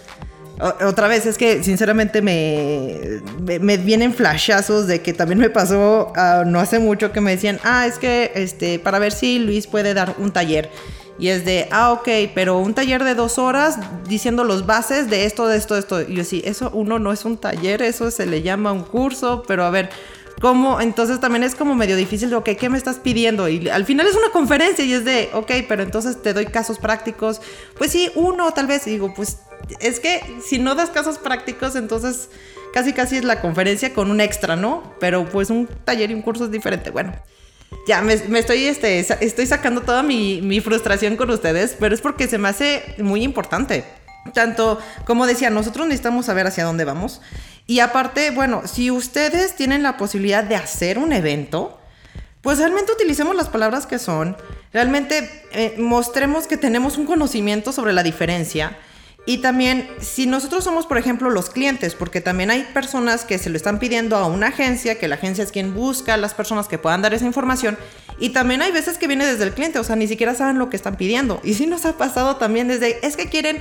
Otra 0.60 1.06
vez, 1.06 1.24
es 1.24 1.38
que 1.38 1.62
sinceramente 1.62 2.20
me, 2.20 3.20
me, 3.60 3.76
vienen 3.76 4.12
flashazos 4.12 4.88
de 4.88 5.02
que 5.02 5.12
también 5.12 5.38
me 5.38 5.50
pasó 5.50 6.12
ah, 6.16 6.42
no 6.44 6.58
hace 6.58 6.80
mucho 6.80 7.12
que 7.12 7.20
me 7.20 7.30
decían, 7.30 7.60
ah, 7.62 7.86
es 7.86 7.98
que 7.98 8.32
este, 8.34 8.80
para 8.80 8.98
ver 8.98 9.12
si 9.12 9.38
Luis 9.38 9.68
puede 9.68 9.94
dar 9.94 10.16
un 10.18 10.32
taller. 10.32 10.70
Y 11.18 11.28
es 11.28 11.44
de, 11.44 11.68
ah, 11.70 11.92
ok, 11.92 12.08
pero 12.34 12.58
un 12.58 12.74
taller 12.74 13.04
de 13.04 13.14
dos 13.14 13.38
horas 13.38 13.78
diciendo 14.08 14.44
los 14.44 14.66
bases 14.66 15.10
de 15.10 15.26
esto, 15.26 15.46
de 15.46 15.56
esto, 15.56 15.74
de 15.74 15.80
esto. 15.80 16.02
Y 16.02 16.14
yo 16.14 16.24
sí, 16.24 16.42
eso 16.44 16.70
uno 16.72 16.98
no 16.98 17.12
es 17.12 17.24
un 17.24 17.36
taller, 17.38 17.82
eso 17.82 18.10
se 18.10 18.26
le 18.26 18.42
llama 18.42 18.72
un 18.72 18.82
curso, 18.82 19.44
pero 19.46 19.64
a 19.64 19.70
ver, 19.70 19.90
¿cómo? 20.40 20.80
Entonces 20.80 21.20
también 21.20 21.42
es 21.42 21.54
como 21.54 21.74
medio 21.74 21.96
difícil, 21.96 22.32
ok, 22.34 22.50
¿qué 22.58 22.68
me 22.68 22.78
estás 22.78 22.98
pidiendo? 22.98 23.48
Y 23.48 23.68
al 23.68 23.84
final 23.84 24.06
es 24.06 24.14
una 24.14 24.30
conferencia 24.32 24.84
y 24.84 24.92
es 24.92 25.04
de, 25.04 25.30
ok, 25.34 25.50
pero 25.68 25.82
entonces 25.82 26.22
te 26.22 26.32
doy 26.32 26.46
casos 26.46 26.78
prácticos. 26.78 27.40
Pues 27.76 27.90
sí, 27.92 28.10
uno 28.14 28.52
tal 28.52 28.66
vez, 28.66 28.84
digo, 28.84 29.12
pues 29.14 29.38
es 29.80 30.00
que 30.00 30.20
si 30.44 30.58
no 30.58 30.74
das 30.74 30.90
casos 30.90 31.18
prácticos, 31.18 31.76
entonces 31.76 32.28
casi 32.72 32.92
casi 32.92 33.16
es 33.16 33.24
la 33.24 33.40
conferencia 33.40 33.92
con 33.92 34.10
un 34.10 34.20
extra, 34.20 34.56
¿no? 34.56 34.94
Pero 35.00 35.24
pues 35.26 35.50
un 35.50 35.68
taller 35.84 36.10
y 36.10 36.14
un 36.14 36.22
curso 36.22 36.44
es 36.44 36.50
diferente. 36.50 36.90
Bueno, 36.90 37.14
ya 37.86 38.02
me, 38.02 38.14
estoy, 38.38 38.64
este, 38.64 38.98
estoy 38.98 39.46
sacando 39.46 39.82
toda 39.82 40.02
mi, 40.02 40.60
frustración 40.60 41.16
con 41.16 41.30
ustedes, 41.30 41.76
pero 41.78 41.94
es 41.94 42.00
porque 42.00 42.28
se 42.28 42.38
me 42.38 42.48
hace 42.48 42.94
muy 42.98 43.22
importante. 43.22 43.84
Tanto, 44.34 44.78
como 45.06 45.26
decía, 45.26 45.48
nosotros 45.48 45.86
necesitamos 45.86 46.26
saber 46.26 46.46
hacia 46.46 46.64
dónde 46.64 46.84
vamos. 46.84 47.22
Y 47.66 47.80
aparte, 47.80 48.30
bueno, 48.30 48.62
si 48.66 48.90
ustedes 48.90 49.56
tienen 49.56 49.82
la 49.82 49.96
posibilidad 49.96 50.44
de 50.44 50.56
hacer 50.56 50.98
un 50.98 51.12
evento, 51.12 51.78
pues 52.42 52.58
realmente 52.58 52.92
utilicemos 52.92 53.34
las 53.34 53.48
palabras 53.48 53.86
que 53.86 53.98
son, 53.98 54.36
realmente 54.72 55.44
eh, 55.52 55.74
mostremos 55.78 56.46
que 56.46 56.56
tenemos 56.56 56.96
un 56.96 57.06
conocimiento 57.06 57.72
sobre 57.72 57.92
la 57.92 58.02
diferencia 58.02 58.76
y 59.28 59.42
también, 59.42 59.90
si 60.00 60.24
nosotros 60.24 60.64
somos, 60.64 60.86
por 60.86 60.96
ejemplo, 60.96 61.28
los 61.28 61.50
clientes, 61.50 61.94
porque 61.94 62.22
también 62.22 62.50
hay 62.50 62.62
personas 62.72 63.26
que 63.26 63.36
se 63.36 63.50
lo 63.50 63.58
están 63.58 63.78
pidiendo 63.78 64.16
a 64.16 64.24
una 64.24 64.46
agencia, 64.46 64.98
que 64.98 65.06
la 65.06 65.16
agencia 65.16 65.44
es 65.44 65.52
quien 65.52 65.74
busca 65.74 66.14
a 66.14 66.16
las 66.16 66.32
personas 66.32 66.66
que 66.66 66.78
puedan 66.78 67.02
dar 67.02 67.12
esa 67.12 67.26
información, 67.26 67.76
y 68.18 68.30
también 68.30 68.62
hay 68.62 68.72
veces 68.72 68.96
que 68.96 69.06
viene 69.06 69.26
desde 69.26 69.44
el 69.44 69.52
cliente, 69.52 69.78
o 69.80 69.84
sea, 69.84 69.96
ni 69.96 70.08
siquiera 70.08 70.34
saben 70.34 70.58
lo 70.58 70.70
que 70.70 70.78
están 70.78 70.96
pidiendo. 70.96 71.42
Y 71.44 71.52
sí 71.52 71.66
nos 71.66 71.84
ha 71.84 71.98
pasado 71.98 72.36
también 72.36 72.68
desde, 72.68 73.06
es 73.06 73.18
que 73.18 73.28
quieren 73.28 73.58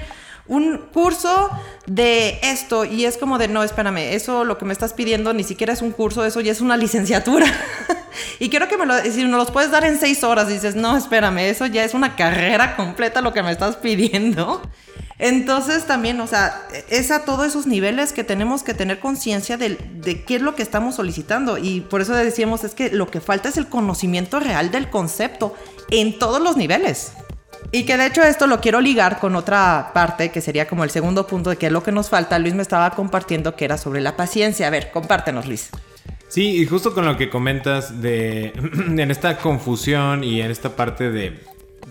un 0.47 0.77
curso 0.93 1.49
de 1.85 2.39
esto 2.43 2.85
y 2.85 3.03
es 3.03 3.17
como 3.17 3.37
de, 3.37 3.49
no, 3.49 3.61
espérame, 3.61 4.13
eso 4.13 4.45
lo 4.45 4.57
que 4.57 4.63
me 4.63 4.71
estás 4.71 4.93
pidiendo 4.93 5.33
ni 5.33 5.43
siquiera 5.43 5.73
es 5.73 5.81
un 5.81 5.91
curso, 5.91 6.23
eso 6.23 6.39
ya 6.39 6.53
es 6.53 6.61
una 6.61 6.77
licenciatura. 6.85 7.45
y 8.39 8.49
quiero 8.49 8.69
que 8.69 8.77
me 8.77 8.85
lo, 8.85 8.97
si 9.03 9.25
me 9.25 9.35
los 9.35 9.51
puedes 9.51 9.69
dar 9.69 9.83
en 9.83 9.99
seis 9.99 10.23
horas, 10.23 10.47
dices, 10.47 10.77
no, 10.77 10.95
espérame, 10.95 11.39
eso 11.39 11.65
ya 11.65 11.83
es 11.83 11.93
una 11.93 12.15
carrera 12.15 12.77
completa 12.77 13.19
lo 13.19 13.33
que 13.33 13.43
me 13.43 13.51
estás 13.51 13.75
pidiendo. 13.75 14.61
Entonces 15.19 15.85
también, 15.85 16.19
o 16.21 16.27
sea, 16.27 16.67
es 16.89 17.09
a 17.09 17.25
todos 17.25 17.47
esos 17.47 17.65
niveles 17.65 18.13
que 18.13 18.23
tenemos 18.23 18.61
que 18.61 18.75
tener 18.75 18.99
conciencia 18.99 19.57
de, 19.57 19.77
qué 20.27 20.35
es 20.35 20.41
lo 20.41 20.55
que 20.55 20.61
estamos 20.61 20.95
solicitando. 20.95 21.57
Y 21.57 21.81
por 21.81 22.01
eso 22.01 22.13
decíamos, 22.13 22.63
es 22.63 22.75
que 22.75 22.91
lo 22.91 23.09
que 23.09 23.19
falta 23.19 23.49
es 23.49 23.57
el 23.57 23.67
conocimiento 23.67 24.39
real 24.39 24.69
del 24.69 24.89
concepto 24.89 25.55
en 25.89 26.19
todos 26.19 26.41
los 26.41 26.55
niveles. 26.55 27.13
Y 27.71 27.83
que 27.83 27.97
de 27.97 28.05
hecho 28.05 28.21
esto 28.23 28.45
lo 28.45 28.61
quiero 28.61 28.79
ligar 28.79 29.19
con 29.19 29.35
otra 29.35 29.91
parte, 29.93 30.29
que 30.29 30.39
sería 30.39 30.67
como 30.67 30.83
el 30.83 30.91
segundo 30.91 31.25
punto 31.25 31.49
de 31.49 31.57
qué 31.57 31.65
es 31.65 31.71
lo 31.71 31.83
que 31.83 31.91
nos 31.91 32.09
falta. 32.09 32.37
Luis 32.37 32.53
me 32.53 32.61
estaba 32.61 32.91
compartiendo 32.91 33.55
que 33.55 33.65
era 33.65 33.77
sobre 33.77 34.01
la 34.01 34.15
paciencia. 34.15 34.67
A 34.67 34.69
ver, 34.69 34.91
compártenos, 34.91 35.47
Luis. 35.47 35.71
Sí, 36.27 36.61
y 36.61 36.65
justo 36.65 36.93
con 36.93 37.05
lo 37.05 37.17
que 37.17 37.29
comentas 37.29 38.01
de 38.01 38.53
en 38.87 39.11
esta 39.11 39.37
confusión 39.37 40.23
y 40.23 40.41
en 40.41 40.51
esta 40.51 40.75
parte 40.75 41.09
de 41.09 41.39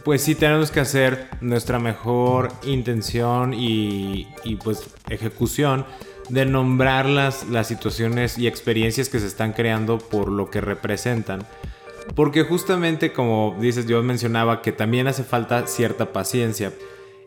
pues 0.06 0.22
sí 0.22 0.36
tenemos 0.36 0.70
que 0.70 0.78
hacer 0.78 1.26
nuestra 1.40 1.80
mejor 1.80 2.52
intención 2.62 3.52
y, 3.52 4.28
pues 4.62 4.88
ejecución 5.10 5.84
de 6.28 6.46
nombrar 6.46 7.06
las, 7.06 7.48
las 7.48 7.66
situaciones 7.66 8.38
y 8.38 8.46
experiencias 8.46 9.08
que 9.08 9.18
se 9.18 9.26
están 9.26 9.52
creando 9.52 9.98
por 9.98 10.30
lo 10.30 10.48
que 10.48 10.60
representan. 10.60 11.44
Porque 12.14 12.44
justamente 12.44 13.12
como 13.12 13.56
dices, 13.58 13.88
yo 13.88 14.00
mencionaba 14.04 14.62
que 14.62 14.70
también 14.70 15.08
hace 15.08 15.24
falta 15.24 15.66
cierta 15.66 16.12
paciencia. 16.12 16.72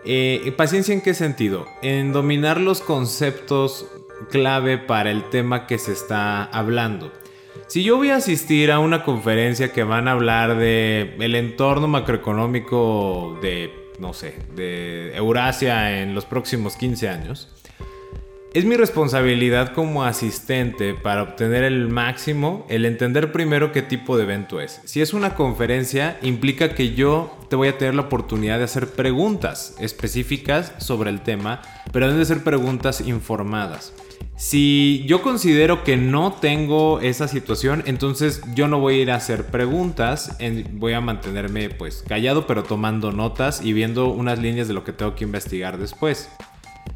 Eh, 0.05 0.53
¿Paciencia 0.55 0.93
en 0.93 1.01
qué 1.01 1.13
sentido? 1.13 1.65
En 1.81 2.13
dominar 2.13 2.61
los 2.61 2.79
conceptos 2.79 3.87
clave 4.31 4.77
para 4.77 5.11
el 5.11 5.29
tema 5.29 5.67
que 5.67 5.79
se 5.79 5.91
está 5.91 6.45
hablando. 6.45 7.11
Si 7.69 7.83
yo 7.83 7.97
voy 7.97 8.09
a 8.09 8.15
asistir 8.15 8.71
a 8.71 8.79
una 8.79 9.03
conferencia 9.03 9.71
que 9.71 9.83
van 9.83 10.07
a 10.07 10.13
hablar 10.13 10.57
de 10.57 11.15
el 11.19 11.35
entorno 11.35 11.87
macroeconómico 11.87 13.37
de, 13.43 13.71
no 13.99 14.11
sé, 14.11 14.33
de 14.55 15.15
Eurasia 15.15 16.01
en 16.01 16.15
los 16.15 16.25
próximos 16.25 16.75
15 16.75 17.09
años, 17.09 17.47
es 18.55 18.65
mi 18.65 18.75
responsabilidad 18.75 19.73
como 19.73 20.03
asistente 20.03 20.95
para 20.95 21.21
obtener 21.21 21.63
el 21.63 21.89
máximo 21.89 22.65
el 22.69 22.85
entender 22.85 23.31
primero 23.31 23.71
qué 23.71 23.83
tipo 23.83 24.17
de 24.17 24.23
evento 24.23 24.59
es. 24.59 24.81
Si 24.85 25.01
es 25.01 25.13
una 25.13 25.35
conferencia, 25.35 26.17
implica 26.23 26.73
que 26.73 26.95
yo 26.95 27.37
te 27.51 27.55
voy 27.55 27.67
a 27.67 27.77
tener 27.77 27.93
la 27.93 28.01
oportunidad 28.01 28.57
de 28.57 28.63
hacer 28.63 28.87
preguntas 28.87 29.75
específicas 29.79 30.73
sobre 30.79 31.11
el 31.11 31.21
tema, 31.21 31.61
pero 31.93 32.07
deben 32.07 32.19
de 32.19 32.25
ser 32.25 32.43
preguntas 32.43 33.01
informadas. 33.01 33.93
Si 34.39 35.03
yo 35.05 35.21
considero 35.21 35.83
que 35.83 35.97
no 35.97 36.31
tengo 36.31 37.01
esa 37.01 37.27
situación, 37.27 37.83
entonces 37.87 38.41
yo 38.55 38.69
no 38.69 38.79
voy 38.79 38.93
a 38.93 39.01
ir 39.01 39.11
a 39.11 39.15
hacer 39.15 39.47
preguntas, 39.47 40.37
voy 40.71 40.93
a 40.93 41.01
mantenerme 41.01 41.69
pues 41.69 42.05
callado 42.07 42.47
pero 42.47 42.63
tomando 42.63 43.11
notas 43.11 43.61
y 43.61 43.73
viendo 43.73 44.07
unas 44.07 44.39
líneas 44.39 44.69
de 44.69 44.73
lo 44.73 44.85
que 44.85 44.93
tengo 44.93 45.13
que 45.13 45.25
investigar 45.25 45.77
después. 45.77 46.29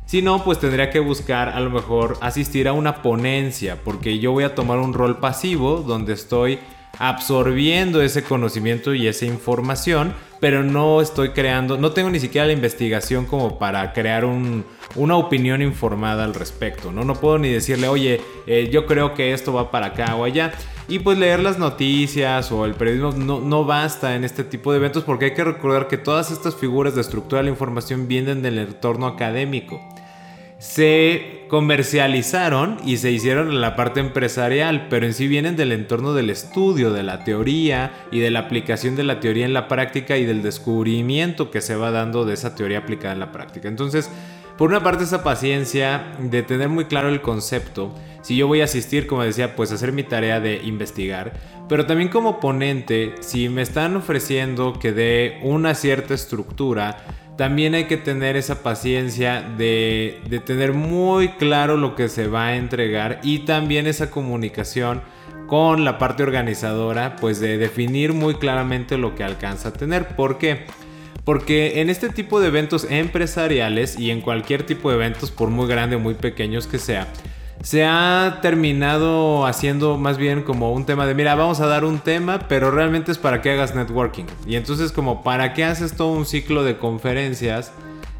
Si 0.06 0.22
no, 0.22 0.42
pues 0.46 0.58
tendría 0.62 0.90
que 0.90 1.02
buscar 1.02 1.50
a 1.50 1.60
lo 1.60 1.70
mejor 1.70 2.18
asistir 2.22 2.70
a 2.70 2.72
una 2.72 3.02
ponencia, 3.02 3.78
porque 3.84 4.20
yo 4.20 4.32
voy 4.32 4.46
a 4.46 4.56
tomar 4.56 4.80
un 4.80 4.94
rol 4.94 5.18
pasivo 5.18 5.84
donde 5.86 6.14
estoy 6.14 6.60
absorbiendo 7.00 8.02
ese 8.02 8.24
conocimiento 8.24 8.94
y 8.94 9.08
esa 9.08 9.26
información, 9.26 10.14
pero 10.40 10.64
no 10.64 11.02
estoy 11.02 11.30
creando, 11.30 11.78
no 11.78 11.92
tengo 11.92 12.10
ni 12.10 12.20
siquiera 12.20 12.46
la 12.46 12.54
investigación 12.54 13.26
como 13.26 13.58
para 13.58 13.94
crear 13.94 14.26
una 14.26 15.16
opinión 15.16 15.62
informada 15.62 16.24
al 16.24 16.34
respecto, 16.34 16.92
¿no? 16.92 17.04
No 17.04 17.16
puedo 17.16 17.40
ni 17.40 17.50
decirle, 17.50 17.88
oye, 17.88 18.22
eh, 18.46 18.70
yo 18.72 18.86
creo 18.86 19.14
que 19.16 19.34
esto 19.34 19.54
va 19.54 19.72
para 19.72 19.88
acá 19.88 20.16
o 20.16 20.24
allá. 20.24 20.54
Y 20.90 21.00
pues 21.00 21.18
leer 21.18 21.40
las 21.40 21.58
noticias 21.58 22.52
o 22.52 22.66
el 22.66 22.74
periodismo 22.74 23.14
no, 23.14 23.40
no 23.40 23.64
basta 23.64 24.16
en 24.16 24.26
este 24.26 24.44
tipo 24.44 24.72
de 24.72 24.80
eventos 24.80 25.04
porque 25.04 25.26
hay 25.26 25.34
que 25.34 25.44
recordar 25.46 25.88
que 25.88 25.98
todas 25.98 26.30
estas 26.30 26.56
figuras 26.56 26.94
de 26.94 27.02
estructura 27.02 27.40
de 27.40 27.46
la 27.46 27.52
información 27.52 28.10
vienen 28.10 28.42
del 28.42 28.58
entorno 28.58 29.08
académico 29.08 29.80
se 30.63 31.43
comercializaron 31.49 32.78
y 32.86 32.95
se 32.95 33.12
hicieron 33.12 33.49
en 33.49 33.60
la 33.60 33.76
parte 33.76 33.99
empresarial, 33.99 34.88
pero 34.89 35.06
en 35.06 35.13
sí 35.13 35.28
vienen 35.28 35.58
del 35.58 35.73
entorno 35.73 36.13
del 36.13 36.30
estudio, 36.30 36.93
de 36.93 37.04
la 37.04 37.26
teoría 37.26 37.91
y 38.13 38.21
de 38.21 38.32
la 38.32 38.39
aplicación 38.39 38.95
de 38.95 39.04
la 39.04 39.19
teoría 39.19 39.43
en 39.43 39.52
la 39.52 39.67
práctica 39.67 40.15
y 40.15 40.23
del 40.23 40.41
descubrimiento 40.41 41.52
que 41.52 41.60
se 41.60 41.76
va 41.76 41.91
dando 41.91 42.23
de 42.23 42.36
esa 42.36 42.56
teoría 42.56 42.78
aplicada 42.78 43.13
en 43.13 43.19
la 43.19 43.34
práctica. 43.34 43.67
Entonces, 43.67 44.10
por 44.58 44.69
una 44.69 44.82
parte 44.82 45.04
esa 45.04 45.21
paciencia 45.21 46.13
de 46.19 46.43
tener 46.43 46.69
muy 46.69 46.86
claro 46.86 47.10
el 47.10 47.21
concepto, 47.21 47.93
si 48.21 48.38
yo 48.38 48.47
voy 48.47 48.62
a 48.62 48.65
asistir, 48.65 49.06
como 49.06 49.23
decía, 49.23 49.58
pues 49.58 49.73
hacer 49.73 49.91
mi 49.91 50.04
tarea 50.04 50.39
de 50.39 50.62
investigar, 50.63 51.34
pero 51.67 51.86
también 51.86 52.08
como 52.08 52.39
ponente, 52.39 53.15
si 53.19 53.49
me 53.49 53.62
están 53.62 53.97
ofreciendo 53.97 54.80
que 54.80 54.93
dé 54.93 55.39
una 55.43 55.76
cierta 55.76 56.13
estructura, 56.13 57.04
también 57.38 57.74
hay 57.74 57.86
que 57.86 57.98
tener 57.98 58.36
esa 58.36 58.62
paciencia 58.62 59.41
de, 59.41 60.22
tener 60.46 60.74
muy 60.74 61.30
claro 61.30 61.78
lo 61.78 61.96
que 61.96 62.10
se 62.10 62.28
va 62.28 62.48
a 62.48 62.56
entregar 62.56 63.19
y 63.24 63.39
también 63.39 63.88
esa 63.88 64.12
comunicación 64.12 65.02
con 65.48 65.84
la 65.84 65.98
parte 65.98 66.24
organizadora, 66.24 67.15
pues 67.15 67.39
de 67.39 67.58
definir 67.58 68.13
muy 68.13 68.36
claramente 68.36 68.98
lo 68.98 69.15
que 69.15 69.24
alcanza 69.24 69.69
a 69.69 69.74
tener. 69.74 70.15
¿Por 70.15 70.38
qué? 70.38 70.65
Porque 71.26 71.82
en 71.82 71.89
este 71.89 72.10
tipo 72.10 72.39
de 72.39 72.48
eventos 72.48 72.88
empresariales 72.89 73.98
y 73.98 74.12
en 74.12 74.22
cualquier 74.22 74.63
tipo 74.63 74.89
de 74.89 74.96
eventos, 74.96 75.32
por 75.32 75.50
muy 75.50 75.67
grande 75.67 75.96
o 75.96 76.00
muy 76.00 76.15
pequeños 76.15 76.67
que 76.67 76.80
sea, 76.80 77.08
se 77.63 77.86
ha 77.86 78.39
terminado 78.41 79.45
haciendo 79.45 79.97
más 79.97 80.17
bien 80.17 80.43
como 80.43 80.73
un 80.73 80.86
tema 80.86 81.08
de, 81.08 81.15
mira, 81.15 81.34
vamos 81.34 81.62
a 81.62 81.67
dar 81.67 81.86
un 81.86 81.99
tema, 81.99 82.47
pero 82.49 82.71
realmente 82.71 83.12
es 83.12 83.17
para 83.17 83.41
que 83.41 83.52
hagas 83.52 83.73
networking. 83.73 84.26
Y 84.45 84.58
entonces 84.58 84.91
como, 84.91 85.23
¿para 85.23 85.54
qué 85.54 85.63
haces 85.63 85.95
todo 85.95 86.12
un 86.12 86.26
ciclo 86.26 86.63
de 86.63 86.78
conferencias 86.78 87.71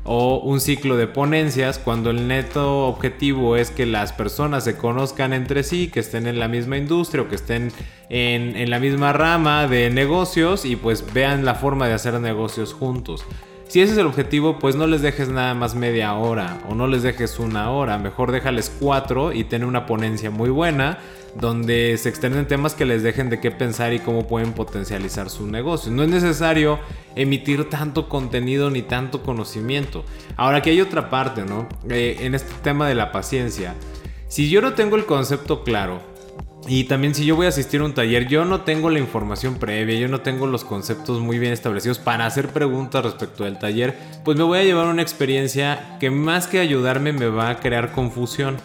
o 0.06 0.38
un 0.38 0.62
ciclo 0.62 0.96
de 0.96 1.08
ponencias 1.08 1.78
cuando 1.78 2.10
el 2.10 2.26
neto 2.28 2.88
objetivo 2.88 3.58
es 3.58 3.70
que 3.70 3.86
las 3.86 4.14
personas 4.14 4.64
se 4.64 4.78
conozcan 4.78 5.34
entre 5.34 5.64
sí, 5.64 5.90
que 5.90 6.00
estén 6.00 6.26
en 6.26 6.40
la 6.40 6.48
misma 6.48 6.78
industria 6.78 7.24
o 7.24 7.28
que 7.28 7.36
estén 7.36 7.74
en, 8.10 8.70
la 8.70 8.80
misma 8.80 9.12
rama 9.12 9.68
de 9.68 9.90
negocios 9.90 10.64
y 10.64 10.78
pues 10.78 11.14
vean 11.14 11.44
la 11.44 11.56
forma 11.56 11.88
de 11.88 11.94
hacer 11.94 12.18
negocios 12.22 12.74
juntos? 12.74 13.26
Si 13.68 13.82
ese 13.82 13.94
es 13.94 13.98
el 13.98 14.06
objetivo, 14.06 14.60
pues 14.60 14.76
no 14.76 14.86
les 14.86 15.02
dejes 15.02 15.30
nada 15.30 15.54
más 15.54 15.74
media 15.74 16.14
hora 16.14 16.62
o 16.70 16.76
no 16.76 16.88
les 16.88 17.02
dejes 17.02 17.40
una 17.40 17.72
hora. 17.72 17.98
Mejor 17.98 18.32
déjales 18.32 18.72
cuatro 18.80 19.34
y 19.34 19.46
ten 19.46 19.64
una 19.64 19.86
ponencia 19.86 20.30
muy 20.30 20.50
buena 20.50 21.00
donde 21.36 21.98
se 21.98 22.10
extienden 22.10 22.48
temas 22.48 22.76
que 22.76 22.86
les 22.86 23.02
dejen 23.02 23.30
de 23.30 23.40
qué 23.40 23.50
pensar 23.50 23.94
y 23.94 24.00
cómo 24.00 24.28
pueden 24.28 24.54
potencializar 24.54 25.30
su 25.30 25.48
negocio. 25.48 25.92
No 25.92 26.04
es 26.04 26.10
necesario 26.10 26.80
emitir 27.16 27.70
tanto 27.70 28.08
contenido 28.08 28.70
ni 28.70 28.84
tanto 28.84 29.24
conocimiento. 29.24 30.06
Ahora 30.38 30.58
aquí 30.58 30.70
hay 30.70 30.82
otra 30.82 31.10
parte, 31.10 31.44
¿no? 31.44 31.68
Eh, 31.90 32.18
en 32.22 32.36
este 32.36 32.54
tema 32.62 32.88
de 32.88 32.96
la 32.96 33.12
paciencia. 33.12 33.74
Si 34.28 34.50
yo 34.50 34.62
no 34.62 34.74
tengo 34.74 34.96
el 34.96 35.06
concepto 35.06 35.64
claro, 35.64 36.02
y 36.68 36.86
también 36.86 37.14
si 37.14 37.26
yo 37.26 37.36
voy 37.36 37.46
a 37.46 37.50
asistir 37.50 37.82
a 37.82 37.86
un 37.86 37.94
taller, 37.94 38.28
yo 38.28 38.46
no 38.46 38.62
tengo 38.62 38.90
la 38.90 39.00
información 39.00 39.56
previa, 39.56 39.98
yo 39.98 40.08
no 40.08 40.22
tengo 40.22 40.48
los 40.48 40.64
conceptos 40.64 41.20
muy 41.20 41.40
bien 41.40 41.52
establecidos 41.52 42.00
para 42.00 42.26
hacer 42.26 42.50
preguntas 42.50 43.04
respecto 43.04 43.44
del 43.44 43.60
taller, 43.60 43.98
pues 44.24 44.38
me 44.38 44.44
voy 44.44 44.60
a 44.60 44.64
llevar 44.64 44.88
una 44.88 45.02
experiencia 45.02 45.98
que 46.00 46.10
más 46.10 46.48
que 46.48 46.60
ayudarme 46.60 47.12
me 47.12 47.28
va 47.28 47.50
a 47.50 47.60
crear 47.60 47.92
confusión. 47.92 48.58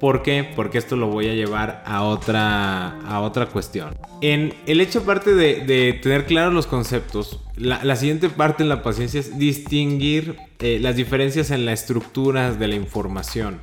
¿Por 0.00 0.22
qué? 0.22 0.50
Porque 0.56 0.78
esto 0.78 0.96
lo 0.96 1.08
voy 1.08 1.28
a 1.28 1.34
llevar 1.34 1.82
a 1.86 2.02
otra, 2.04 3.00
a 3.02 3.20
otra 3.20 3.46
cuestión. 3.46 3.94
En 4.22 4.54
el 4.66 4.80
hecho 4.80 5.00
aparte 5.00 5.34
de, 5.34 5.92
tener 6.02 6.24
claros 6.24 6.54
los 6.54 6.66
conceptos, 6.66 7.40
la, 7.56 7.96
siguiente 7.96 8.30
parte 8.30 8.62
en 8.62 8.70
la 8.70 8.82
paciencia 8.82 9.20
es 9.20 9.38
distinguir 9.38 10.36
eh, 10.60 10.78
las 10.80 10.96
diferencias 10.96 11.50
en 11.50 11.66
la 11.66 11.74
estructura 11.74 12.52
de 12.52 12.68
la 12.68 12.76
información. 12.76 13.60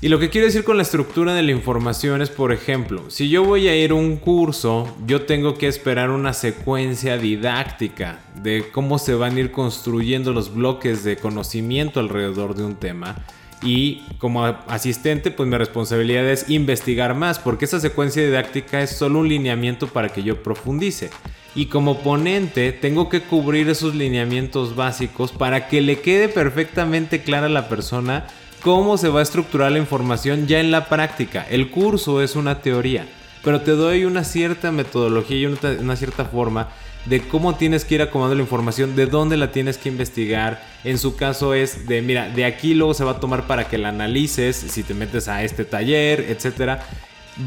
Y 0.00 0.08
lo 0.08 0.18
que 0.18 0.28
quiero 0.28 0.46
decir 0.46 0.64
con 0.64 0.76
la 0.76 0.82
estructura 0.82 1.34
de 1.34 1.42
la 1.42 1.52
información 1.52 2.20
es, 2.20 2.28
por 2.28 2.52
ejemplo, 2.52 3.04
si 3.08 3.30
yo 3.30 3.42
voy 3.42 3.68
a 3.68 3.76
ir 3.76 3.92
a 3.92 3.94
un 3.94 4.16
curso, 4.16 4.94
yo 5.06 5.22
tengo 5.22 5.56
que 5.56 5.66
esperar 5.66 6.10
una 6.10 6.34
secuencia 6.34 7.16
didáctica 7.16 8.20
de 8.42 8.66
cómo 8.70 8.98
se 8.98 9.14
van 9.14 9.36
a 9.36 9.40
ir 9.40 9.50
construyendo 9.50 10.34
los 10.34 10.52
bloques 10.54 11.04
de 11.04 11.16
conocimiento 11.16 12.00
alrededor 12.00 12.54
de 12.54 12.64
un 12.64 12.74
tema. 12.74 13.24
Y 13.62 14.02
como 14.18 14.44
asistente, 14.44 15.30
pues 15.30 15.48
mi 15.48 15.56
responsabilidad 15.56 16.28
es 16.28 16.50
investigar 16.50 17.14
más, 17.14 17.38
porque 17.38 17.64
esa 17.64 17.80
secuencia 17.80 18.22
didáctica 18.22 18.82
es 18.82 18.90
solo 18.90 19.20
un 19.20 19.28
lineamiento 19.28 19.86
para 19.86 20.10
que 20.10 20.22
yo 20.22 20.42
profundice. 20.42 21.08
Y 21.54 21.66
como 21.66 22.00
ponente, 22.00 22.72
tengo 22.72 23.08
que 23.08 23.22
cubrir 23.22 23.70
esos 23.70 23.94
lineamientos 23.94 24.76
básicos 24.76 25.32
para 25.32 25.68
que 25.68 25.80
le 25.80 26.00
quede 26.00 26.28
perfectamente 26.28 27.22
clara 27.22 27.46
a 27.46 27.50
la 27.50 27.70
persona 27.70 28.26
cómo 28.64 28.96
se 28.96 29.10
va 29.10 29.20
a 29.20 29.22
estructurar 29.22 29.70
la 29.72 29.78
información 29.78 30.46
ya 30.46 30.58
en 30.58 30.70
la 30.70 30.88
práctica. 30.88 31.46
El 31.50 31.70
curso 31.70 32.22
es 32.22 32.34
una 32.34 32.62
teoría, 32.62 33.06
pero 33.44 33.60
te 33.60 33.72
doy 33.72 34.06
una 34.06 34.24
cierta 34.24 34.72
metodología 34.72 35.36
y 35.36 35.44
una, 35.44 35.96
cierta 35.96 36.24
forma 36.24 36.70
de 37.04 37.20
cómo 37.28 37.56
tienes 37.56 37.84
que 37.84 37.96
ir 37.96 38.02
acomodando 38.02 38.36
la 38.36 38.40
información, 38.40 38.96
de 38.96 39.04
dónde 39.04 39.36
la 39.36 39.52
tienes 39.52 39.76
que 39.76 39.90
investigar. 39.90 40.64
En 40.82 40.96
su 40.96 41.14
caso 41.14 41.52
es 41.52 41.86
de, 41.86 42.00
mira, 42.00 42.30
de 42.30 42.46
aquí 42.46 42.72
luego 42.72 42.94
se 42.94 43.04
va 43.04 43.12
a 43.12 43.20
tomar 43.20 43.46
para 43.46 43.68
que 43.68 43.76
la 43.76 43.90
analices, 43.90 44.56
si 44.56 44.82
te 44.82 44.94
metes 44.94 45.28
a 45.28 45.44
este 45.44 45.66
taller, 45.66 46.20
etc. 46.20 46.80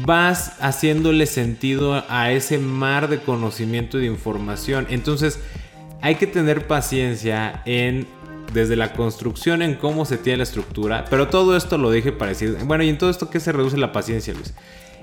Vas 0.04 0.52
haciéndole 0.60 1.26
sentido 1.26 2.04
a 2.08 2.30
ese 2.30 2.58
mar 2.58 3.08
de 3.08 3.18
conocimiento 3.18 3.98
y 3.98 4.02
de 4.02 4.06
información. 4.06 4.86
Entonces, 4.88 5.40
hay 6.00 6.14
que 6.14 6.28
tener 6.28 6.68
paciencia 6.68 7.60
en 7.66 8.06
desde 8.52 8.76
la 8.76 8.92
construcción 8.92 9.62
en 9.62 9.74
cómo 9.74 10.04
se 10.04 10.18
tiene 10.18 10.38
la 10.38 10.42
estructura, 10.44 11.04
pero 11.10 11.28
todo 11.28 11.56
esto 11.56 11.78
lo 11.78 11.90
dije 11.90 12.12
para 12.12 12.30
decir, 12.30 12.56
bueno, 12.64 12.84
y 12.84 12.88
en 12.88 12.98
todo 12.98 13.10
esto 13.10 13.30
que 13.30 13.40
se 13.40 13.52
reduce 13.52 13.76
la 13.76 13.92
paciencia, 13.92 14.34
Luis. 14.34 14.54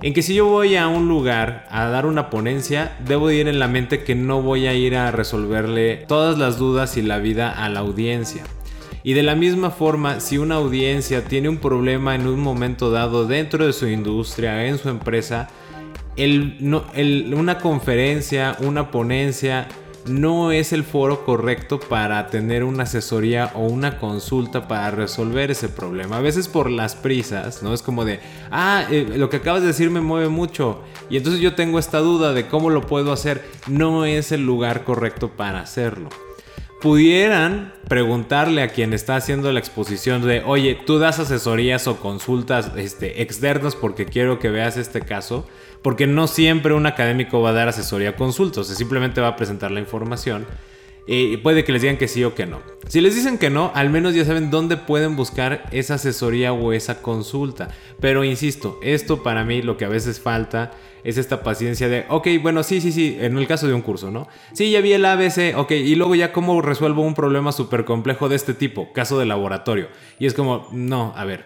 En 0.02 0.14
que 0.14 0.22
si 0.22 0.36
yo 0.36 0.46
voy 0.46 0.76
a 0.76 0.88
un 0.88 1.08
lugar 1.08 1.66
a 1.70 1.86
dar 1.86 2.06
una 2.06 2.30
ponencia, 2.30 2.98
debo 3.06 3.32
ir 3.32 3.48
en 3.48 3.60
la 3.60 3.68
mente 3.68 4.04
que 4.04 4.14
no 4.14 4.42
voy 4.42 4.68
a 4.68 4.74
ir 4.74 4.96
a 4.96 5.12
resolverle 5.12 6.06
todas 6.08 6.38
las 6.38 6.58
dudas 6.58 6.98
y 6.98 7.02
la 7.02 7.20
vida 7.20 7.52
a 7.52 7.70
la 7.70 7.80
audiencia. 7.80 8.44
Y 9.04 9.14
de 9.14 9.24
la 9.24 9.36
misma 9.36 9.70
forma, 9.70 10.20
si 10.20 10.38
una 10.38 10.56
audiencia 10.56 11.26
tiene 11.26 11.48
un 11.48 11.58
problema 11.58 12.16
en 12.16 12.28
un 12.28 12.40
momento 12.40 12.92
dado 12.92 13.26
dentro 13.26 13.66
de 13.66 13.72
su 13.72 13.88
industria, 13.88 14.66
en 14.66 14.80
su 14.80 14.90
empresa, 14.90 15.48
el, 16.18 16.58
una 17.36 17.60
conferencia, 17.60 18.58
una 18.62 18.92
ponencia, 18.92 19.68
no 20.06 20.52
es 20.52 20.74
el 20.74 20.84
foro 20.84 21.26
correcto 21.26 21.80
para 21.80 22.28
tener 22.28 22.64
una 22.64 22.84
asesoría 22.84 23.52
o 23.56 23.62
una 23.62 23.98
consulta 23.98 24.68
para 24.68 24.92
resolver 24.92 25.52
ese 25.52 25.70
problema. 25.70 26.18
A 26.18 26.22
veces 26.22 26.48
por 26.48 26.70
las 26.70 26.96
prisas, 26.96 27.64
¿no? 27.64 27.74
Es 27.74 27.82
como 27.82 28.06
de, 28.06 28.20
ah, 28.52 28.86
eh, 28.92 29.14
lo 29.16 29.30
que 29.30 29.38
acabas 29.38 29.62
de 29.62 29.68
decir 29.68 29.90
me 29.90 30.02
mueve 30.02 30.30
mucho 30.30 30.82
y 31.10 31.18
entonces 31.18 31.42
yo 31.42 31.56
tengo 31.56 31.80
esta 31.80 32.00
duda 32.00 32.34
de 32.34 32.48
cómo 32.48 32.70
lo 32.70 32.82
puedo 32.82 33.12
hacer. 33.12 33.44
No 33.68 34.06
es 34.06 34.32
el 34.32 34.46
lugar 34.46 34.84
correcto 34.84 35.30
para 35.30 35.62
hacerlo 35.62 36.10
pudieran 36.86 37.74
preguntarle 37.88 38.62
a 38.62 38.68
quien 38.68 38.94
está 38.94 39.16
haciendo 39.16 39.52
la 39.52 39.60
exposición 39.60 40.22
de, 40.22 40.44
oye, 40.46 40.76
tú 40.86 41.00
das 41.00 41.18
asesorías 41.18 41.88
o 41.88 41.98
consultas 41.98 42.72
este, 42.76 43.24
externas 43.24 43.76
porque 43.76 44.06
quiero 44.06 44.38
que 44.38 44.50
veas 44.50 44.78
este 44.78 45.02
caso, 45.02 45.48
porque 45.86 46.08
no 46.08 46.26
siempre 46.26 46.74
un 46.74 46.88
académico 46.88 47.42
va 47.44 47.52
a 47.52 47.54
dar 47.54 47.68
asesoría 47.68 48.10
o 48.10 48.16
consultas, 48.16 48.72
o 48.72 48.74
simplemente 48.74 49.22
va 49.22 49.28
a 49.28 49.36
presentar 49.36 49.70
la 49.70 49.80
información. 49.80 50.48
Y 51.06 51.38
puede 51.38 51.64
que 51.64 51.72
les 51.72 51.84
digan 51.84 51.98
que 51.98 52.08
sí 52.08 52.24
o 52.24 52.34
que 52.34 52.48
no. 52.48 52.60
Si 52.88 53.02
les 53.02 53.14
dicen 53.14 53.38
que 53.38 53.52
no, 53.52 53.72
al 53.76 53.92
menos 53.92 54.16
ya 54.16 54.26
saben 54.26 54.50
dónde 54.50 54.78
pueden 54.78 55.16
buscar 55.16 55.70
esa 55.72 55.94
asesoría 55.94 56.54
o 56.54 56.74
esa 56.74 57.04
consulta. 57.04 57.70
Pero 58.00 58.24
insisto, 58.24 58.80
esto 58.82 59.22
para 59.22 59.44
mí 59.44 59.62
lo 59.62 59.78
que 59.78 59.86
a 59.86 59.88
veces 59.88 60.20
falta 60.20 60.72
es 61.04 61.20
esta 61.20 61.44
paciencia 61.44 61.88
de, 61.88 62.06
ok, 62.10 62.30
bueno, 62.42 62.64
sí, 62.64 62.82
sí, 62.82 62.92
sí, 62.92 63.20
en 63.22 63.38
el 63.38 63.46
caso 63.46 63.68
de 63.68 63.76
un 63.76 63.84
curso, 63.84 64.10
¿no? 64.10 64.28
Sí, 64.54 64.72
ya 64.72 64.82
vi 64.82 64.94
el 64.94 65.06
ABC, 65.06 65.56
ok, 65.56 65.70
y 65.70 65.94
luego 65.94 66.16
ya 66.16 66.34
cómo 66.34 66.60
resuelvo 66.64 67.04
un 67.04 67.14
problema 67.14 67.52
súper 67.52 67.86
complejo 67.86 68.28
de 68.28 68.38
este 68.38 68.56
tipo, 68.56 68.92
caso 68.92 69.20
de 69.20 69.28
laboratorio. 69.28 69.90
Y 70.18 70.26
es 70.26 70.34
como, 70.34 70.68
no, 70.72 71.14
a 71.16 71.26
ver, 71.26 71.46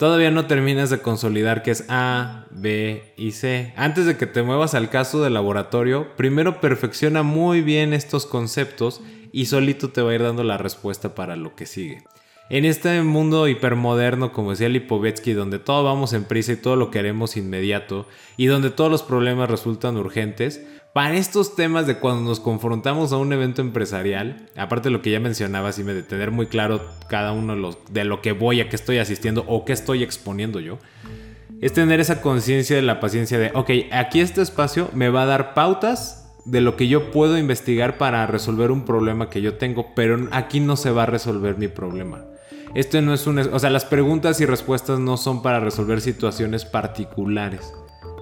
todavía 0.00 0.30
no 0.30 0.46
terminas 0.46 0.88
de 0.88 1.02
consolidar 1.02 1.62
que 1.62 1.72
es 1.72 1.84
A, 1.90 2.46
B 2.50 3.12
y 3.18 3.32
C. 3.32 3.74
Antes 3.76 4.06
de 4.06 4.16
que 4.16 4.26
te 4.26 4.42
muevas 4.42 4.72
al 4.72 4.88
caso 4.88 5.22
de 5.22 5.28
laboratorio, 5.28 6.16
primero 6.16 6.58
perfecciona 6.58 7.22
muy 7.22 7.60
bien 7.60 7.92
estos 7.92 8.24
conceptos 8.24 9.02
y 9.30 9.44
solito 9.44 9.90
te 9.90 10.00
va 10.00 10.12
a 10.12 10.14
ir 10.14 10.22
dando 10.22 10.42
la 10.42 10.56
respuesta 10.56 11.14
para 11.14 11.36
lo 11.36 11.54
que 11.54 11.66
sigue. 11.66 12.02
En 12.50 12.64
este 12.64 13.00
mundo 13.04 13.46
hipermoderno, 13.46 14.32
como 14.32 14.50
decía 14.50 14.68
Lipovetsky, 14.68 15.34
donde 15.34 15.60
todo 15.60 15.84
vamos 15.84 16.12
en 16.14 16.24
prisa 16.24 16.50
y 16.50 16.56
todo 16.56 16.74
lo 16.74 16.90
queremos 16.90 17.36
inmediato, 17.36 18.08
y 18.36 18.46
donde 18.46 18.70
todos 18.70 18.90
los 18.90 19.04
problemas 19.04 19.48
resultan 19.48 19.96
urgentes, 19.96 20.60
para 20.92 21.14
estos 21.14 21.54
temas 21.54 21.86
de 21.86 22.00
cuando 22.00 22.28
nos 22.28 22.40
confrontamos 22.40 23.12
a 23.12 23.18
un 23.18 23.32
evento 23.32 23.62
empresarial, 23.62 24.48
aparte 24.56 24.88
de 24.88 24.90
lo 24.90 25.00
que 25.00 25.12
ya 25.12 25.20
mencionabas 25.20 25.78
y 25.78 25.84
me 25.84 25.94
de 25.94 26.02
tener 26.02 26.32
muy 26.32 26.46
claro 26.46 26.82
cada 27.08 27.30
uno 27.30 27.54
de, 27.54 27.60
los, 27.60 27.78
de 27.88 28.02
lo 28.02 28.20
que 28.20 28.32
voy 28.32 28.60
a 28.60 28.68
que 28.68 28.74
estoy 28.74 28.98
asistiendo 28.98 29.44
o 29.46 29.64
qué 29.64 29.72
estoy 29.72 30.02
exponiendo 30.02 30.58
yo, 30.58 30.78
es 31.60 31.72
tener 31.72 32.00
esa 32.00 32.20
conciencia 32.20 32.74
de 32.74 32.82
la 32.82 32.98
paciencia 32.98 33.38
de, 33.38 33.52
ok, 33.54 33.70
aquí 33.92 34.18
este 34.18 34.42
espacio 34.42 34.90
me 34.92 35.08
va 35.08 35.22
a 35.22 35.26
dar 35.26 35.54
pautas 35.54 36.32
de 36.44 36.60
lo 36.60 36.74
que 36.74 36.88
yo 36.88 37.12
puedo 37.12 37.38
investigar 37.38 37.96
para 37.96 38.26
resolver 38.26 38.72
un 38.72 38.84
problema 38.84 39.30
que 39.30 39.40
yo 39.40 39.54
tengo, 39.54 39.94
pero 39.94 40.26
aquí 40.32 40.58
no 40.58 40.74
se 40.74 40.90
va 40.90 41.04
a 41.04 41.06
resolver 41.06 41.56
mi 41.56 41.68
problema. 41.68 42.24
Esto 42.74 43.00
no 43.02 43.12
es 43.12 43.26
un... 43.26 43.38
O 43.38 43.58
sea, 43.58 43.70
las 43.70 43.84
preguntas 43.84 44.40
y 44.40 44.46
respuestas 44.46 44.98
no 44.98 45.16
son 45.16 45.42
para 45.42 45.60
resolver 45.60 46.00
situaciones 46.00 46.64
particulares. 46.64 47.72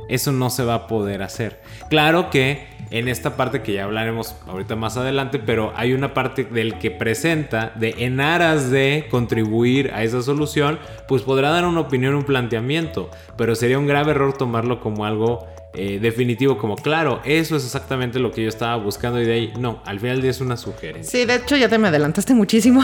Eso 0.08 0.32
no 0.32 0.48
se 0.48 0.64
va 0.64 0.74
a 0.74 0.87
poder 0.87 1.22
hacer. 1.22 1.61
Claro 1.90 2.30
que 2.30 2.66
en 2.90 3.08
esta 3.08 3.37
parte 3.37 3.61
que 3.61 3.74
ya 3.74 3.84
hablaremos 3.84 4.34
ahorita 4.46 4.74
más 4.74 4.96
adelante, 4.96 5.38
pero 5.38 5.72
hay 5.76 5.92
una 5.92 6.14
parte 6.14 6.44
del 6.44 6.78
que 6.78 6.90
presenta 6.90 7.72
de 7.76 7.94
en 7.98 8.20
aras 8.20 8.70
de 8.70 9.06
contribuir 9.11 9.92
a 9.92 10.02
esa 10.02 10.22
solución, 10.22 10.78
pues 11.06 11.22
podrá 11.22 11.50
dar 11.50 11.66
una 11.66 11.80
opinión, 11.80 12.14
un 12.14 12.24
planteamiento, 12.24 13.11
pero 13.37 13.54
sería 13.54 13.78
un 13.78 13.87
grave 13.87 14.12
error 14.12 14.32
tomarlo 14.32 14.80
como 14.80 15.04
algo 15.04 15.46
eh, 15.74 15.98
definitivo 16.00 16.59
como, 16.59 16.76
claro, 16.76 17.20
eso 17.24 17.57
es 17.57 17.64
exactamente 17.64 18.18
lo 18.18 18.33
que 18.33 18.42
yo 18.42 18.48
estaba 18.48 18.76
buscando 18.76 19.20
y 19.20 19.26
de 19.26 19.33
ahí, 19.33 19.52
no, 19.59 19.83
al 19.85 20.00
final 20.00 20.24
es 20.24 20.40
una 20.40 20.57
sugerencia. 20.57 21.11
Sí, 21.11 21.24
de 21.26 21.37
hecho 21.37 21.57
ya 21.57 21.68
te 21.68 21.78
me 21.78 21.88
adelantaste 21.88 22.35
muchísimo. 22.35 22.83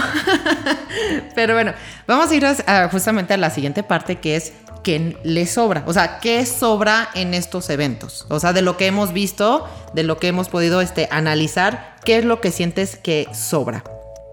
Pero 1.35 1.55
bueno, 1.55 1.73
vamos 2.07 2.31
a 2.31 2.35
ir 2.35 2.45
justamente 2.91 3.35
a 3.35 3.37
la 3.37 3.51
siguiente 3.51 3.83
parte 3.83 4.17
que 4.17 4.37
es 4.37 4.53
qué 4.83 5.17
le 5.25 5.47
sobra. 5.47 5.83
O 5.87 5.93
sea, 5.93 6.21
qué 6.21 6.45
sobra 6.47 7.09
en 7.15 7.35
estos 7.35 7.71
eventos. 7.71 8.27
O 8.29 8.39
sea, 8.39 8.53
de 8.53 8.63
lo 8.63 8.77
que 8.77 8.87
hemos 8.87 9.13
visto, 9.13 9.67
de 9.95 10.05
lo 10.05 10.19
que 10.19 10.29
hemos 10.29 10.49
podido 10.49 10.81
este, 10.81 11.09
analizar, 11.11 11.97
¿qué 12.05 12.19
es 12.19 12.25
lo 12.25 12.41
que 12.41 12.53
sientes 12.53 12.97
que 12.97 13.27
sobra? 13.33 13.83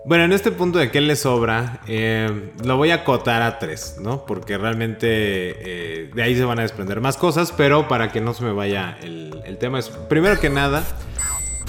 Bueno, 0.03 0.23
en 0.23 0.31
este 0.31 0.51
punto 0.51 0.79
de 0.79 0.89
qué 0.89 0.99
le 0.99 1.15
sobra, 1.15 1.81
eh, 1.87 2.51
lo 2.63 2.75
voy 2.75 2.89
a 2.89 2.95
acotar 2.95 3.43
a 3.43 3.59
tres, 3.59 3.97
¿no? 4.01 4.25
Porque 4.25 4.57
realmente 4.57 5.07
eh, 5.09 6.09
de 6.13 6.23
ahí 6.23 6.35
se 6.35 6.43
van 6.43 6.57
a 6.57 6.63
desprender 6.63 7.01
más 7.01 7.17
cosas, 7.17 7.51
pero 7.51 7.87
para 7.87 8.11
que 8.11 8.19
no 8.19 8.33
se 8.33 8.43
me 8.43 8.51
vaya 8.51 8.97
el, 9.03 9.41
el 9.45 9.57
tema 9.59 9.77
es, 9.77 9.89
primero 9.89 10.39
que 10.39 10.49
nada, 10.49 10.83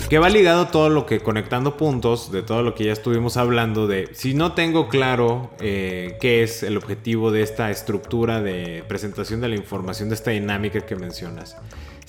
que 0.09 0.19
va 0.19 0.29
ligado 0.31 0.69
todo 0.69 0.89
lo 0.89 1.07
que 1.07 1.21
conectando 1.21 1.77
puntos 1.77 2.33
de 2.33 2.43
todo 2.43 2.63
lo 2.63 2.75
que 2.75 2.85
ya 2.85 2.93
estuvimos 2.93 3.37
hablando 3.37 3.87
de 3.87 4.09
si 4.13 4.35
no 4.35 4.53
tengo 4.53 4.89
claro 4.89 5.51
eh, 5.61 6.17
qué 6.21 6.43
es 6.43 6.63
el 6.63 6.77
objetivo 6.77 7.31
de 7.31 7.43
esta 7.43 7.71
estructura 7.71 8.41
de 8.41 8.85
presentación 8.89 9.41
de 9.41 9.49
la 9.49 9.57
información, 9.57 10.09
de 10.09 10.15
esta 10.15 10.31
dinámica 10.31 10.81
que 10.81 10.97
mencionas 10.97 11.57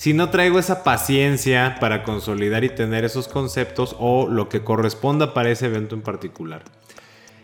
si 0.04 0.14
no 0.14 0.30
traigo 0.32 0.60
esa 0.60 0.84
paciencia 0.84 1.78
para 1.80 2.04
consolidar 2.04 2.66
y 2.66 2.70
tener 2.70 3.06
esos 3.06 3.30
conceptos 3.30 3.96
o 4.00 4.28
lo 4.28 4.50
que 4.50 4.62
corresponda 4.62 5.34
para 5.34 5.50
ese 5.50 5.68
evento 5.68 5.96
en 5.96 6.02
particular. 6.02 6.62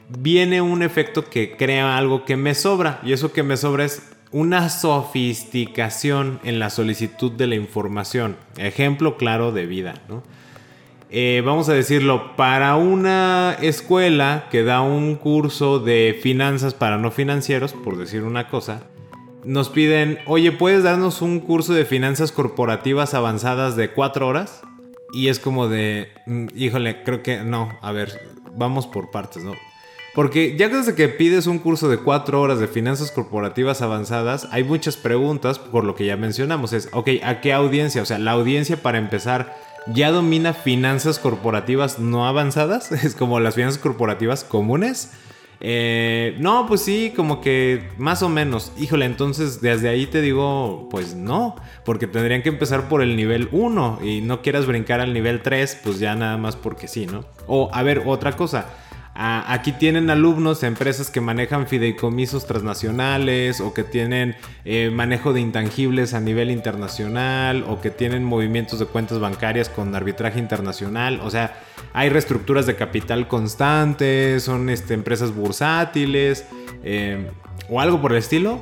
Viene 0.10 0.60
un 0.60 0.84
efecto 0.84 1.24
que 1.24 1.56
crea 1.56 1.98
algo 1.98 2.26
que 2.26 2.36
me 2.36 2.54
sobra 2.56 3.00
y 3.02 3.14
eso 3.14 3.32
que 3.32 3.44
me 3.44 3.56
sobra 3.56 3.86
es 3.86 4.12
una 4.34 4.68
sofisticación 4.68 6.42
en 6.44 6.60
la 6.60 6.70
solicitud 6.70 7.32
de 7.32 7.48
la 7.48 7.56
información. 7.56 8.36
Ejemplo 8.58 9.16
claro 9.16 9.54
de 9.54 9.66
vida, 9.66 9.94
eh, 11.12 11.42
vamos 11.46 11.70
a 11.70 11.74
decirlo, 11.74 12.36
para 12.36 12.76
una 12.76 13.56
escuela 13.62 14.50
que 14.52 14.64
da 14.64 14.82
un 14.82 15.16
curso 15.16 15.80
de 15.80 16.20
finanzas 16.22 16.74
para 16.74 16.98
no 16.98 17.10
financieros, 17.10 17.72
por 17.72 17.98
decir 17.98 18.24
una 18.24 18.50
cosa, 18.50 18.82
nos 19.44 19.70
piden, 19.70 20.20
oye, 20.26 20.52
¿puedes 20.52 20.84
darnos 20.84 21.22
un 21.22 21.40
curso 21.40 21.74
de 21.74 21.86
finanzas 21.86 22.32
corporativas 22.32 23.14
avanzadas 23.14 23.76
de 23.76 23.92
cuatro 23.92 24.28
horas? 24.28 24.62
Y 25.12 25.28
es 25.28 25.40
como 25.40 25.68
de, 25.68 26.10
mm, 26.26 26.48
híjole, 26.56 27.04
creo 27.04 27.24
que 27.24 27.44
no, 27.44 27.78
a 27.82 27.92
ver, 27.92 28.30
vamos 28.56 28.88
por 28.88 29.12
partes, 29.12 29.44
¿no? 29.44 29.54
Porque 30.16 30.58
ya 30.58 30.70
desde 30.70 30.96
que 30.96 31.08
pides 31.08 31.48
un 31.48 31.60
curso 31.60 31.88
de 31.88 31.98
cuatro 31.98 32.42
horas 32.42 32.60
de 32.60 32.68
finanzas 32.68 33.12
corporativas 33.12 33.82
avanzadas, 33.82 34.48
hay 34.52 34.64
muchas 34.64 34.98
preguntas, 34.98 35.60
por 35.60 35.84
lo 35.84 35.96
que 35.96 36.06
ya 36.06 36.18
mencionamos, 36.18 36.74
es, 36.74 36.90
ok, 36.92 37.10
¿a 37.24 37.42
qué 37.42 37.54
audiencia? 37.54 38.02
O 38.02 38.06
sea, 38.06 38.20
la 38.20 38.32
audiencia 38.32 38.82
para 38.82 38.98
empezar 38.98 39.56
ya 39.88 40.12
domina 40.12 40.54
finanzas 40.54 41.20
corporativas 41.20 42.00
no 42.00 42.28
avanzadas, 42.28 42.92
es 43.04 43.16
como 43.16 43.40
las 43.40 43.56
finanzas 43.56 43.82
corporativas 43.82 44.44
comunes. 44.44 45.12
Eh, 45.62 46.36
no, 46.40 46.66
pues 46.68 46.82
sí, 46.82 47.14
como 47.16 47.42
que 47.42 47.90
más 47.98 48.24
o 48.24 48.30
menos. 48.30 48.72
Híjole, 48.78 49.06
entonces 49.06 49.62
desde 49.62 49.90
ahí 49.90 50.06
te 50.06 50.22
digo, 50.22 50.88
pues 50.90 51.16
no, 51.16 51.56
porque 51.86 52.08
tendrían 52.08 52.42
que 52.42 52.50
empezar 52.50 52.88
por 52.88 53.02
el 53.02 53.16
nivel 53.16 53.50
1 53.52 54.00
y 54.04 54.22
no 54.22 54.42
quieras 54.42 54.66
brincar 54.66 55.02
al 55.02 55.14
nivel 55.14 55.42
3, 55.42 55.82
pues 55.84 56.00
ya 56.00 56.16
nada 56.16 56.38
más 56.38 56.56
porque 56.56 56.88
sí, 56.88 57.06
¿no? 57.06 57.26
O, 57.48 57.70
a 57.74 57.84
ver, 57.84 58.04
otra 58.06 58.34
cosa 58.34 58.68
aquí 59.22 59.74
tienen 59.74 60.10
alumnos, 60.10 60.64
empresas 60.64 61.12
que 61.12 61.20
manejan 61.20 61.68
fideicomisos 61.68 62.48
transnacionales 62.48 63.60
o 63.60 63.74
que 63.74 63.84
tienen 63.84 64.38
eh, 64.64 64.92
manejo 64.92 65.34
de 65.34 65.42
intangibles 65.42 66.14
a 66.14 66.22
nivel 66.22 66.50
internacional 66.52 67.66
o 67.68 67.82
que 67.82 67.90
tienen 67.90 68.24
movimientos 68.24 68.80
de 68.80 68.86
cuentas 68.86 69.20
bancarias 69.20 69.68
con 69.68 69.94
arbitraje 69.94 70.40
internacional. 70.40 71.20
O 71.22 71.30
sea, 71.30 71.60
hay 71.92 72.08
reestructuras 72.08 72.66
de 72.66 72.78
capital 72.78 73.28
constantes, 73.28 74.44
son 74.44 74.70
este, 74.70 74.94
empresas 74.94 75.36
bursátiles 75.36 76.46
eh, 76.86 77.30
o 77.70 77.82
algo 77.82 78.02
por 78.02 78.14
el 78.14 78.20
estilo. 78.20 78.62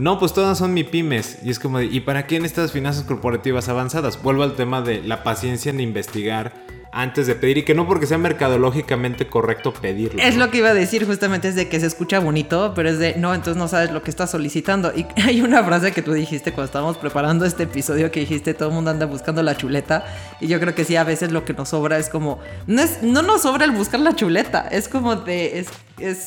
No, 0.00 0.18
pues 0.18 0.32
todas 0.32 0.58
son 0.58 0.74
mi 0.74 0.82
pymes. 0.82 1.38
Y 1.44 1.50
es 1.50 1.60
como, 1.60 1.80
¿y 1.80 2.00
para 2.00 2.26
qué 2.26 2.36
en 2.36 2.44
estas 2.44 2.72
finanzas 2.72 3.04
corporativas 3.04 3.68
avanzadas? 3.68 4.20
Vuelvo 4.20 4.42
al 4.42 4.54
tema 4.54 4.82
de 4.82 5.00
la 5.00 5.22
paciencia 5.22 5.70
en 5.70 5.80
investigar 5.80 6.71
antes 6.92 7.26
de 7.26 7.34
pedir 7.34 7.58
y 7.58 7.64
que 7.64 7.74
no 7.74 7.88
porque 7.88 8.06
sea 8.06 8.18
mercadológicamente 8.18 9.26
correcto 9.26 9.72
pedirlo. 9.72 10.22
Es 10.22 10.36
lo 10.36 10.50
que 10.50 10.58
iba 10.58 10.68
a 10.68 10.74
decir 10.74 11.06
justamente, 11.06 11.48
es 11.48 11.54
de 11.54 11.68
que 11.68 11.80
se 11.80 11.86
escucha 11.86 12.20
bonito, 12.20 12.74
pero 12.76 12.90
es 12.90 12.98
de, 12.98 13.14
no, 13.16 13.34
entonces 13.34 13.56
no 13.56 13.66
sabes 13.66 13.90
lo 13.90 14.02
que 14.02 14.10
estás 14.10 14.30
solicitando. 14.30 14.92
Y 14.94 15.06
hay 15.22 15.40
una 15.40 15.64
frase 15.64 15.92
que 15.92 16.02
tú 16.02 16.12
dijiste 16.12 16.52
cuando 16.52 16.66
estábamos 16.66 16.98
preparando 16.98 17.46
este 17.46 17.62
episodio 17.62 18.10
que 18.10 18.20
dijiste, 18.20 18.52
todo 18.52 18.68
el 18.68 18.74
mundo 18.74 18.90
anda 18.90 19.06
buscando 19.06 19.42
la 19.42 19.56
chuleta. 19.56 20.04
Y 20.40 20.48
yo 20.48 20.60
creo 20.60 20.74
que 20.74 20.84
sí, 20.84 20.94
a 20.96 21.04
veces 21.04 21.32
lo 21.32 21.46
que 21.46 21.54
nos 21.54 21.70
sobra 21.70 21.98
es 21.98 22.10
como, 22.10 22.40
no, 22.66 22.82
es, 22.82 23.02
no 23.02 23.22
nos 23.22 23.42
sobra 23.42 23.64
el 23.64 23.70
buscar 23.70 24.00
la 24.00 24.14
chuleta, 24.14 24.68
es 24.70 24.88
como 24.88 25.16
de, 25.16 25.60
es... 25.60 25.68
es 25.98 26.26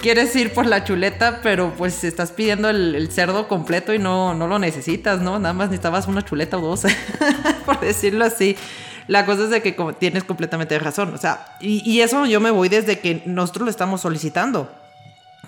quieres 0.00 0.34
ir 0.34 0.52
por 0.52 0.66
la 0.66 0.82
chuleta, 0.82 1.40
pero 1.44 1.74
pues 1.78 2.02
estás 2.02 2.32
pidiendo 2.32 2.68
el, 2.68 3.08
cerdo 3.12 3.46
completo 3.46 3.94
y 3.94 4.00
no, 4.00 4.34
no 4.34 4.48
lo 4.48 4.58
necesitas, 4.58 5.20
¿no? 5.20 5.38
Nada 5.38 5.54
más 5.54 5.68
necesitabas 5.68 6.08
una 6.08 6.24
chuleta 6.24 6.58
o 6.58 6.60
dos, 6.60 6.82
por 7.64 7.78
decirlo 7.78 8.24
así. 8.24 8.56
La 9.12 9.26
cosa 9.26 9.44
es 9.44 9.50
de 9.50 9.60
que 9.60 9.76
tienes 9.98 10.24
completamente 10.24 10.78
razón. 10.78 11.12
O 11.12 11.18
sea, 11.18 11.58
y, 11.60 12.00
eso 12.00 12.24
yo 12.24 12.40
me 12.40 12.50
voy 12.50 12.70
desde 12.70 12.98
que 12.98 13.22
nosotros 13.26 13.66
lo 13.66 13.70
estamos 13.70 14.00
solicitando. 14.00 14.72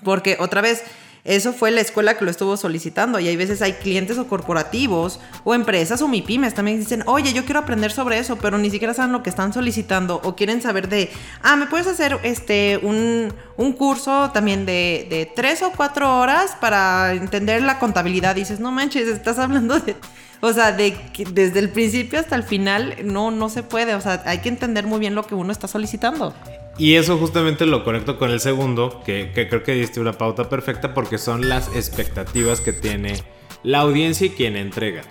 Porque 0.03 0.37
otra 0.39 0.61
vez, 0.61 0.83
Eso 1.23 1.51
fue 1.51 1.71
la 1.71 1.81
escuela 1.81 2.15
que 2.15 2.23
lo 2.23 2.29
estuvo 2.29 2.55
solicitando 2.55 3.19
y 3.19 3.27
hay 3.27 3.35
veces 3.35 3.63
hay 3.63 3.73
clientes 3.73 4.19
o 4.19 4.27
corporativos 4.27 5.19
o 5.43 5.55
empresas 5.55 5.99
o 6.03 6.07
MIPIMES 6.07 6.53
también 6.53 6.77
dicen, 6.77 7.01
oye, 7.07 7.33
yo 7.33 7.45
quiero 7.45 7.61
aprender 7.61 7.91
sobre 7.91 8.19
eso, 8.19 8.35
pero 8.35 8.59
ni 8.59 8.69
siquiera 8.69 8.93
saben 8.93 9.11
lo 9.11 9.23
que 9.23 9.31
están 9.31 9.51
solicitando 9.51 10.21
o 10.23 10.35
quieren 10.35 10.61
saber 10.61 10.87
de, 10.87 11.09
ah, 11.41 11.55
¿me 11.55 11.65
puedes 11.65 11.87
hacer 11.87 12.19
este 12.21 12.79
un, 12.83 13.33
curso 13.73 14.29
también 14.35 14.67
de, 14.67 15.07
de 15.09 15.25
tres 15.35 15.63
o 15.63 15.71
cuatro 15.75 16.19
horas 16.19 16.55
para 16.61 17.13
entender 17.13 17.63
la 17.63 17.79
contabilidad? 17.79 18.35
dices, 18.35 18.59
no 18.59 18.71
manches, 18.71 19.07
estás 19.07 19.39
hablando 19.39 19.79
de... 19.79 19.95
O 20.41 20.53
sea, 20.53 20.71
de 20.71 20.93
que 21.13 21.25
desde 21.25 21.59
el 21.59 21.69
principio 21.69 22.19
hasta 22.19 22.35
el 22.35 22.43
final 22.43 22.95
no, 23.03 23.31
no 23.31 23.49
se 23.49 23.63
puede. 23.63 23.95
O 23.95 24.01
sea, 24.01 24.21
hay 24.25 24.39
que 24.39 24.49
entender 24.49 24.85
muy 24.85 24.99
bien 24.99 25.15
lo 25.15 25.25
que 25.25 25.35
uno 25.35 25.51
está 25.51 25.67
solicitando. 25.67 26.33
Y 26.77 26.95
eso 26.95 27.17
justamente 27.17 27.65
lo 27.65 27.85
conecto 27.85 28.17
con 28.17 28.31
el 28.31 28.41
segundo, 28.41 29.01
que, 29.05 29.31
creo 29.33 29.63
que 29.63 29.73
diste 29.73 30.01
una 30.01 30.13
pauta 30.13 30.49
perfecta 30.49 30.93
porque 30.93 31.17
son 31.17 31.47
las 31.47 31.73
expectativas 31.73 32.59
que 32.59 32.73
tiene 32.73 33.23
la 33.63 33.79
audiencia 33.79 34.27
y 34.27 34.31
quien 34.31 34.57
entrega. 34.57 35.03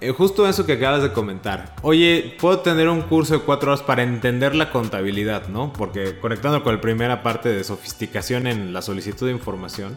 Eh, 0.00 0.10
justo 0.10 0.48
eso 0.48 0.66
que 0.66 0.72
acabas 0.72 1.02
de 1.02 1.12
comentar. 1.12 1.76
Oye, 1.82 2.36
puedo 2.40 2.58
tener 2.58 2.88
un 2.88 3.02
curso 3.02 3.34
de 3.34 3.40
cuatro 3.40 3.70
horas 3.70 3.82
para 3.82 4.02
entender 4.02 4.56
la 4.56 4.70
contabilidad, 4.70 5.46
¿no? 5.46 5.72
Porque 5.72 6.18
conectando 6.18 6.64
con 6.64 6.74
la 6.74 6.80
primera 6.80 7.22
parte 7.22 7.48
de 7.48 7.62
sofisticación 7.62 8.48
en 8.48 8.72
la 8.72 8.82
solicitud 8.82 9.26
de 9.26 9.32
información. 9.32 9.96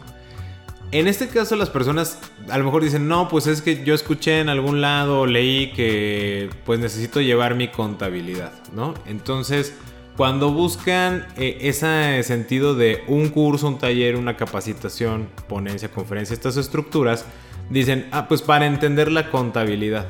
En 0.90 1.06
este 1.06 1.28
caso 1.28 1.54
las 1.56 1.68
personas 1.68 2.18
a 2.48 2.56
lo 2.56 2.64
mejor 2.64 2.82
dicen, 2.82 3.08
no, 3.08 3.28
pues 3.28 3.46
es 3.46 3.60
que 3.60 3.84
yo 3.84 3.94
escuché 3.94 4.40
en 4.40 4.48
algún 4.48 4.80
lado, 4.80 5.26
leí 5.26 5.72
que 5.72 6.48
pues 6.64 6.80
necesito 6.80 7.20
llevar 7.20 7.54
mi 7.54 7.68
contabilidad, 7.68 8.52
¿no? 8.72 8.94
Entonces 9.06 9.74
cuando 10.16 10.50
buscan 10.50 11.26
eh, 11.36 11.58
ese 11.60 12.22
sentido 12.24 12.74
de 12.74 13.04
un 13.06 13.28
curso, 13.28 13.68
un 13.68 13.78
taller, 13.78 14.16
una 14.16 14.36
capacitación, 14.36 15.28
ponencia, 15.46 15.90
conferencia, 15.90 16.34
estas 16.34 16.56
estructuras, 16.56 17.24
dicen, 17.70 18.08
ah, 18.10 18.26
pues 18.26 18.42
para 18.42 18.66
entender 18.66 19.12
la 19.12 19.30
contabilidad. 19.30 20.08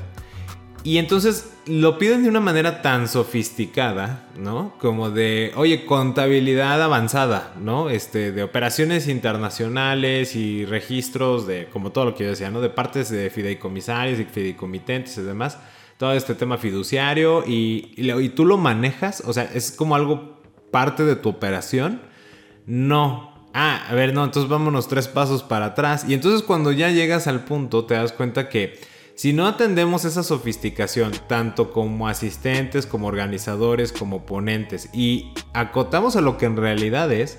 Y 0.84 0.98
entonces 0.98 1.52
lo 1.66 1.98
piden 1.98 2.22
de 2.22 2.28
una 2.28 2.40
manera 2.40 2.82
tan 2.82 3.08
sofisticada, 3.08 4.28
¿no? 4.38 4.74
Como 4.78 5.10
de, 5.10 5.52
oye, 5.56 5.84
contabilidad 5.84 6.80
avanzada, 6.82 7.52
¿no? 7.60 7.90
Este, 7.90 8.32
de 8.32 8.42
operaciones 8.42 9.08
internacionales 9.08 10.34
y 10.36 10.64
registros 10.64 11.46
de, 11.46 11.68
como 11.70 11.90
todo 11.90 12.06
lo 12.06 12.14
que 12.14 12.24
yo 12.24 12.30
decía, 12.30 12.50
¿no? 12.50 12.60
De 12.60 12.70
partes 12.70 13.10
de 13.10 13.28
fideicomisarios 13.28 14.20
y 14.20 14.24
fideicomitentes 14.24 15.18
y 15.18 15.22
demás 15.22 15.58
todo 15.98 16.12
este 16.12 16.34
tema 16.36 16.56
fiduciario 16.58 17.44
y, 17.44 17.92
y, 17.96 18.28
tú 18.30 18.46
lo 18.46 18.56
manejas, 18.56 19.20
o 19.26 19.32
sea, 19.32 19.50
es 19.52 19.72
como 19.72 19.96
algo 19.96 20.40
parte 20.70 21.04
de 21.04 21.16
tu 21.16 21.28
operación. 21.28 22.00
No. 22.66 23.34
Ah, 23.52 23.84
a 23.88 23.94
ver, 23.94 24.14
no, 24.14 24.24
entonces 24.24 24.48
vámonos 24.48 24.86
tres 24.86 25.08
pasos 25.08 25.42
para 25.42 25.66
atrás. 25.66 26.04
Y 26.08 26.14
entonces 26.14 26.42
cuando 26.42 26.70
ya 26.70 26.90
llegas 26.90 27.26
al 27.26 27.44
punto 27.44 27.84
te 27.84 27.94
das 27.94 28.12
cuenta 28.12 28.48
que 28.48 28.78
si 29.18 29.32
no 29.32 29.48
atendemos 29.48 30.04
esa 30.04 30.22
sofisticación, 30.22 31.10
tanto 31.26 31.72
como 31.72 32.06
asistentes, 32.06 32.86
como 32.86 33.08
organizadores, 33.08 33.90
como 33.90 34.24
ponentes, 34.24 34.90
y 34.92 35.32
acotamos 35.54 36.14
a 36.14 36.20
lo 36.20 36.38
que 36.38 36.46
en 36.46 36.56
realidad 36.56 37.10
es, 37.10 37.36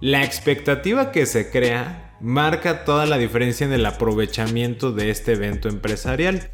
la 0.00 0.24
expectativa 0.24 1.12
que 1.12 1.26
se 1.26 1.48
crea 1.48 2.16
marca 2.20 2.84
toda 2.84 3.06
la 3.06 3.18
diferencia 3.18 3.64
en 3.64 3.72
el 3.72 3.86
aprovechamiento 3.86 4.90
de 4.90 5.10
este 5.10 5.34
evento 5.34 5.68
empresarial. 5.68 6.50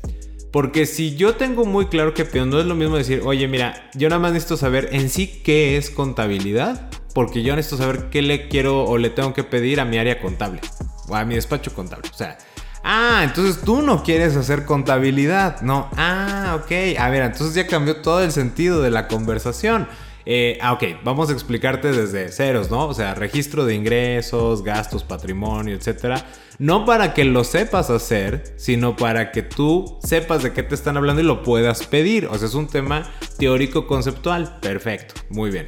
Porque 0.52 0.84
si 0.84 1.16
yo 1.16 1.36
tengo 1.36 1.64
muy 1.64 1.86
claro 1.86 2.12
que 2.12 2.24
no 2.44 2.60
es 2.60 2.66
lo 2.66 2.74
mismo 2.74 2.98
decir, 2.98 3.22
oye, 3.24 3.48
mira, 3.48 3.88
yo 3.94 4.10
nada 4.10 4.20
más 4.20 4.32
necesito 4.32 4.58
saber 4.58 4.90
en 4.92 5.08
sí 5.08 5.40
qué 5.42 5.78
es 5.78 5.88
contabilidad, 5.88 6.90
porque 7.14 7.42
yo 7.42 7.56
necesito 7.56 7.82
saber 7.82 8.10
qué 8.10 8.20
le 8.20 8.48
quiero 8.48 8.84
o 8.84 8.98
le 8.98 9.08
tengo 9.08 9.32
que 9.32 9.44
pedir 9.44 9.80
a 9.80 9.86
mi 9.86 9.96
área 9.96 10.20
contable 10.20 10.60
o 11.08 11.16
a 11.16 11.24
mi 11.24 11.36
despacho 11.36 11.72
contable. 11.72 12.10
O 12.12 12.16
sea, 12.16 12.36
ah, 12.82 13.22
entonces 13.24 13.62
tú 13.62 13.82
no 13.82 14.02
quieres 14.02 14.36
hacer 14.36 14.64
contabilidad, 14.64 15.60
no, 15.62 15.88
ah, 15.96 16.60
ok, 16.62 16.98
a 16.98 17.08
ver, 17.10 17.22
entonces 17.22 17.54
ya 17.54 17.66
cambió 17.66 17.96
todo 17.96 18.22
el 18.22 18.32
sentido 18.32 18.82
de 18.82 18.90
la 18.90 19.08
conversación. 19.08 19.88
Eh, 20.30 20.58
ah, 20.60 20.74
ok, 20.74 20.84
vamos 21.04 21.30
a 21.30 21.32
explicarte 21.32 21.90
desde 21.90 22.30
ceros, 22.30 22.70
¿no? 22.70 22.86
O 22.86 22.92
sea, 22.92 23.14
registro 23.14 23.64
de 23.64 23.74
ingresos, 23.74 24.62
gastos, 24.62 25.02
patrimonio, 25.02 25.74
etcétera. 25.74 26.22
No 26.58 26.84
para 26.84 27.14
que 27.14 27.24
lo 27.24 27.44
sepas 27.44 27.88
hacer, 27.88 28.52
sino 28.56 28.94
para 28.94 29.32
que 29.32 29.42
tú 29.42 29.98
sepas 30.02 30.42
de 30.42 30.52
qué 30.52 30.62
te 30.62 30.74
están 30.74 30.98
hablando 30.98 31.22
y 31.22 31.24
lo 31.24 31.42
puedas 31.42 31.86
pedir. 31.86 32.26
O 32.26 32.36
sea, 32.36 32.46
es 32.46 32.54
un 32.54 32.66
tema 32.66 33.10
teórico 33.38 33.86
conceptual. 33.86 34.58
Perfecto, 34.60 35.14
muy 35.30 35.50
bien. 35.50 35.66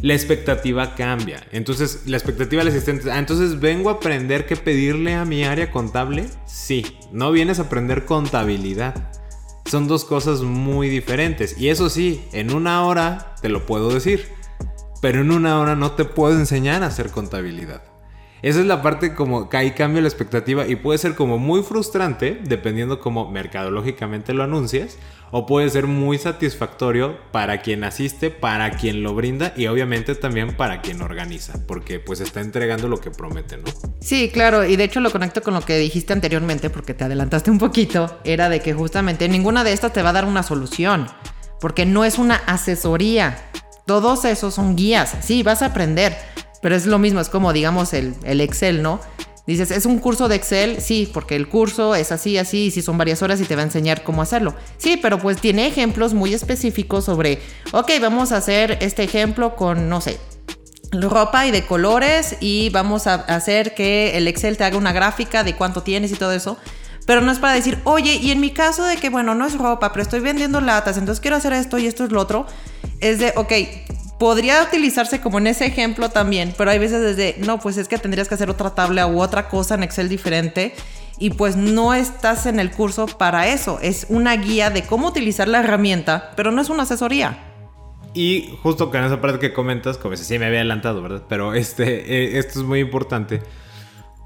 La 0.00 0.14
expectativa 0.14 0.94
cambia. 0.94 1.46
Entonces, 1.52 2.02
la 2.06 2.16
expectativa 2.16 2.64
del 2.64 2.72
asistente, 2.72 3.10
ah, 3.10 3.18
entonces 3.18 3.60
vengo 3.60 3.90
a 3.90 3.94
aprender 3.94 4.46
qué 4.46 4.56
pedirle 4.56 5.14
a 5.14 5.24
mi 5.24 5.44
área 5.44 5.70
contable. 5.70 6.26
Sí, 6.46 6.98
no 7.12 7.30
vienes 7.30 7.58
a 7.58 7.62
aprender 7.62 8.04
contabilidad. 8.04 9.12
Son 9.66 9.86
dos 9.86 10.04
cosas 10.04 10.40
muy 10.40 10.88
diferentes. 10.88 11.58
Y 11.58 11.68
eso 11.68 11.88
sí, 11.88 12.24
en 12.32 12.52
una 12.52 12.84
hora 12.84 13.34
te 13.42 13.48
lo 13.48 13.66
puedo 13.66 13.92
decir. 13.92 14.28
Pero 15.00 15.20
en 15.20 15.32
una 15.32 15.60
hora 15.60 15.76
no 15.76 15.92
te 15.92 16.04
puedo 16.04 16.38
enseñar 16.38 16.82
a 16.82 16.86
hacer 16.86 17.10
contabilidad. 17.10 17.91
Esa 18.42 18.58
es 18.58 18.66
la 18.66 18.82
parte 18.82 19.14
como 19.14 19.48
que 19.48 19.56
ahí 19.56 19.70
cambia 19.70 20.02
la 20.02 20.08
expectativa 20.08 20.66
y 20.66 20.74
puede 20.74 20.98
ser 20.98 21.14
como 21.14 21.38
muy 21.38 21.62
frustrante 21.62 22.40
dependiendo 22.42 22.98
como 22.98 23.30
mercadológicamente 23.30 24.34
lo 24.34 24.42
anuncias 24.42 24.98
o 25.30 25.46
puede 25.46 25.70
ser 25.70 25.86
muy 25.86 26.18
satisfactorio 26.18 27.16
para 27.30 27.62
quien 27.62 27.84
asiste, 27.84 28.30
para 28.30 28.72
quien 28.72 29.04
lo 29.04 29.14
brinda 29.14 29.54
y 29.56 29.68
obviamente 29.68 30.16
también 30.16 30.56
para 30.56 30.82
quien 30.82 31.02
organiza, 31.02 31.54
porque 31.68 32.00
pues 32.00 32.20
está 32.20 32.40
entregando 32.40 32.88
lo 32.88 33.00
que 33.00 33.12
promete, 33.12 33.58
¿no? 33.58 33.64
Sí, 34.00 34.28
claro, 34.32 34.64
y 34.64 34.74
de 34.74 34.84
hecho 34.84 34.98
lo 34.98 35.12
conecto 35.12 35.40
con 35.42 35.54
lo 35.54 35.60
que 35.60 35.78
dijiste 35.78 36.12
anteriormente 36.12 36.68
porque 36.68 36.94
te 36.94 37.04
adelantaste 37.04 37.50
un 37.50 37.58
poquito, 37.58 38.18
era 38.24 38.48
de 38.48 38.58
que 38.58 38.74
justamente 38.74 39.28
ninguna 39.28 39.62
de 39.62 39.72
estas 39.72 39.92
te 39.92 40.02
va 40.02 40.10
a 40.10 40.14
dar 40.14 40.24
una 40.24 40.42
solución, 40.42 41.06
porque 41.60 41.86
no 41.86 42.04
es 42.04 42.18
una 42.18 42.36
asesoría. 42.46 43.38
Todos 43.86 44.24
esos 44.24 44.54
son 44.54 44.76
guías, 44.76 45.16
sí, 45.22 45.42
vas 45.42 45.62
a 45.62 45.66
aprender, 45.66 46.16
pero 46.62 46.74
es 46.74 46.86
lo 46.86 46.98
mismo, 46.98 47.20
es 47.20 47.28
como 47.28 47.52
digamos 47.52 47.92
el, 47.92 48.14
el 48.24 48.40
Excel, 48.40 48.82
¿no? 48.82 49.00
Dices, 49.44 49.72
¿es 49.72 49.86
un 49.86 49.98
curso 49.98 50.28
de 50.28 50.36
Excel? 50.36 50.80
Sí, 50.80 51.10
porque 51.12 51.34
el 51.34 51.48
curso 51.48 51.96
es 51.96 52.12
así, 52.12 52.38
así, 52.38 52.66
y 52.66 52.70
si 52.70 52.80
son 52.80 52.96
varias 52.96 53.22
horas 53.22 53.40
y 53.40 53.44
te 53.44 53.56
va 53.56 53.62
a 53.62 53.64
enseñar 53.64 54.04
cómo 54.04 54.22
hacerlo. 54.22 54.54
Sí, 54.78 54.96
pero 55.02 55.18
pues 55.18 55.40
tiene 55.40 55.66
ejemplos 55.66 56.14
muy 56.14 56.32
específicos 56.32 57.04
sobre, 57.04 57.40
ok, 57.72 57.90
vamos 58.00 58.30
a 58.30 58.36
hacer 58.36 58.78
este 58.80 59.02
ejemplo 59.02 59.56
con, 59.56 59.88
no 59.88 60.00
sé, 60.00 60.20
ropa 60.92 61.44
y 61.46 61.50
de 61.50 61.66
colores 61.66 62.36
y 62.40 62.70
vamos 62.70 63.08
a 63.08 63.14
hacer 63.14 63.74
que 63.74 64.16
el 64.16 64.28
Excel 64.28 64.56
te 64.56 64.62
haga 64.62 64.76
una 64.76 64.92
gráfica 64.92 65.42
de 65.42 65.56
cuánto 65.56 65.82
tienes 65.82 66.12
y 66.12 66.14
todo 66.14 66.32
eso. 66.32 66.56
Pero 67.04 67.20
no 67.20 67.32
es 67.32 67.40
para 67.40 67.54
decir, 67.54 67.78
oye, 67.82 68.14
y 68.14 68.30
en 68.30 68.38
mi 68.40 68.50
caso 68.50 68.84
de 68.84 68.96
que, 68.96 69.10
bueno, 69.10 69.34
no 69.34 69.44
es 69.44 69.58
ropa, 69.58 69.92
pero 69.92 70.04
estoy 70.04 70.20
vendiendo 70.20 70.60
latas, 70.60 70.98
entonces 70.98 71.20
quiero 71.20 71.36
hacer 71.36 71.52
esto 71.52 71.78
y 71.78 71.88
esto 71.88 72.04
es 72.04 72.12
lo 72.12 72.20
otro, 72.20 72.46
es 73.00 73.18
de, 73.18 73.32
ok, 73.34 73.52
podría 74.22 74.62
utilizarse 74.62 75.20
como 75.20 75.38
en 75.38 75.48
ese 75.48 75.66
ejemplo 75.66 76.08
también, 76.08 76.54
pero 76.56 76.70
hay 76.70 76.78
veces 76.78 77.00
desde, 77.00 77.34
no, 77.44 77.58
pues 77.58 77.76
es 77.76 77.88
que 77.88 77.98
tendrías 77.98 78.28
que 78.28 78.36
hacer 78.36 78.50
otra 78.50 78.72
tabla 78.72 79.08
u 79.08 79.20
otra 79.20 79.48
cosa 79.48 79.74
en 79.74 79.82
Excel 79.82 80.08
diferente 80.08 80.76
y 81.18 81.30
pues 81.30 81.56
no 81.56 81.92
estás 81.92 82.46
en 82.46 82.60
el 82.60 82.70
curso 82.70 83.08
para 83.08 83.48
eso, 83.48 83.80
es 83.82 84.06
una 84.10 84.36
guía 84.36 84.70
de 84.70 84.84
cómo 84.84 85.08
utilizar 85.08 85.48
la 85.48 85.58
herramienta, 85.58 86.30
pero 86.36 86.52
no 86.52 86.62
es 86.62 86.68
una 86.70 86.84
asesoría. 86.84 87.36
Y 88.14 88.56
justo 88.62 88.92
con 88.92 89.02
esa 89.02 89.20
parte 89.20 89.40
que 89.40 89.52
comentas, 89.52 89.98
como 89.98 90.14
si 90.14 90.22
sí 90.22 90.38
me 90.38 90.46
había 90.46 90.60
adelantado, 90.60 91.02
¿verdad? 91.02 91.24
Pero 91.28 91.54
este, 91.54 91.82
eh, 91.84 92.38
esto 92.38 92.60
es 92.60 92.64
muy 92.64 92.78
importante 92.78 93.42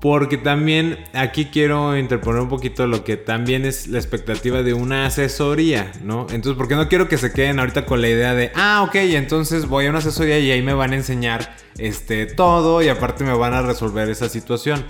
porque 0.01 0.37
también 0.37 0.99
aquí 1.15 1.47
quiero 1.47 1.97
interponer 1.97 2.43
un 2.43 2.49
poquito 2.49 2.87
lo 2.87 3.03
que 3.03 3.17
también 3.17 3.65
es 3.65 3.89
la 3.89 3.99
expectativa 3.99 4.63
de 4.63 4.75
una 4.75 5.07
asesoría, 5.07 5.91
¿no? 6.03 6.27
Entonces, 6.31 6.55
porque 6.57 6.77
no 6.77 6.89
quiero 6.89 7.09
que 7.09 7.17
se 7.17 7.33
queden 7.33 7.59
ahorita 7.59 7.87
con 7.87 8.03
la 8.03 8.09
idea 8.09 8.35
de, 8.35 8.53
ah, 8.55 8.85
ok, 8.87 8.95
entonces 8.95 9.67
voy 9.67 9.87
a 9.87 9.91
una 9.91 10.01
asesoría 10.01 10.39
y 10.39 10.51
ahí 10.51 10.63
me 10.63 10.75
van 10.75 10.93
a 10.93 10.97
enseñar 10.97 11.57
este, 11.79 12.27
todo 12.27 12.83
y 12.83 12.89
aparte 12.89 13.25
me 13.25 13.35
van 13.35 13.55
a 13.55 13.63
resolver 13.63 14.09
esa 14.11 14.29
situación. 14.29 14.85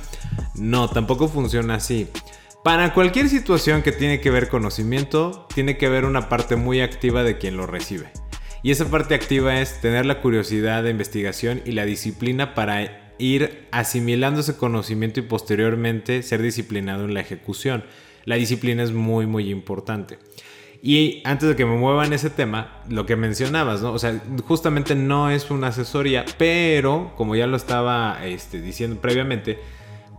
No, 0.55 0.89
tampoco 0.89 1.29
funciona 1.29 1.77
así. 1.77 2.09
Para 2.65 2.93
cualquier 2.93 3.29
situación 3.29 3.83
que 3.83 3.93
tiene 3.93 4.21
que 4.21 4.31
ver 4.31 4.49
conocimiento, 4.49 5.47
tiene 5.55 5.79
que 5.79 5.87
haber 5.87 6.05
una 6.05 6.29
parte 6.29 6.57
muy 6.57 6.81
activa 6.81 7.23
de 7.23 7.39
quien 7.39 7.57
lo 7.57 7.67
recibe. 7.67 8.11
Y 8.65 8.73
esa 8.73 8.87
parte 8.87 9.15
activa 9.15 9.61
es 9.61 9.81
tener 9.81 10.05
la 10.05 10.21
curiosidad 10.21 10.83
de 10.83 10.91
investigación 10.91 11.63
y 11.65 11.73
la 11.73 11.85
disciplina 11.85 12.55
para 12.55 13.06
ir 13.19 13.67
asimilando 13.71 14.41
ese 14.41 14.57
conocimiento 14.57 15.21
y 15.21 15.25
posteriormente 15.25 16.23
ser 16.23 16.43
disciplinado 16.43 17.05
en 17.05 17.15
la 17.15 17.21
ejecución. 17.21 17.85
La 18.25 18.37
disciplina 18.37 18.83
es 18.83 18.93
muy, 18.93 19.27
muy 19.27 19.51
importante. 19.51 20.19
Y 20.83 21.23
antes 21.25 21.49
de 21.49 21.57
que 21.57 21.65
me 21.65 21.77
mueva 21.77 22.07
en 22.07 22.13
ese 22.13 22.31
tema, 22.31 22.83
lo 22.89 23.07
que 23.07 23.17
mencionabas, 23.17 23.83
¿no? 23.83 23.93
O 23.93 23.99
sea, 23.99 24.23
justamente 24.45 24.95
no 24.95 25.31
es 25.31 25.51
una 25.51 25.69
asesoría, 25.69 26.25
pero 26.39 27.13
como 27.17 27.35
ya 27.35 27.47
lo 27.47 27.57
estaba 27.57 28.25
este, 28.25 28.61
diciendo 28.61 29.01
previamente, 29.01 29.59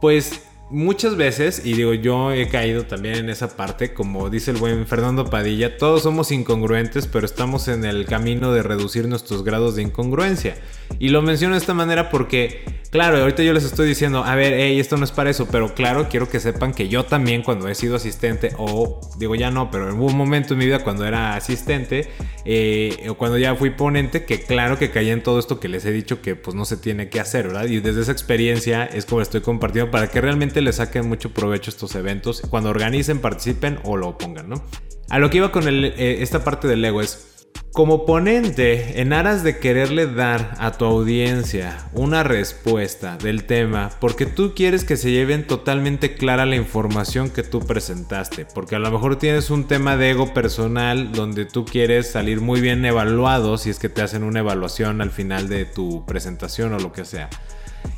pues 0.01 0.47
muchas 0.69 1.15
veces, 1.15 1.65
y 1.65 1.73
digo, 1.73 1.93
yo 1.93 2.31
he 2.31 2.49
caído 2.49 2.83
también 2.83 3.15
en 3.15 3.29
esa 3.29 3.55
parte, 3.55 3.93
como 3.93 4.29
dice 4.29 4.51
el 4.51 4.57
buen 4.57 4.85
Fernando 4.87 5.25
Padilla, 5.29 5.77
todos 5.77 6.03
somos 6.03 6.31
incongruentes, 6.31 7.07
pero 7.07 7.25
estamos 7.25 7.67
en 7.67 7.85
el 7.85 8.05
camino 8.05 8.51
de 8.51 8.63
reducir 8.63 9.07
nuestros 9.07 9.43
grados 9.43 9.75
de 9.75 9.83
incongruencia. 9.83 10.57
Y 10.99 11.09
lo 11.09 11.21
menciono 11.21 11.55
de 11.55 11.59
esta 11.59 11.73
manera 11.73 12.09
porque 12.09 12.65
claro, 12.89 13.17
ahorita 13.17 13.43
yo 13.43 13.53
les 13.53 13.63
estoy 13.63 13.87
diciendo, 13.87 14.23
a 14.23 14.35
ver, 14.35 14.53
hey, 14.53 14.79
esto 14.79 14.97
no 14.97 15.03
es 15.03 15.11
para 15.11 15.29
eso, 15.29 15.47
pero 15.51 15.73
claro, 15.73 16.07
quiero 16.09 16.29
que 16.29 16.39
sepan 16.39 16.73
que 16.73 16.89
yo 16.89 17.05
también 17.05 17.43
cuando 17.43 17.67
he 17.67 17.75
sido 17.75 17.95
asistente, 17.95 18.53
o 18.57 19.01
digo 19.17 19.35
ya 19.35 19.51
no, 19.51 19.71
pero 19.71 19.89
en 19.89 19.99
un 19.99 20.15
momento 20.15 20.53
en 20.53 20.59
mi 20.59 20.65
vida 20.65 20.83
cuando 20.83 21.05
era 21.05 21.35
asistente, 21.35 22.09
eh, 22.45 23.07
o 23.09 23.15
cuando 23.15 23.37
ya 23.37 23.55
fui 23.55 23.71
ponente, 23.71 24.25
que 24.25 24.41
claro 24.41 24.77
que 24.77 24.91
caí 24.91 25.09
en 25.09 25.23
todo 25.23 25.39
esto 25.39 25.59
que 25.59 25.67
les 25.67 25.85
he 25.85 25.91
dicho 25.91 26.21
que 26.21 26.35
pues 26.35 26.55
no 26.55 26.65
se 26.65 26.77
tiene 26.77 27.09
que 27.09 27.19
hacer, 27.19 27.47
¿verdad? 27.47 27.65
Y 27.65 27.79
desde 27.79 28.01
esa 28.01 28.11
experiencia 28.11 28.85
es 28.85 29.05
como 29.05 29.21
estoy 29.21 29.41
compartiendo 29.41 29.91
para 29.91 30.09
que 30.09 30.21
realmente 30.21 30.61
le 30.61 30.73
saquen 30.73 31.07
mucho 31.07 31.31
provecho 31.31 31.69
estos 31.69 31.95
eventos, 31.95 32.41
cuando 32.49 32.69
organicen, 32.69 33.19
participen 33.19 33.79
o 33.83 33.97
lo 33.97 34.17
pongan, 34.17 34.49
¿no? 34.49 34.63
A 35.09 35.19
lo 35.19 35.29
que 35.29 35.37
iba 35.37 35.51
con 35.51 35.63
eh, 35.67 36.21
esta 36.21 36.43
parte 36.43 36.67
del 36.67 36.83
ego 36.83 37.01
es, 37.01 37.36
como 37.77 38.07
ponente, 38.07 39.01
en 39.01 39.13
aras 39.13 39.43
de 39.43 39.59
quererle 39.59 40.07
dar 40.07 40.55
a 40.57 40.71
tu 40.71 40.85
audiencia 40.85 41.77
una 41.93 42.23
respuesta 42.23 43.17
del 43.17 43.43
tema, 43.43 43.91
porque 43.99 44.25
tú 44.25 44.53
quieres 44.55 44.83
que 44.83 44.97
se 44.97 45.11
lleven 45.11 45.45
totalmente 45.45 46.15
clara 46.15 46.47
la 46.47 46.55
información 46.55 47.29
que 47.29 47.43
tú 47.43 47.59
presentaste, 47.59 48.45
porque 48.45 48.75
a 48.75 48.79
lo 48.79 48.89
mejor 48.89 49.17
tienes 49.17 49.51
un 49.51 49.67
tema 49.67 49.95
de 49.95 50.09
ego 50.09 50.33
personal 50.33 51.11
donde 51.11 51.45
tú 51.45 51.65
quieres 51.65 52.09
salir 52.09 52.41
muy 52.41 52.61
bien 52.61 52.83
evaluado 52.83 53.59
si 53.59 53.69
es 53.69 53.77
que 53.77 53.89
te 53.89 54.01
hacen 54.01 54.23
una 54.23 54.39
evaluación 54.39 54.99
al 55.01 55.11
final 55.11 55.47
de 55.47 55.65
tu 55.65 56.03
presentación 56.07 56.73
o 56.73 56.79
lo 56.79 56.91
que 56.91 57.05
sea. 57.05 57.29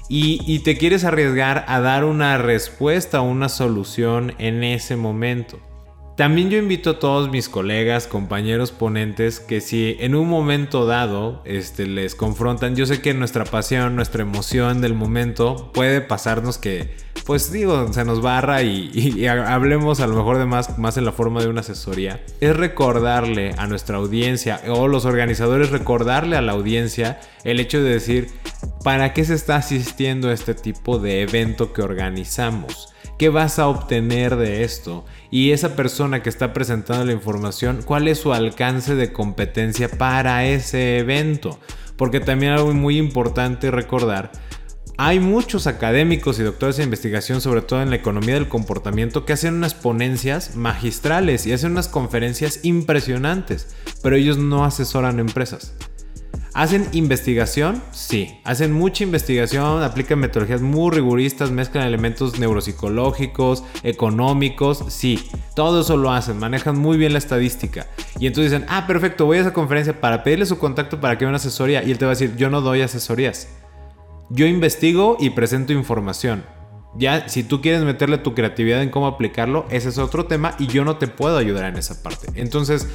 Y, 0.10 0.42
y 0.46 0.60
te 0.60 0.78
quieres 0.78 1.06
arriesgar 1.06 1.64
a 1.70 1.80
dar 1.80 2.04
una 2.04 2.38
respuesta 2.38 3.22
o 3.22 3.24
una 3.24 3.48
solución 3.48 4.34
en 4.40 4.64
ese 4.64 4.98
momento. 4.98 5.58
También 6.20 6.50
yo 6.50 6.58
invito 6.58 6.90
a 6.90 7.00
todos 7.00 7.32
mis 7.32 7.48
colegas, 7.48 8.06
compañeros 8.06 8.74
ponentes, 8.74 9.40
que 9.40 9.62
si 9.62 9.96
en 10.02 10.16
un 10.16 10.28
momento 10.28 10.86
dado 10.86 11.42
este, 11.46 11.88
les 11.88 12.14
confrontan, 12.14 12.76
yo 12.76 12.86
sé 12.86 13.02
que 13.02 13.14
nuestra 13.14 13.46
pasión, 13.46 13.96
nuestra 13.96 14.24
emoción 14.24 14.82
del 14.82 14.96
momento 14.96 15.72
puede 15.74 16.02
pasarnos 16.02 16.58
que, 16.58 16.94
pues 17.26 17.54
digo, 17.54 17.94
se 17.94 18.04
nos 18.04 18.22
barra 18.22 18.64
y, 18.64 19.28
hablemos 19.28 20.02
a 20.02 20.08
lo 20.08 20.16
mejor 20.16 20.40
de 20.40 20.46
más, 20.46 20.78
más 20.78 20.98
en 20.98 21.06
la 21.06 21.14
forma 21.14 21.40
de 21.42 21.48
una 21.48 21.62
asesoría. 21.62 22.22
Es 22.42 22.54
recordarle 22.54 23.56
a 23.58 23.68
nuestra 23.68 23.96
audiencia 23.96 24.60
o 24.68 24.90
los 24.90 25.06
organizadores 25.06 25.70
recordarle 25.70 26.36
a 26.36 26.42
la 26.42 26.52
audiencia 26.52 27.22
el 27.46 27.62
hecho 27.62 27.82
de 27.82 27.92
decir, 27.92 28.28
¿para 28.84 29.14
qué 29.14 29.24
se 29.24 29.36
está 29.36 29.56
asistiendo 29.56 30.28
a 30.28 30.34
este 30.34 30.54
tipo 30.54 31.00
de 31.00 31.22
evento 31.22 31.72
que 31.72 31.82
organizamos? 31.82 32.94
¿Qué 33.20 33.28
vas 33.28 33.60
a 33.60 33.68
obtener 33.68 34.38
de 34.38 34.64
esto? 34.64 35.04
Y 35.30 35.52
esa 35.52 35.76
persona 35.76 36.24
que 36.24 36.30
está 36.30 36.54
presentando 36.54 37.04
la 37.04 37.12
información, 37.12 37.82
¿cuál 37.84 38.08
es 38.08 38.20
su 38.20 38.32
alcance 38.32 38.96
de 38.96 39.12
competencia 39.12 39.90
para 39.90 40.46
ese 40.46 41.00
evento? 41.00 41.60
Porque 41.98 42.22
también 42.22 42.54
algo 42.54 42.74
muy 42.74 42.98
importante 42.98 43.72
recordar, 43.72 44.32
hay 44.96 45.20
muchos 45.20 45.68
académicos 45.68 46.40
y 46.40 46.44
doctores 46.44 46.78
de 46.78 46.86
investigación, 46.86 47.42
sobre 47.42 47.62
todo 47.62 47.82
en 47.82 47.90
la 47.90 47.98
economía 47.98 48.36
del 48.36 48.48
comportamiento, 48.48 49.26
que 49.26 49.34
hacen 49.34 49.56
unas 49.56 49.74
ponencias 49.74 50.56
magistrales 50.56 51.46
y 51.46 51.52
hacen 51.52 51.72
unas 51.72 51.90
conferencias 51.90 52.62
impresionantes, 52.64 53.76
pero 54.02 54.16
ellos 54.16 54.38
no 54.38 54.64
asesoran 54.64 55.20
empresas. 55.20 55.74
¿Hacen 56.60 56.90
investigación? 56.92 57.82
Sí. 57.94 58.42
Hacen 58.44 58.74
mucha 58.74 59.06
investigación, 59.06 59.82
aplican 59.82 60.20
metodologías 60.20 60.62
muy 60.62 60.92
riguristas, 60.92 61.52
mezclan 61.52 61.88
elementos 61.88 62.38
neuropsicológicos, 62.38 63.64
económicos, 63.84 64.84
sí. 64.90 65.30
Todo 65.56 65.80
eso 65.80 65.96
lo 65.96 66.12
hacen, 66.12 66.38
manejan 66.38 66.78
muy 66.78 66.98
bien 66.98 67.14
la 67.14 67.20
estadística. 67.20 67.88
Y 68.20 68.28
entonces 68.28 68.52
dicen, 68.52 68.68
ah, 68.70 68.88
perfecto, 68.88 69.26
voy 69.26 69.38
a 69.38 69.42
esa 69.42 69.54
conferencia 69.54 70.02
para 70.02 70.22
pedirle 70.22 70.46
su 70.46 70.60
contacto 70.60 71.00
para 71.00 71.18
que 71.18 71.26
una 71.26 71.38
asesoría. 71.38 71.82
Y 71.82 71.92
él 71.92 71.98
te 71.98 72.04
va 72.04 72.12
a 72.12 72.16
decir, 72.16 72.36
yo 72.36 72.50
no 72.50 72.60
doy 72.60 72.82
asesorías. 72.82 73.48
Yo 74.30 74.46
investigo 74.46 75.16
y 75.18 75.30
presento 75.30 75.72
información. 75.72 76.44
Ya, 76.98 77.30
si 77.30 77.44
tú 77.44 77.62
quieres 77.62 77.84
meterle 77.84 78.18
tu 78.18 78.36
creatividad 78.36 78.84
en 78.84 78.90
cómo 78.90 79.08
aplicarlo, 79.08 79.66
ese 79.70 79.88
es 79.88 79.98
otro 79.98 80.26
tema 80.26 80.56
y 80.60 80.68
yo 80.68 80.84
no 80.84 80.98
te 80.98 81.08
puedo 81.08 81.38
ayudar 81.38 81.64
en 81.72 81.78
esa 81.78 82.04
parte. 82.04 82.28
Entonces, 82.36 82.86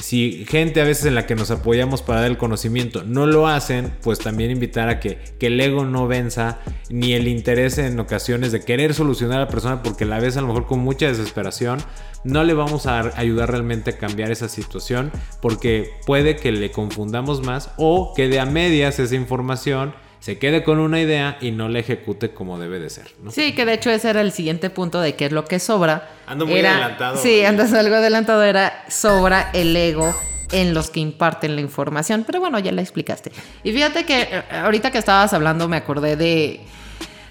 si 0.00 0.44
gente 0.48 0.80
a 0.80 0.84
veces 0.84 1.06
en 1.06 1.14
la 1.14 1.26
que 1.26 1.34
nos 1.34 1.50
apoyamos 1.50 2.02
para 2.02 2.20
dar 2.20 2.30
el 2.30 2.36
conocimiento 2.36 3.04
no 3.04 3.26
lo 3.26 3.46
hacen, 3.46 3.92
pues 4.02 4.18
también 4.18 4.50
invitar 4.50 4.88
a 4.88 5.00
que, 5.00 5.18
que 5.38 5.46
el 5.46 5.60
ego 5.60 5.84
no 5.84 6.06
venza, 6.06 6.58
ni 6.90 7.12
el 7.14 7.28
interés 7.28 7.78
en 7.78 7.98
ocasiones 8.00 8.52
de 8.52 8.60
querer 8.60 8.94
solucionar 8.94 9.38
a 9.38 9.44
la 9.44 9.48
persona 9.48 9.82
porque 9.82 10.04
la 10.04 10.20
ves 10.20 10.36
a 10.36 10.40
lo 10.40 10.48
mejor 10.48 10.66
con 10.66 10.80
mucha 10.80 11.06
desesperación, 11.06 11.78
no 12.24 12.42
le 12.44 12.54
vamos 12.54 12.86
a 12.86 13.18
ayudar 13.18 13.50
realmente 13.50 13.90
a 13.90 13.98
cambiar 13.98 14.30
esa 14.30 14.48
situación 14.48 15.12
porque 15.40 15.90
puede 16.06 16.36
que 16.36 16.52
le 16.52 16.70
confundamos 16.70 17.42
más 17.42 17.70
o 17.76 18.14
que 18.14 18.28
de 18.28 18.40
a 18.40 18.46
medias 18.46 18.98
esa 18.98 19.14
información 19.14 19.94
se 20.24 20.38
quede 20.38 20.64
con 20.64 20.78
una 20.78 20.98
idea 21.02 21.36
y 21.42 21.50
no 21.50 21.68
la 21.68 21.80
ejecute 21.80 22.30
como 22.30 22.58
debe 22.58 22.78
de 22.78 22.88
ser. 22.88 23.14
Sí, 23.30 23.54
que 23.54 23.66
de 23.66 23.74
hecho 23.74 23.90
ese 23.90 24.08
era 24.08 24.22
el 24.22 24.32
siguiente 24.32 24.70
punto 24.70 25.02
de 25.02 25.16
qué 25.16 25.26
es 25.26 25.32
lo 25.32 25.44
que 25.44 25.58
sobra. 25.58 26.08
Ando 26.26 26.46
muy 26.46 26.60
adelantado. 26.60 27.18
Sí, 27.18 27.44
andas 27.44 27.74
algo 27.74 27.96
adelantado, 27.96 28.42
era 28.42 28.86
sobra 28.88 29.50
el 29.52 29.76
ego 29.76 30.14
en 30.50 30.72
los 30.72 30.88
que 30.88 31.00
imparten 31.00 31.56
la 31.56 31.60
información, 31.60 32.24
pero 32.26 32.40
bueno, 32.40 32.58
ya 32.58 32.72
la 32.72 32.80
explicaste. 32.80 33.32
Y 33.64 33.72
fíjate 33.72 34.06
que 34.06 34.22
eh, 34.22 34.42
ahorita 34.50 34.90
que 34.90 34.96
estabas 34.96 35.34
hablando 35.34 35.68
me 35.68 35.76
acordé 35.76 36.16
de, 36.16 36.60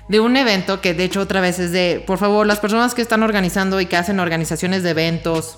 de 0.07 0.19
un 0.19 0.37
evento 0.37 0.79
que 0.79 0.93
de 0.93 1.05
hecho 1.05 1.21
otra 1.21 1.41
vez 1.41 1.57
es 1.57 1.71
de, 1.71 2.03
por 2.05 2.19
favor, 2.19 2.45
las 2.45 2.59
personas 2.59 2.93
que 2.93 3.01
están 3.01 3.23
organizando 3.23 3.81
y 3.81 3.87
que 3.87 3.97
hacen 3.97 4.19
organizaciones 4.19 4.83
de 4.83 4.91
eventos, 4.91 5.57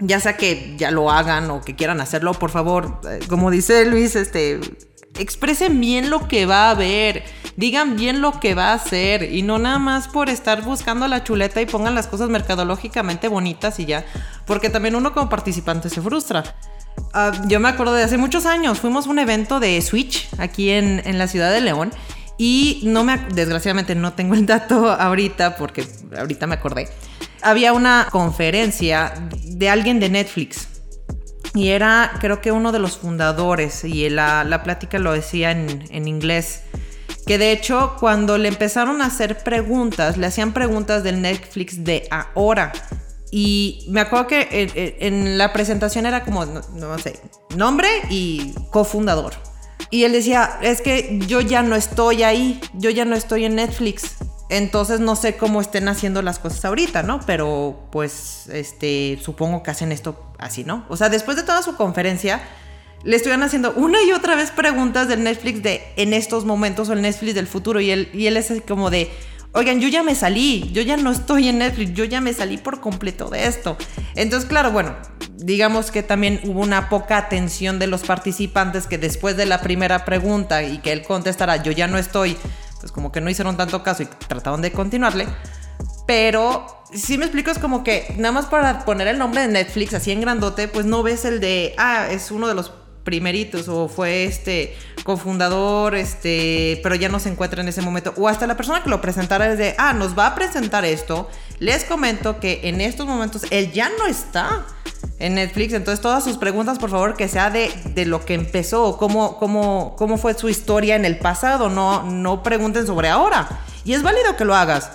ya 0.00 0.20
sea 0.20 0.38
que 0.38 0.74
ya 0.78 0.90
lo 0.90 1.10
hagan 1.10 1.50
o 1.50 1.60
que 1.60 1.76
quieran 1.76 2.00
hacerlo, 2.00 2.32
por 2.32 2.50
favor, 2.50 3.02
eh, 3.06 3.18
como 3.28 3.50
dice 3.50 3.84
Luis, 3.84 4.16
este, 4.16 4.58
expresen 5.18 5.80
bien 5.80 6.10
lo 6.10 6.28
que 6.28 6.46
va 6.46 6.66
a 6.66 6.70
haber, 6.70 7.24
digan 7.56 7.96
bien 7.96 8.20
lo 8.20 8.38
que 8.40 8.54
va 8.54 8.70
a 8.70 8.74
hacer 8.74 9.22
y 9.32 9.42
no 9.42 9.58
nada 9.58 9.78
más 9.78 10.08
por 10.08 10.28
estar 10.28 10.62
buscando 10.62 11.08
la 11.08 11.24
chuleta 11.24 11.60
y 11.60 11.66
pongan 11.66 11.94
las 11.94 12.06
cosas 12.06 12.28
mercadológicamente 12.28 13.28
bonitas 13.28 13.78
y 13.80 13.86
ya, 13.86 14.04
porque 14.46 14.70
también 14.70 14.94
uno 14.94 15.12
como 15.12 15.28
participante 15.28 15.88
se 15.90 16.00
frustra. 16.00 16.56
Ah, 17.12 17.32
yo 17.46 17.60
me 17.60 17.68
acuerdo 17.68 17.94
de 17.94 18.02
hace 18.02 18.18
muchos 18.18 18.46
años, 18.46 18.80
fuimos 18.80 19.06
a 19.06 19.10
un 19.10 19.18
evento 19.18 19.60
de 19.60 19.80
Switch 19.82 20.28
aquí 20.38 20.70
en, 20.70 21.02
en 21.04 21.18
la 21.18 21.28
ciudad 21.28 21.52
de 21.52 21.60
León 21.60 21.90
y 22.38 22.80
no 22.84 23.04
me, 23.04 23.18
desgraciadamente 23.34 23.94
no 23.94 24.12
tengo 24.12 24.34
el 24.34 24.46
dato 24.46 24.90
ahorita 24.90 25.56
porque 25.56 25.86
ahorita 26.16 26.46
me 26.46 26.54
acordé. 26.54 26.88
Había 27.42 27.72
una 27.72 28.08
conferencia 28.10 29.14
de 29.44 29.68
alguien 29.70 30.00
de 30.00 30.08
Netflix 30.08 30.75
y 31.56 31.70
era, 31.70 32.12
creo 32.20 32.40
que 32.40 32.52
uno 32.52 32.70
de 32.70 32.78
los 32.78 32.98
fundadores, 32.98 33.82
y 33.84 34.08
la, 34.10 34.44
la 34.44 34.62
plática 34.62 34.98
lo 34.98 35.12
decía 35.12 35.50
en, 35.50 35.84
en, 35.90 36.06
inglés, 36.06 36.62
que 37.26 37.38
de 37.38 37.52
hecho 37.52 37.96
cuando 37.98 38.36
le 38.36 38.48
empezaron 38.48 39.00
a 39.00 39.06
hacer 39.06 39.38
preguntas, 39.38 40.16
le 40.16 40.26
hacían 40.26 40.52
preguntas 40.52 41.02
del 41.02 41.22
Netflix 41.22 41.82
de 41.82 42.06
ahora. 42.10 42.72
Y 43.30 43.86
me 43.88 44.00
acuerdo 44.00 44.28
que 44.28 44.96
en, 45.00 45.36
la 45.36 45.52
presentación 45.52 46.06
era 46.06 46.24
como, 46.24 46.46
no, 46.46 46.60
no 46.74 46.98
sé, 46.98 47.20
nombre 47.56 47.88
y 48.08 48.54
cofundador. 48.70 49.32
Y 49.90 50.04
él 50.04 50.12
decía, 50.12 50.58
es 50.62 50.80
que 50.80 51.18
yo 51.26 51.40
ya 51.40 51.62
no 51.62 51.74
estoy 51.74 52.22
ahí, 52.22 52.60
yo 52.74 52.90
ya 52.90 53.04
no 53.04 53.16
estoy 53.16 53.44
en 53.44 53.56
Netflix. 53.56 54.16
Entonces 54.48 55.00
no 55.00 55.16
sé 55.16 55.36
cómo 55.36 55.60
estén 55.60 55.88
haciendo 55.88 56.22
las 56.22 56.38
cosas 56.38 56.64
ahorita, 56.64 57.02
¿no? 57.02 57.20
Pero 57.26 57.88
pues 57.90 58.48
este 58.52 59.18
supongo 59.22 59.62
que 59.62 59.70
hacen 59.70 59.92
esto 59.92 60.32
así, 60.38 60.64
¿no? 60.64 60.84
O 60.88 60.96
sea, 60.96 61.08
después 61.08 61.36
de 61.36 61.42
toda 61.42 61.62
su 61.62 61.76
conferencia 61.76 62.40
le 63.02 63.16
estuvieron 63.16 63.42
haciendo 63.42 63.72
una 63.74 64.02
y 64.02 64.12
otra 64.12 64.34
vez 64.34 64.50
preguntas 64.50 65.08
del 65.08 65.22
Netflix 65.22 65.62
de 65.62 65.82
en 65.96 66.12
estos 66.12 66.44
momentos 66.44 66.88
o 66.88 66.92
el 66.92 67.02
Netflix 67.02 67.34
del 67.34 67.46
futuro 67.46 67.80
y 67.80 67.90
él 67.90 68.08
y 68.12 68.26
él 68.26 68.36
es 68.36 68.52
como 68.66 68.90
de 68.90 69.10
Oigan, 69.56 69.80
yo 69.80 69.88
ya 69.88 70.02
me 70.02 70.14
salí, 70.14 70.70
yo 70.74 70.82
ya 70.82 70.98
no 70.98 71.10
estoy 71.10 71.48
en 71.48 71.56
Netflix, 71.56 71.94
yo 71.94 72.04
ya 72.04 72.20
me 72.20 72.34
salí 72.34 72.58
por 72.58 72.82
completo 72.82 73.30
de 73.30 73.46
esto. 73.46 73.78
Entonces, 74.14 74.46
claro, 74.46 74.70
bueno, 74.70 74.94
digamos 75.38 75.90
que 75.90 76.02
también 76.02 76.40
hubo 76.44 76.60
una 76.60 76.90
poca 76.90 77.16
atención 77.16 77.78
de 77.78 77.86
los 77.86 78.02
participantes 78.02 78.86
que 78.86 78.98
después 78.98 79.34
de 79.38 79.46
la 79.46 79.62
primera 79.62 80.04
pregunta 80.04 80.62
y 80.62 80.76
que 80.76 80.92
él 80.92 81.02
contestara, 81.04 81.62
yo 81.62 81.72
ya 81.72 81.86
no 81.86 81.96
estoy, 81.96 82.36
pues 82.80 82.92
como 82.92 83.12
que 83.12 83.20
no 83.20 83.30
hicieron 83.30 83.56
tanto 83.56 83.82
caso 83.82 84.02
y 84.02 84.06
trataron 84.06 84.62
de 84.62 84.72
continuarle. 84.72 85.26
Pero 86.06 86.66
si 86.92 87.18
me 87.18 87.24
explico, 87.24 87.50
es 87.50 87.58
como 87.58 87.82
que 87.82 88.14
nada 88.16 88.32
más 88.32 88.46
para 88.46 88.84
poner 88.84 89.08
el 89.08 89.18
nombre 89.18 89.40
de 89.42 89.48
Netflix 89.48 89.94
así 89.94 90.12
en 90.12 90.20
grandote, 90.20 90.68
pues 90.68 90.86
no 90.86 91.02
ves 91.02 91.24
el 91.24 91.40
de, 91.40 91.74
ah, 91.78 92.06
es 92.10 92.30
uno 92.30 92.46
de 92.48 92.54
los 92.54 92.72
primeritos 93.06 93.68
o 93.68 93.88
fue 93.88 94.24
este 94.24 94.76
cofundador, 95.04 95.94
este, 95.94 96.80
pero 96.82 96.96
ya 96.96 97.08
no 97.08 97.20
se 97.20 97.30
encuentra 97.30 97.62
en 97.62 97.68
ese 97.68 97.80
momento. 97.80 98.12
O 98.18 98.28
hasta 98.28 98.46
la 98.46 98.56
persona 98.56 98.82
que 98.82 98.90
lo 98.90 99.00
presentara 99.00 99.50
es 99.50 99.56
de, 99.56 99.74
ah, 99.78 99.94
nos 99.94 100.18
va 100.18 100.26
a 100.26 100.34
presentar 100.34 100.84
esto. 100.84 101.30
Les 101.60 101.84
comento 101.84 102.40
que 102.40 102.60
en 102.64 102.82
estos 102.82 103.06
momentos 103.06 103.44
él 103.50 103.72
ya 103.72 103.88
no 103.96 104.06
está 104.06 104.66
en 105.18 105.36
Netflix. 105.36 105.72
Entonces, 105.72 106.02
todas 106.02 106.24
sus 106.24 106.36
preguntas, 106.36 106.78
por 106.78 106.90
favor, 106.90 107.16
que 107.16 107.28
sea 107.28 107.48
de, 107.50 107.70
de 107.94 108.04
lo 108.04 108.24
que 108.24 108.34
empezó 108.34 108.84
o 108.84 108.98
cómo, 108.98 109.38
cómo, 109.38 109.94
cómo 109.96 110.18
fue 110.18 110.34
su 110.34 110.48
historia 110.48 110.96
en 110.96 111.04
el 111.04 111.18
pasado. 111.18 111.70
No, 111.70 112.02
no 112.02 112.42
pregunten 112.42 112.86
sobre 112.86 113.08
ahora. 113.08 113.48
Y 113.84 113.94
es 113.94 114.02
válido 114.02 114.36
que 114.36 114.44
lo 114.44 114.54
hagas. 114.54 114.90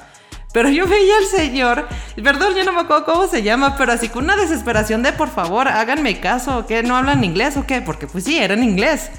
Pero 0.53 0.69
yo 0.69 0.85
veía 0.85 1.17
al 1.17 1.25
señor, 1.25 1.87
perdón, 2.21 2.55
yo 2.55 2.65
no 2.65 2.73
me 2.73 2.81
acuerdo 2.81 3.05
cómo 3.05 3.27
se 3.27 3.41
llama, 3.41 3.77
pero 3.77 3.93
así 3.93 4.09
con 4.09 4.25
una 4.25 4.35
desesperación 4.35 5.01
de 5.01 5.13
por 5.13 5.29
favor, 5.29 5.67
háganme 5.67 6.19
caso, 6.19 6.65
que 6.65 6.83
no 6.83 6.97
hablan 6.97 7.23
inglés 7.23 7.55
o 7.55 7.65
qué, 7.65 7.81
porque 7.81 8.07
pues 8.07 8.25
sí, 8.25 8.37
era 8.37 8.53
en 8.53 8.63
inglés. 8.63 9.09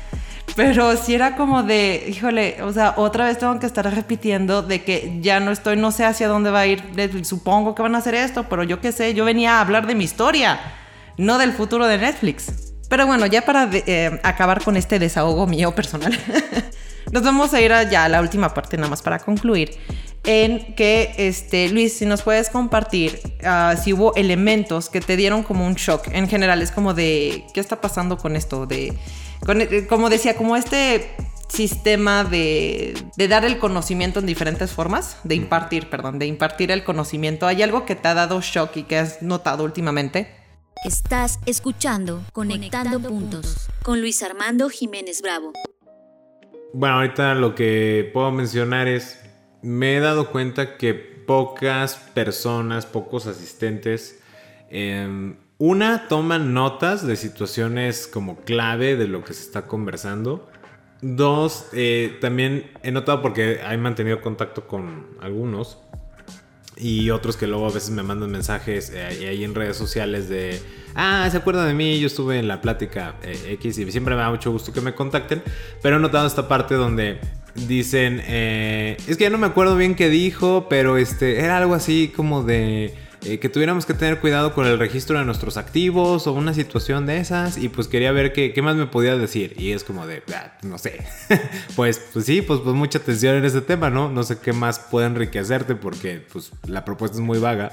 Pero 0.54 0.96
sí 0.96 1.14
era 1.14 1.34
como 1.36 1.62
de, 1.62 2.04
híjole, 2.08 2.62
o 2.62 2.72
sea, 2.72 2.94
otra 2.96 3.24
vez 3.24 3.38
tengo 3.38 3.58
que 3.58 3.64
estar 3.64 3.90
repitiendo 3.94 4.62
de 4.62 4.82
que 4.82 5.18
ya 5.22 5.40
no 5.40 5.50
estoy, 5.50 5.76
no 5.76 5.90
sé 5.92 6.04
hacia 6.04 6.28
dónde 6.28 6.50
va 6.50 6.60
a 6.60 6.66
ir. 6.66 6.82
Supongo 7.24 7.74
que 7.74 7.82
van 7.82 7.94
a 7.94 7.98
hacer 7.98 8.14
esto, 8.14 8.44
pero 8.50 8.62
yo 8.62 8.80
qué 8.80 8.92
sé, 8.92 9.14
yo 9.14 9.24
venía 9.24 9.56
a 9.56 9.60
hablar 9.62 9.86
de 9.86 9.94
mi 9.94 10.04
historia, 10.04 10.60
no 11.16 11.38
del 11.38 11.52
futuro 11.52 11.86
de 11.86 11.96
Netflix. 11.96 12.74
Pero 12.90 13.06
bueno, 13.06 13.24
ya 13.24 13.42
para 13.42 13.70
eh, 13.72 14.20
acabar 14.22 14.62
con 14.62 14.76
este 14.76 14.98
desahogo 14.98 15.46
mío 15.46 15.74
personal, 15.74 16.18
nos 17.12 17.22
vamos 17.22 17.54
a 17.54 17.60
ir 17.62 17.72
ya 17.90 18.04
a 18.04 18.08
la 18.10 18.20
última 18.20 18.52
parte, 18.52 18.76
nada 18.76 18.90
más 18.90 19.00
para 19.00 19.18
concluir. 19.18 19.70
En 20.24 20.74
que, 20.74 21.14
este, 21.18 21.68
Luis, 21.68 21.94
si 21.94 22.06
nos 22.06 22.22
puedes 22.22 22.48
compartir 22.48 23.20
ah, 23.44 23.74
si 23.82 23.92
hubo 23.92 24.14
elementos 24.14 24.88
que 24.88 25.00
te 25.00 25.16
dieron 25.16 25.42
como 25.42 25.66
un 25.66 25.74
shock. 25.74 26.08
En 26.12 26.28
general, 26.28 26.62
es 26.62 26.70
como 26.70 26.94
de, 26.94 27.44
¿qué 27.52 27.60
está 27.60 27.80
pasando 27.80 28.18
con 28.18 28.36
esto? 28.36 28.66
De, 28.66 28.92
eh, 29.48 29.86
como 29.88 30.10
decía, 30.10 30.36
como 30.36 30.56
este 30.56 31.10
sistema 31.48 32.24
de, 32.24 32.94
de, 33.16 33.28
dar 33.28 33.44
el 33.44 33.58
conocimiento 33.58 34.20
en 34.20 34.26
diferentes 34.26 34.70
formas, 34.70 35.18
de 35.24 35.34
impartir, 35.34 35.90
perdón, 35.90 36.18
de 36.18 36.26
impartir 36.26 36.70
el 36.70 36.84
conocimiento. 36.84 37.46
¿Hay 37.46 37.62
algo 37.62 37.84
que 37.84 37.96
te 37.96 38.08
ha 38.08 38.14
dado 38.14 38.40
shock 38.40 38.76
y 38.76 38.82
que 38.84 38.98
has 38.98 39.22
notado 39.22 39.64
últimamente? 39.64 40.42
Estás 40.84 41.38
escuchando 41.46 42.24
Conectando, 42.32 43.00
puntos, 43.00 43.68
con 43.84 44.00
Luis 44.00 44.20
Armando 44.22 44.68
Jiménez 44.68 45.22
Bravo. 45.22 45.52
Bueno, 46.72 46.96
ahorita 46.96 47.34
lo 47.34 47.54
que 47.54 48.10
puedo 48.12 48.32
mencionar 48.32 48.88
es, 48.88 49.21
me 49.62 49.96
he 49.96 50.00
dado 50.00 50.30
cuenta 50.30 50.76
que 50.76 50.94
pocas 50.94 51.96
personas, 52.14 52.86
pocos 52.86 53.26
asistentes, 53.26 54.20
em, 54.70 55.36
una, 55.58 56.08
toman 56.08 56.52
notas 56.52 57.06
de 57.06 57.16
situaciones 57.16 58.08
como 58.08 58.40
clave 58.40 58.96
de 58.96 59.06
lo 59.06 59.24
que 59.24 59.32
se 59.32 59.42
está 59.42 59.62
conversando. 59.62 60.48
Dos, 61.00 61.66
eh, 61.72 62.18
también 62.20 62.70
he 62.82 62.90
notado 62.90 63.22
porque 63.22 63.60
he 63.60 63.76
mantenido 63.76 64.20
contacto 64.20 64.66
con 64.66 65.06
algunos 65.20 65.78
y 66.76 67.10
otros 67.10 67.36
que 67.36 67.46
luego 67.46 67.66
a 67.66 67.70
veces 67.70 67.90
me 67.90 68.02
mandan 68.02 68.30
mensajes 68.30 68.90
eh, 68.90 69.28
ahí 69.28 69.44
en 69.44 69.54
redes 69.54 69.76
sociales 69.76 70.28
de, 70.28 70.60
ah, 70.94 71.28
se 71.30 71.36
acuerdan 71.36 71.68
de 71.68 71.74
mí, 71.74 72.00
yo 72.00 72.06
estuve 72.06 72.38
en 72.38 72.48
la 72.48 72.60
plática 72.60 73.14
eh, 73.22 73.52
X 73.60 73.78
y 73.78 73.92
siempre 73.92 74.14
me 74.14 74.20
da 74.20 74.30
mucho 74.30 74.50
gusto 74.50 74.72
que 74.72 74.80
me 74.80 74.94
contacten, 74.94 75.42
pero 75.80 75.96
he 75.96 76.00
notado 76.00 76.26
esta 76.26 76.48
parte 76.48 76.74
donde 76.74 77.20
dicen, 77.54 78.22
eh, 78.26 78.96
es 79.06 79.16
que 79.16 79.24
ya 79.24 79.30
no 79.30 79.38
me 79.38 79.46
acuerdo 79.46 79.76
bien 79.76 79.94
qué 79.94 80.08
dijo, 80.08 80.66
pero 80.68 80.96
este, 80.96 81.40
era 81.40 81.58
algo 81.58 81.74
así 81.74 82.12
como 82.14 82.42
de 82.42 82.94
eh, 83.24 83.38
que 83.38 83.48
tuviéramos 83.48 83.86
que 83.86 83.94
tener 83.94 84.18
cuidado 84.18 84.52
con 84.52 84.66
el 84.66 84.80
registro 84.80 85.16
de 85.16 85.24
nuestros 85.24 85.56
activos 85.56 86.26
o 86.26 86.32
una 86.32 86.54
situación 86.54 87.06
de 87.06 87.18
esas 87.18 87.56
y 87.56 87.68
pues 87.68 87.86
quería 87.86 88.10
ver 88.10 88.32
qué, 88.32 88.52
qué 88.52 88.62
más 88.62 88.74
me 88.74 88.86
podía 88.86 89.16
decir 89.16 89.54
y 89.56 89.70
es 89.70 89.84
como 89.84 90.08
de, 90.08 90.24
ah, 90.34 90.58
no 90.62 90.76
sé, 90.76 91.04
pues, 91.76 92.02
pues 92.12 92.24
sí, 92.24 92.42
pues, 92.42 92.60
pues 92.60 92.74
mucha 92.74 92.98
atención 92.98 93.36
en 93.36 93.44
ese 93.44 93.60
tema, 93.60 93.90
¿no? 93.90 94.10
No 94.10 94.24
sé 94.24 94.38
qué 94.38 94.52
más 94.52 94.80
puede 94.80 95.06
enriquecerte 95.06 95.76
porque 95.76 96.20
pues 96.32 96.50
la 96.66 96.84
propuesta 96.84 97.16
es 97.16 97.22
muy 97.22 97.38
vaga 97.38 97.70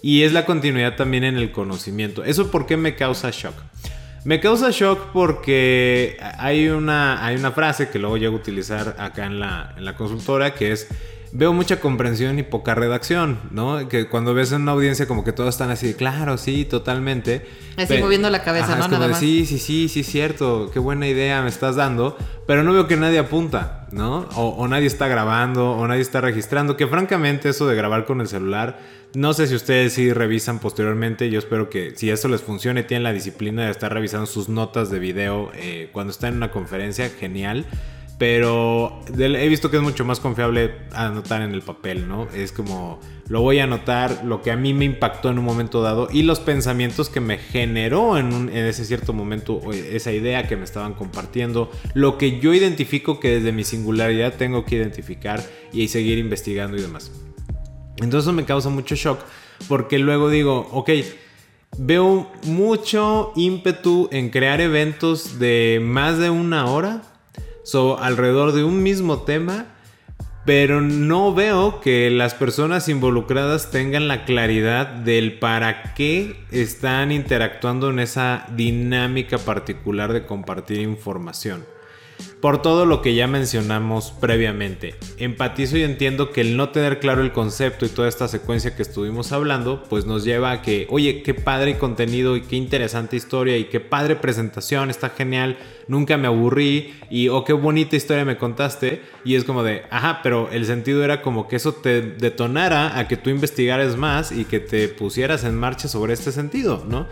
y 0.00 0.22
es 0.22 0.32
la 0.32 0.46
continuidad 0.46 0.94
también 0.94 1.24
en 1.24 1.36
el 1.36 1.50
conocimiento. 1.50 2.22
¿Eso 2.22 2.50
por 2.50 2.66
qué 2.66 2.76
me 2.76 2.94
causa 2.94 3.30
shock? 3.32 3.54
Me 4.28 4.40
causa 4.40 4.68
shock 4.70 5.06
porque 5.14 6.18
hay 6.36 6.68
una, 6.68 7.24
hay 7.24 7.36
una 7.36 7.50
frase 7.50 7.88
que 7.88 7.98
luego 7.98 8.18
llego 8.18 8.36
a 8.36 8.38
utilizar 8.38 8.94
acá 8.98 9.24
en 9.24 9.40
la, 9.40 9.72
en 9.74 9.86
la 9.86 9.96
consultora 9.96 10.52
que 10.52 10.72
es 10.72 10.86
veo 11.32 11.52
mucha 11.52 11.80
comprensión 11.80 12.38
y 12.38 12.42
poca 12.42 12.74
redacción, 12.74 13.40
¿no? 13.50 13.88
Que 13.88 14.08
cuando 14.08 14.34
ves 14.34 14.52
en 14.52 14.62
una 14.62 14.72
audiencia 14.72 15.06
como 15.06 15.24
que 15.24 15.32
todos 15.32 15.54
están 15.54 15.70
así, 15.70 15.94
claro, 15.94 16.38
sí, 16.38 16.64
totalmente. 16.64 17.46
Así 17.76 17.98
moviendo 17.98 18.30
la 18.30 18.42
cabeza, 18.42 18.76
¿no? 18.76 18.88
Nada 18.88 19.08
más. 19.08 19.18
Sí, 19.18 19.46
sí, 19.46 19.58
sí, 19.58 19.88
sí, 19.88 20.02
cierto, 20.02 20.70
qué 20.72 20.78
buena 20.78 21.06
idea 21.06 21.42
me 21.42 21.48
estás 21.48 21.76
dando, 21.76 22.16
pero 22.46 22.62
no 22.62 22.72
veo 22.72 22.86
que 22.88 22.96
nadie 22.96 23.18
apunta, 23.18 23.86
¿no? 23.92 24.28
O, 24.34 24.48
o, 24.48 24.68
nadie 24.68 24.86
está 24.86 25.08
grabando, 25.08 25.72
o 25.72 25.86
nadie 25.86 26.02
está 26.02 26.20
registrando, 26.20 26.76
que 26.76 26.86
francamente 26.86 27.48
eso 27.50 27.66
de 27.66 27.76
grabar 27.76 28.04
con 28.04 28.20
el 28.20 28.28
celular, 28.28 28.78
no 29.14 29.32
sé 29.32 29.46
si 29.46 29.54
ustedes 29.54 29.94
sí 29.94 30.12
revisan 30.12 30.58
posteriormente, 30.58 31.30
yo 31.30 31.38
espero 31.38 31.70
que 31.70 31.94
si 31.96 32.10
eso 32.10 32.28
les 32.28 32.42
funcione, 32.42 32.82
tienen 32.82 33.04
la 33.04 33.12
disciplina 33.12 33.64
de 33.64 33.70
estar 33.70 33.92
revisando 33.92 34.26
sus 34.26 34.48
notas 34.48 34.90
de 34.90 34.98
video 34.98 35.50
eh, 35.54 35.88
cuando 35.92 36.10
están 36.10 36.30
en 36.30 36.36
una 36.36 36.50
conferencia, 36.50 37.08
genial. 37.08 37.66
Pero 38.18 39.00
he 39.16 39.48
visto 39.48 39.70
que 39.70 39.76
es 39.76 39.82
mucho 39.82 40.04
más 40.04 40.18
confiable 40.18 40.74
anotar 40.92 41.40
en 41.40 41.52
el 41.54 41.62
papel, 41.62 42.08
¿no? 42.08 42.26
Es 42.34 42.50
como, 42.50 42.98
lo 43.28 43.42
voy 43.42 43.60
a 43.60 43.64
anotar, 43.64 44.24
lo 44.24 44.42
que 44.42 44.50
a 44.50 44.56
mí 44.56 44.74
me 44.74 44.84
impactó 44.84 45.30
en 45.30 45.38
un 45.38 45.44
momento 45.44 45.82
dado 45.82 46.08
y 46.10 46.24
los 46.24 46.40
pensamientos 46.40 47.10
que 47.10 47.20
me 47.20 47.38
generó 47.38 48.18
en, 48.18 48.48
ese 48.48 48.84
cierto 48.84 49.12
momento, 49.12 49.60
esa 49.72 50.10
idea 50.10 50.48
que 50.48 50.56
me 50.56 50.64
estaban 50.64 50.94
compartiendo, 50.94 51.70
lo 51.94 52.18
que 52.18 52.40
yo 52.40 52.52
identifico 52.54 53.20
que 53.20 53.36
desde 53.36 53.52
mi 53.52 53.62
singularidad 53.62 54.34
tengo 54.34 54.64
que 54.64 54.74
identificar 54.74 55.40
y 55.72 55.86
seguir 55.86 56.18
investigando 56.18 56.76
y 56.76 56.80
demás. 56.80 57.12
Entonces 57.98 58.32
me 58.34 58.44
causa 58.44 58.68
mucho 58.68 58.96
shock 58.96 59.20
porque 59.68 60.00
luego 60.00 60.28
digo, 60.28 60.68
ok, 60.72 60.90
veo 61.76 62.28
mucho 62.44 63.32
ímpetu 63.36 64.08
en 64.10 64.30
crear 64.30 64.60
eventos 64.60 65.38
de 65.38 65.80
más 65.80 66.18
de 66.18 66.30
una 66.30 66.66
hora 66.66 67.02
so, 67.68 67.98
alrededor 67.98 68.52
de 68.52 68.64
un 68.64 68.82
mismo 68.82 69.22
tema, 69.22 69.66
pero 70.46 70.80
no 70.80 71.34
veo 71.34 71.80
que 71.80 72.10
las 72.10 72.32
personas 72.32 72.88
involucradas 72.88 73.70
tengan 73.70 74.08
la 74.08 74.24
claridad 74.24 74.86
del 74.86 75.38
para 75.38 75.94
qué 75.94 76.46
están 76.50 77.12
interactuando 77.12 77.90
en 77.90 77.98
esa 77.98 78.46
dinámica 78.56 79.36
particular 79.36 80.14
de 80.14 80.24
compartir 80.24 80.80
información 80.80 81.77
por 82.40 82.62
todo 82.62 82.86
lo 82.86 83.02
que 83.02 83.14
ya 83.14 83.26
mencionamos 83.26 84.12
previamente. 84.20 84.94
Empatizo 85.18 85.76
y 85.76 85.82
entiendo 85.82 86.30
que 86.30 86.40
el 86.40 86.56
no 86.56 86.70
tener 86.70 87.00
claro 87.00 87.22
el 87.22 87.32
concepto 87.32 87.84
y 87.84 87.88
toda 87.88 88.08
esta 88.08 88.28
secuencia 88.28 88.76
que 88.76 88.82
estuvimos 88.82 89.32
hablando, 89.32 89.82
pues 89.84 90.06
nos 90.06 90.24
lleva 90.24 90.52
a 90.52 90.62
que, 90.62 90.86
oye, 90.90 91.22
qué 91.22 91.34
padre 91.34 91.78
contenido 91.78 92.36
y 92.36 92.42
qué 92.42 92.56
interesante 92.56 93.16
historia 93.16 93.56
y 93.56 93.64
qué 93.64 93.80
padre 93.80 94.14
presentación, 94.14 94.88
está 94.88 95.10
genial, 95.10 95.58
nunca 95.88 96.16
me 96.16 96.28
aburrí 96.28 96.94
y, 97.10 97.28
oh, 97.28 97.44
qué 97.44 97.52
bonita 97.52 97.96
historia 97.96 98.24
me 98.24 98.36
contaste. 98.36 99.02
Y 99.24 99.34
es 99.34 99.44
como 99.44 99.64
de, 99.64 99.82
ajá, 99.90 100.20
pero 100.22 100.48
el 100.52 100.64
sentido 100.64 101.02
era 101.02 101.22
como 101.22 101.48
que 101.48 101.56
eso 101.56 101.72
te 101.72 102.02
detonara 102.02 102.98
a 102.98 103.08
que 103.08 103.16
tú 103.16 103.30
investigaras 103.30 103.96
más 103.96 104.30
y 104.30 104.44
que 104.44 104.60
te 104.60 104.88
pusieras 104.88 105.42
en 105.42 105.56
marcha 105.56 105.88
sobre 105.88 106.14
este 106.14 106.30
sentido, 106.30 106.84
¿no? 106.88 107.08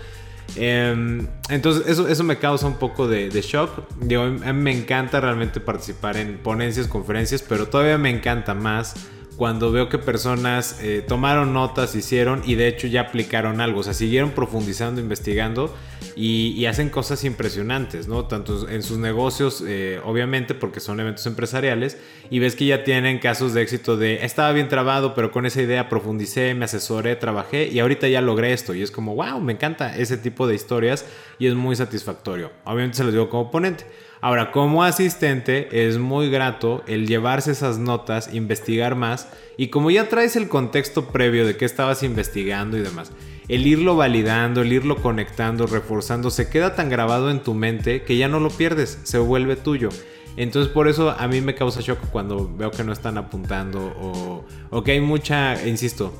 Em, 0.55 1.27
entonces 1.49 1.87
eso, 1.87 2.09
eso 2.09 2.25
me 2.25 2.39
causa 2.39 2.67
un 2.67 2.77
poco 2.77 3.09
de, 3.09 3.29
shock. 3.31 3.71
A 4.01 4.53
mí 4.53 4.63
me 4.63 4.73
encanta 4.73 5.21
realmente 5.21 5.61
participar 5.61 6.17
en 6.17 6.39
ponencias, 6.39 6.87
conferencias, 6.87 7.43
pero 7.43 7.67
todavía 7.67 7.99
me 7.99 8.11
encanta 8.11 8.55
más 8.55 8.95
cuando 9.37 9.71
veo 9.71 9.89
que 9.89 9.99
personas 9.99 10.79
eh, 10.83 11.05
tomaron 11.07 11.53
notas, 11.53 11.95
hicieron 11.95 12.43
y 12.47 12.55
de 12.55 12.69
hecho 12.69 12.87
ya 12.87 13.03
aplicaron 13.03 13.61
algo, 13.61 13.81
o 13.81 13.83
sea, 13.83 13.93
siguieron 13.93 14.31
profundizando, 14.31 15.01
investigando 15.01 15.75
y, 16.15 16.65
hacen 16.65 16.89
cosas 16.89 17.23
impresionantes, 17.25 18.09
¿no? 18.09 18.27
Tanto 18.27 18.69
en 18.69 18.83
sus 18.83 18.99
negocios, 18.99 19.63
eh, 19.67 20.01
obviamente, 20.05 20.55
porque 20.55 20.81
son 20.81 20.99
eventos 20.99 21.27
empresariales, 21.27 21.99
y 22.31 22.39
ves 22.39 22.57
que 22.57 22.67
ya 22.67 22.83
tienen 22.83 23.19
casos 23.19 23.53
de 23.53 23.63
éxito 23.63 23.97
de, 23.97 24.25
estaba 24.25 24.51
bien 24.53 24.69
trabado, 24.69 25.15
pero 25.15 25.31
con 25.31 25.47
esa 25.47 25.61
idea 25.61 25.89
profundicé, 25.89 26.55
me 26.55 26.65
asesoré, 26.65 27.15
trabajé 27.17 27.69
y 27.69 27.79
ahorita 27.79 28.09
ya 28.09 28.21
logré 28.23 28.53
esto, 28.53 28.75
y 28.75 28.83
es 28.83 28.91
como, 28.91 29.15
wow, 29.15 29.41
me 29.41 29.53
encanta 29.53 29.97
ese 29.97 30.17
tipo 30.17 30.47
de 30.49 30.55
historias 30.55 31.05
y 31.39 31.47
es 31.47 31.55
muy 31.55 31.77
satisfactorio. 31.77 32.51
Obviamente 32.65 32.97
se 32.97 33.05
los 33.05 33.13
digo 33.13 33.29
como 33.29 33.51
ponente. 33.51 33.85
Ahora, 34.27 34.51
como 34.51 34.83
asistente 34.83 35.87
es 35.87 35.99
muy 35.99 36.29
grato 36.31 36.83
el 36.89 37.07
llevarse 37.07 37.53
esas 37.53 37.79
notas, 37.79 38.35
investigar 38.35 38.97
más 38.97 39.29
y 39.57 39.69
como 39.69 39.89
ya 39.93 40.09
traes 40.09 40.35
el 40.35 40.49
contexto 40.49 41.13
previo 41.13 41.47
de 41.47 41.57
qué 41.57 41.65
estabas 41.65 42.03
investigando 42.03 42.77
y 42.77 42.81
demás, 42.81 43.13
el 43.47 43.65
irlo 43.69 43.95
validando, 43.95 44.63
el 44.63 44.73
irlo 44.73 44.97
conectando, 44.97 45.69
reforzando, 45.69 46.33
se 46.33 46.51
queda 46.51 46.75
tan 46.75 46.91
grabado 46.91 47.31
en 47.31 47.39
tu 47.39 47.55
mente 47.55 48.03
que 48.03 48.17
ya 48.17 48.27
no 48.27 48.41
lo 48.41 48.51
pierdes, 48.51 48.99
se 49.05 49.19
vuelve 49.19 49.55
tuyo. 49.55 49.91
Entonces 50.37 50.73
por 50.73 50.89
eso 50.89 51.15
a 51.17 51.29
mí 51.29 51.41
me 51.41 51.55
causa 51.55 51.81
shock 51.81 52.01
cuando 52.11 52.53
veo 52.53 52.73
que 52.73 52.83
no 52.83 52.93
están 52.93 53.19
apuntando 53.19 53.95
o, 53.97 54.45
o 54.71 54.83
que 54.83 54.91
hay 54.91 55.01
mucha, 55.01 55.65
insisto, 55.69 56.13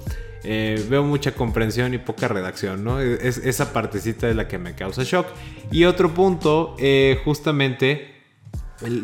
eh, 0.45 0.85
veo 0.89 1.03
mucha 1.03 1.33
comprensión 1.33 1.95
y 1.95 1.99
poca 1.99 2.29
redacción, 2.29 2.85
¿no? 2.85 3.01
Es, 3.01 3.39
esa 3.39 3.73
partecita 3.73 4.29
es 4.29 4.37
la 4.37 4.49
que 4.49 4.59
me 4.59 4.75
causa 4.75 5.03
shock. 5.05 5.27
Y 5.71 5.85
otro 5.85 6.15
punto, 6.15 6.77
eh, 6.79 7.21
justamente, 7.25 8.15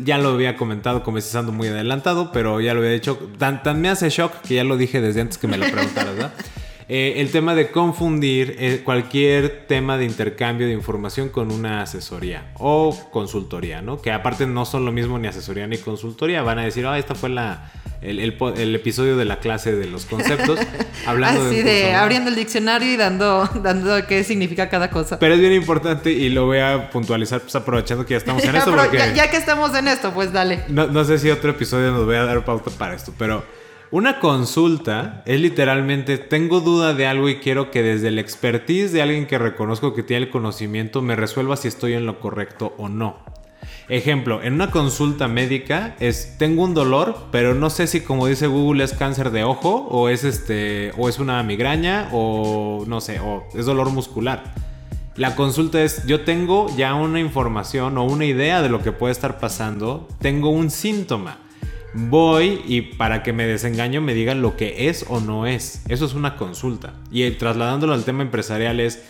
ya 0.03 0.17
lo 0.17 0.29
había 0.29 0.55
comentado 0.55 1.03
comenzando 1.03 1.51
muy 1.51 1.67
adelantado, 1.67 2.31
pero 2.31 2.61
ya 2.61 2.73
lo 2.73 2.79
había 2.79 2.91
dicho, 2.91 3.17
tan, 3.37 3.63
tan 3.63 3.81
me 3.81 3.89
hace 3.89 4.09
shock 4.09 4.41
que 4.41 4.55
ya 4.55 4.63
lo 4.63 4.77
dije 4.77 5.01
desde 5.01 5.21
antes 5.21 5.37
que 5.37 5.47
me 5.47 5.57
lo 5.57 5.65
preguntaras, 5.69 6.15
¿verdad? 6.15 6.33
Eh, 6.89 7.15
el 7.17 7.31
tema 7.31 7.55
de 7.55 7.71
confundir 7.71 8.55
eh, 8.59 8.81
cualquier 8.83 9.65
tema 9.67 9.97
de 9.97 10.05
intercambio 10.05 10.67
de 10.67 10.73
información 10.73 11.29
con 11.29 11.51
una 11.51 11.81
asesoría 11.81 12.51
o 12.55 12.97
consultoría, 13.11 13.81
¿no? 13.81 14.01
Que 14.01 14.11
aparte 14.11 14.47
no 14.47 14.65
son 14.65 14.85
lo 14.85 14.91
mismo 14.91 15.17
ni 15.17 15.27
asesoría 15.27 15.65
ni 15.67 15.77
consultoría. 15.77 16.41
Van 16.41 16.59
a 16.59 16.63
decir, 16.63 16.85
ah, 16.85 16.97
esta 16.97 17.15
fue 17.15 17.29
la, 17.29 17.71
el, 18.01 18.75
episodio 18.75 19.15
de 19.15 19.25
la 19.25 19.39
clase 19.39 19.73
de 19.73 19.87
los 19.87 20.05
conceptos. 20.05 20.59
hablando 21.05 21.47
Así 21.47 21.61
de, 21.61 21.93
abriendo 21.93 22.29
el 22.29 22.35
diccionario 22.35 22.91
y 22.91 22.97
dando, 22.97 23.49
dando 23.61 24.05
qué 24.07 24.23
significa 24.23 24.69
cada 24.69 24.89
cosa. 24.89 25.19
Pero 25.19 25.35
es 25.35 25.39
bien 25.39 25.53
importante 25.53 26.11
y 26.11 26.29
lo 26.29 26.45
voy 26.45 26.59
a 26.59 26.89
puntualizar, 26.89 27.41
pues 27.41 27.55
aprovechando 27.55 28.05
que 28.05 28.11
ya 28.11 28.17
estamos 28.17 28.43
en 28.43 28.55
esto. 28.55 28.75
ya, 28.91 29.29
que 29.29 29.37
estamos 29.37 29.73
en 29.75 29.87
esto, 29.87 30.13
pues 30.13 30.33
dale. 30.33 30.65
No, 30.67 30.87
no 30.87 31.05
sé 31.05 31.17
si 31.17 31.29
otro 31.29 31.51
episodio 31.51 31.91
nos 31.91 32.05
voy 32.05 32.15
a 32.15 32.25
dar 32.25 32.43
pauta 32.43 32.71
para 32.71 32.95
esto, 32.95 33.13
pero 33.17 33.43
una 33.93 34.19
consulta 34.19 35.21
es 35.27 35.39
literalmente, 35.39 36.17
tengo 36.17 36.61
duda 36.61 36.95
de 36.95 37.05
algo 37.05 37.29
y 37.29 37.35
quiero 37.35 37.69
que 37.69 37.83
desde 37.83 38.07
el 38.07 38.17
expertise 38.17 38.91
de 38.91 39.03
alguien 39.03 39.27
que 39.27 39.37
reconozco 39.37 39.93
que 39.93 40.01
tiene 40.01 40.25
el 40.25 40.31
conocimiento 40.31 41.03
me 41.03 41.15
resuelva 41.15 41.57
si 41.57 41.67
estoy 41.67 41.93
en 41.93 42.07
lo 42.07 42.19
correcto 42.19 42.73
o 42.79 42.89
no. 42.89 43.19
Ejemplo, 43.89 44.41
en 44.41 44.53
una 44.53 44.71
consulta 44.71 45.27
médica 45.27 45.95
es 45.99 46.39
tengo 46.39 46.63
un 46.63 46.73
dolor, 46.73 47.27
pero 47.31 47.53
no 47.53 47.69
sé 47.69 47.85
si 47.85 48.01
como 48.01 48.25
dice 48.25 48.47
Google 48.47 48.83
es 48.83 48.93
cáncer 48.93 49.29
de 49.29 49.43
ojo 49.43 49.87
o 49.91 50.09
es 50.09 50.23
este 50.23 50.91
o 50.97 51.07
es 51.07 51.19
una 51.19 51.43
migraña 51.43 52.09
o 52.13 52.85
no 52.87 52.99
sé, 52.99 53.19
o 53.19 53.43
es 53.53 53.67
dolor 53.67 53.91
muscular. 53.91 54.55
La 55.17 55.35
consulta 55.35 55.83
es 55.83 56.03
yo 56.07 56.21
tengo 56.21 56.65
ya 56.75 56.95
una 56.95 57.19
información 57.19 57.99
o 57.99 58.05
una 58.05 58.25
idea 58.25 58.63
de 58.63 58.69
lo 58.69 58.81
que 58.81 58.91
puede 58.91 59.11
estar 59.11 59.39
pasando, 59.39 60.07
tengo 60.19 60.49
un 60.49 60.71
síntoma 60.71 61.43
voy 61.93 62.61
y 62.65 62.81
para 62.81 63.23
que 63.23 63.33
me 63.33 63.45
desengaño 63.45 64.01
me 64.01 64.13
digan 64.13 64.41
lo 64.41 64.57
que 64.57 64.89
es 64.89 65.05
o 65.07 65.19
no 65.19 65.45
es. 65.47 65.83
Eso 65.87 66.05
es 66.05 66.13
una 66.13 66.35
consulta. 66.35 66.93
Y 67.11 67.29
trasladándolo 67.31 67.93
al 67.93 68.03
tema 68.03 68.23
empresarial 68.23 68.79
es, 68.79 69.03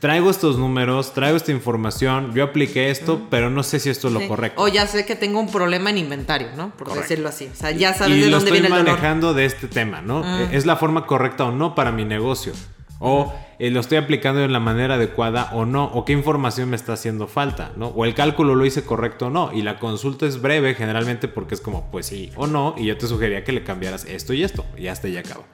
traigo 0.00 0.30
estos 0.30 0.58
números, 0.58 1.14
traigo 1.14 1.36
esta 1.36 1.52
información, 1.52 2.32
yo 2.34 2.44
apliqué 2.44 2.90
esto, 2.90 3.26
pero 3.30 3.50
no 3.50 3.62
sé 3.62 3.80
si 3.80 3.90
esto 3.90 4.08
es 4.08 4.14
lo 4.14 4.26
correcto. 4.26 4.62
O 4.62 4.68
ya 4.68 4.86
sé 4.86 5.04
que 5.04 5.16
tengo 5.16 5.40
un 5.40 5.50
problema 5.50 5.90
en 5.90 5.98
inventario, 5.98 6.48
¿no? 6.56 6.70
Por 6.70 6.92
decirlo 6.94 7.28
así. 7.28 7.48
O 7.52 7.56
sea, 7.56 7.70
ya 7.70 7.94
sabes 7.94 8.20
de 8.20 8.30
dónde 8.30 8.50
viene 8.50 8.68
el 8.68 8.72
estoy 8.72 8.84
manejando 8.84 9.34
de 9.34 9.44
este 9.44 9.68
tema, 9.68 10.00
¿no? 10.00 10.24
¿Es 10.50 10.66
la 10.66 10.76
forma 10.76 11.06
correcta 11.06 11.44
o 11.44 11.52
no 11.52 11.74
para 11.74 11.92
mi 11.92 12.04
negocio? 12.04 12.52
O 13.00 13.32
eh, 13.58 13.70
lo 13.70 13.80
estoy 13.80 13.98
aplicando 13.98 14.40
de 14.40 14.48
la 14.48 14.60
manera 14.60 14.94
adecuada 14.94 15.50
o 15.52 15.64
no, 15.64 15.84
o 15.84 16.04
qué 16.04 16.12
información 16.12 16.70
me 16.70 16.76
está 16.76 16.94
haciendo 16.94 17.28
falta, 17.28 17.72
¿no? 17.76 17.88
O 17.88 18.04
el 18.04 18.14
cálculo 18.14 18.54
lo 18.54 18.66
hice 18.66 18.84
correcto 18.84 19.26
o 19.26 19.30
no. 19.30 19.50
Y 19.52 19.62
la 19.62 19.78
consulta 19.78 20.26
es 20.26 20.40
breve 20.40 20.74
generalmente 20.74 21.28
porque 21.28 21.54
es 21.54 21.60
como, 21.60 21.90
pues 21.90 22.06
sí 22.06 22.32
o 22.36 22.46
no, 22.46 22.74
y 22.76 22.86
yo 22.86 22.96
te 22.98 23.06
sugería 23.06 23.44
que 23.44 23.52
le 23.52 23.62
cambiaras 23.62 24.04
esto 24.04 24.32
y 24.32 24.42
esto, 24.42 24.64
y 24.76 24.88
hasta 24.88 25.08
ya 25.08 25.20
acaba. 25.20 25.44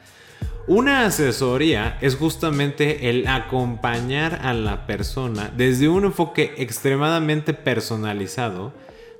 Una 0.66 1.04
asesoría 1.04 1.98
es 2.00 2.16
justamente 2.16 3.10
el 3.10 3.26
acompañar 3.26 4.40
a 4.42 4.54
la 4.54 4.86
persona 4.86 5.52
desde 5.54 5.90
un 5.90 6.06
enfoque 6.06 6.54
extremadamente 6.56 7.52
personalizado 7.52 8.72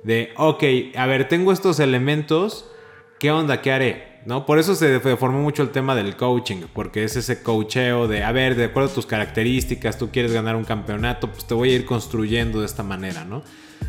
de, 0.03 0.33
ok, 0.37 0.63
a 0.95 1.05
ver, 1.05 1.27
tengo 1.27 1.51
estos 1.51 1.79
elementos, 1.79 2.71
¿qué 3.19 3.29
onda? 3.29 3.61
¿Qué 3.61 3.71
haré? 3.71 4.14
¿No? 4.25 4.45
Por 4.45 4.59
eso 4.59 4.75
se 4.75 4.99
formó 4.99 5.41
mucho 5.41 5.63
el 5.63 5.69
tema 5.69 5.95
del 5.95 6.15
coaching, 6.15 6.63
porque 6.73 7.03
es 7.03 7.15
ese 7.15 7.41
coacheo 7.41 8.07
de, 8.07 8.23
a 8.23 8.31
ver, 8.31 8.55
de 8.55 8.65
acuerdo 8.65 8.89
a 8.89 8.93
tus 8.93 9.05
características, 9.05 9.97
tú 9.97 10.09
quieres 10.11 10.33
ganar 10.33 10.55
un 10.55 10.63
campeonato, 10.63 11.31
pues 11.31 11.45
te 11.45 11.53
voy 11.53 11.71
a 11.71 11.75
ir 11.75 11.85
construyendo 11.85 12.59
de 12.59 12.65
esta 12.65 12.83
manera, 12.83 13.25
¿no? 13.25 13.43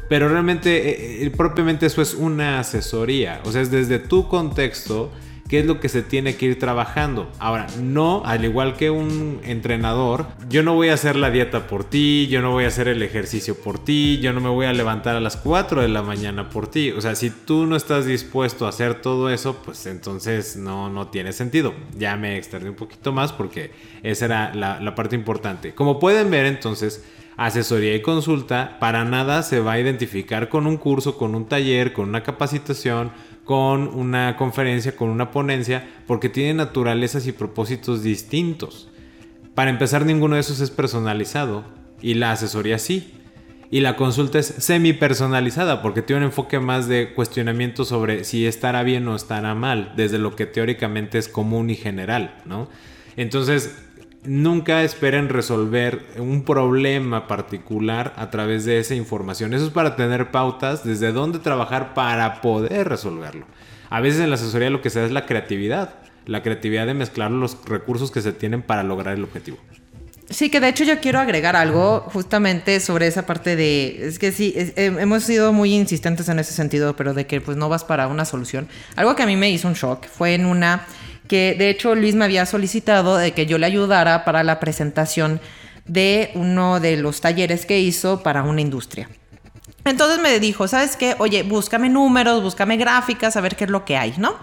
Pero 0.09 0.29
realmente, 0.29 0.91
eh, 0.91 1.27
eh, 1.27 1.31
propiamente 1.31 1.87
eso 1.87 2.03
es 2.03 2.15
una 2.15 2.61
asesoría, 2.61 3.41
o 3.45 3.53
sea, 3.53 3.63
es 3.63 3.71
desde 3.71 3.99
tu 3.99 4.29
contexto 4.29 5.11
qué 5.49 5.61
es 5.61 5.67
lo 5.67 5.81
que 5.81 5.89
se 5.89 6.03
tiene 6.03 6.37
que 6.37 6.47
ir 6.47 6.59
trabajando. 6.59 7.31
Ahora, 7.39 7.67
no, 7.81 8.23
al 8.25 8.45
igual 8.45 8.77
que 8.77 8.91
un 8.91 9.41
entrenador, 9.45 10.27
yo 10.49 10.63
no 10.63 10.75
voy 10.75 10.89
a 10.89 10.95
hacer 10.95 11.17
la 11.17 11.31
dieta 11.31 11.67
por 11.67 11.85
ti, 11.85 12.27
yo 12.29 12.43
no 12.43 12.53
voy 12.53 12.65
a 12.65 12.69
hacer 12.69 12.89
el 12.89 13.03
ejercicio 13.03 13.55
por 13.57 13.79
ti, 13.79 14.19
yo 14.21 14.33
no 14.33 14.41
me 14.41 14.49
voy 14.49 14.67
a 14.67 14.73
levantar 14.73 15.17
a 15.17 15.21
las 15.21 15.37
4 15.37 15.83
de 15.83 15.89
la 15.89 16.03
mañana 16.03 16.51
por 16.51 16.69
ti. 16.69 16.91
O 16.91 17.01
sea, 17.01 17.15
si 17.15 17.31
tú 17.31 17.67
no 17.67 17.77
estás 17.77 18.07
dispuesto 18.07 18.67
a 18.67 18.71
hacer 18.71 19.01
todo 19.01 19.31
eso, 19.31 19.63
pues 19.65 19.87
entonces 19.87 20.57
no, 20.57 20.89
no 20.89 21.09
tiene 21.09 21.33
sentido. 21.33 21.75
Ya 21.97 22.17
me 22.17 22.37
extendí 22.37 22.69
un 22.69 22.75
poquito 22.75 23.13
más 23.13 23.33
porque 23.33 23.71
esa 24.03 24.25
era 24.25 24.55
la, 24.55 24.81
la 24.81 24.95
parte 24.95 25.17
importante. 25.17 25.75
Como 25.75 25.99
pueden 25.99 26.31
ver 26.31 26.47
entonces, 26.47 27.05
asesoría 27.37 27.95
y 27.95 28.03
consulta 28.03 28.79
para 28.81 29.05
nada 29.05 29.43
se 29.43 29.61
va 29.61 29.73
a 29.73 29.81
identificar 29.81 30.49
con 30.49 30.67
un 30.67 30.77
curso, 30.79 31.17
con 31.17 31.35
un 31.35 31.47
taller, 31.47 31.93
con 31.93 32.09
una 32.09 32.23
capacitación, 32.23 33.13
con 33.47 33.89
una 33.95 34.37
conferencia, 34.37 34.97
con 34.97 35.09
una 35.09 35.31
ponencia, 35.31 35.89
porque 36.07 36.29
tienen 36.29 36.59
naturalezas 36.59 37.27
y 37.27 37.33
propósitos 37.33 38.03
distintos. 38.03 38.91
Para 39.55 39.71
empezar, 39.71 40.05
ninguno 40.05 40.35
de 40.35 40.41
esos 40.43 40.61
es 40.61 40.71
personalizado 40.71 41.65
y 42.03 42.15
la 42.15 42.33
asesoría 42.33 42.79
sí. 42.79 43.13
Y 43.71 43.81
la 43.81 43.97
consulta 43.97 44.41
es 44.41 44.47
semi 44.47 44.93
personalizada 44.93 45.81
porque 45.81 46.03
tiene 46.03 46.19
un 46.19 46.27
enfoque 46.27 46.59
más 46.59 46.89
de 46.89 47.15
cuestionamiento 47.15 47.85
sobre 47.85 48.25
si 48.25 48.47
estará 48.47 48.83
bien 48.83 49.07
o 49.09 49.17
estará 49.17 49.55
mal, 49.55 49.93
desde 49.97 50.19
lo 50.19 50.37
que 50.37 50.47
teóricamente 50.47 51.19
es 51.19 51.29
común 51.29 51.71
y 51.71 51.77
general, 51.77 52.37
¿no? 52.45 52.69
Entonces, 53.17 53.86
nunca 54.27 54.83
esperen 54.83 55.29
resolver 55.29 56.05
un 56.19 56.43
problema 56.43 57.27
particular 57.27 58.13
a 58.17 58.31
través 58.31 58.65
de 58.65 58.79
esa 58.79 58.95
información. 58.95 59.55
Eso 59.55 59.67
es 59.67 59.71
para 59.71 59.97
tener 59.97 60.31
pautas 60.31 60.85
desde 60.85 61.13
dónde 61.13 61.39
trabajar 61.39 61.95
para 61.95 62.41
poder 62.41 62.89
resolverlo. 62.89 63.47
A 63.91 64.01
veces 64.01 64.21
en 64.21 64.31
la 64.31 64.37
asesoría 64.37 64.71
lo 64.71 64.83
que 64.83 64.91
se 64.91 65.01
da 65.01 65.07
es 65.07 65.13
la 65.13 65.27
creatividad, 65.27 65.95
la 66.27 66.43
creatividad 66.43 66.87
de 66.87 66.95
mezclar 66.95 67.31
los 67.31 67.57
recursos 67.65 68.11
que 68.11 68.21
se 68.21 68.33
tienen 68.33 68.63
para 68.63 68.83
lograr 68.83 69.15
el 69.15 69.25
objetivo. 69.25 69.59
Sí, 70.29 70.51
que 70.51 70.59
de 70.59 70.69
hecho 70.69 70.83
yo 70.83 70.99
quiero 70.99 71.21
agregar 71.21 71.55
algo 71.55 72.01
justamente 72.13 72.81
sobre 72.81 73.07
esa 73.07 73.27
parte 73.27 73.55
de, 73.55 74.09
es 74.09 74.19
que 74.19 74.33
sí, 74.33 74.55
hemos 74.57 75.23
sido 75.23 75.53
muy 75.53 75.73
insistentes 75.73 76.29
en 76.29 76.41
ese 76.41 76.53
sentido, 76.53 76.97
pero 76.97 77.15
de 77.15 77.29
que 77.29 77.41
pues 77.41 77.57
no 77.57 77.69
vas 77.69 77.85
para 77.85 78.09
una 78.09 78.25
solución. 78.25 78.67
Algo 78.97 79.15
que 79.15 79.23
a 79.23 79.27
mí 79.27 79.37
me 79.37 79.51
hizo 79.51 79.69
un 79.69 79.75
shock 79.75 80.07
fue 80.09 80.35
en 80.35 80.47
una 80.47 80.85
que 81.29 81.55
de 81.59 81.71
hecho 81.71 81.95
Luis 81.95 82.15
me 82.15 82.25
había 82.25 82.47
solicitado 82.47 83.17
de 83.17 83.33
que 83.33 83.47
yo 83.47 83.59
le 83.59 83.67
ayudara 83.67 84.25
para 84.25 84.45
la 84.45 84.61
presentación 84.61 85.41
de 85.87 86.31
uno 86.35 86.81
de 86.81 86.97
los 86.97 87.21
talleres 87.21 87.67
que 87.67 87.81
hizo 87.81 88.23
para 88.23 88.43
una 88.43 88.61
industria. 88.61 89.09
Entonces 89.85 90.19
me 90.21 90.41
dijo, 90.41 90.67
¿sabes 90.67 90.97
qué? 90.97 91.15
Oye, 91.19 91.45
búscame 91.45 91.89
números, 91.89 92.43
búscame 92.43 92.77
gráficas, 92.77 93.37
a 93.37 93.41
ver 93.41 93.55
qué 93.55 93.65
es 93.65 93.71
lo 93.71 93.85
que 93.85 93.97
hay, 93.97 94.15
¿no? 94.19 94.35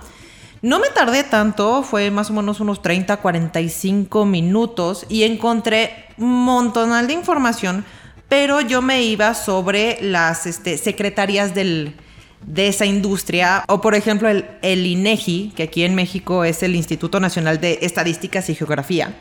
No 0.61 0.79
me 0.79 0.87
tardé 0.87 1.25
tanto, 1.25 1.83
fue 1.83 2.09
más 2.09 2.29
o 2.29 2.33
menos 2.33 2.61
unos 2.61 2.81
30, 2.81 3.17
45 3.17 4.25
minutos 4.25 5.05
y 5.09 5.23
encontré 5.23 6.05
un 6.17 6.45
montón 6.45 7.05
de 7.05 7.13
información, 7.13 7.83
pero 8.29 8.61
yo 8.61 8.81
me 8.81 9.03
iba 9.03 9.33
sobre 9.33 9.97
las 10.01 10.45
este, 10.45 10.77
secretarías 10.77 11.53
del, 11.53 11.97
de 12.45 12.67
esa 12.67 12.85
industria, 12.85 13.63
o 13.67 13.81
por 13.81 13.95
ejemplo 13.95 14.29
el, 14.29 14.85
INEGI, 14.85 15.53
que 15.55 15.63
aquí 15.63 15.83
en 15.83 15.95
México 15.95 16.43
es 16.43 16.63
el 16.63 16.75
Instituto 16.75 17.19
Nacional 17.19 17.59
de 17.59 17.79
Estadísticas 17.81 18.49
y 18.49 18.55
Geografía. 18.55 19.15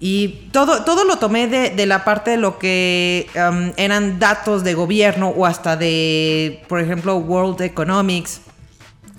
Y 0.00 0.48
todo, 0.52 0.84
todo 0.84 1.04
lo 1.04 1.16
tomé 1.16 1.46
de, 1.46 1.86
la 1.86 2.04
parte 2.04 2.32
de 2.32 2.36
lo 2.36 2.58
que 2.58 3.26
um, 3.36 3.72
eran 3.76 4.18
datos 4.18 4.62
de 4.64 4.74
gobierno 4.74 5.28
o 5.28 5.46
hasta 5.46 5.76
de, 5.76 6.62
por 6.68 6.80
ejemplo, 6.80 7.16
World 7.16 7.62
Economics 7.62 8.40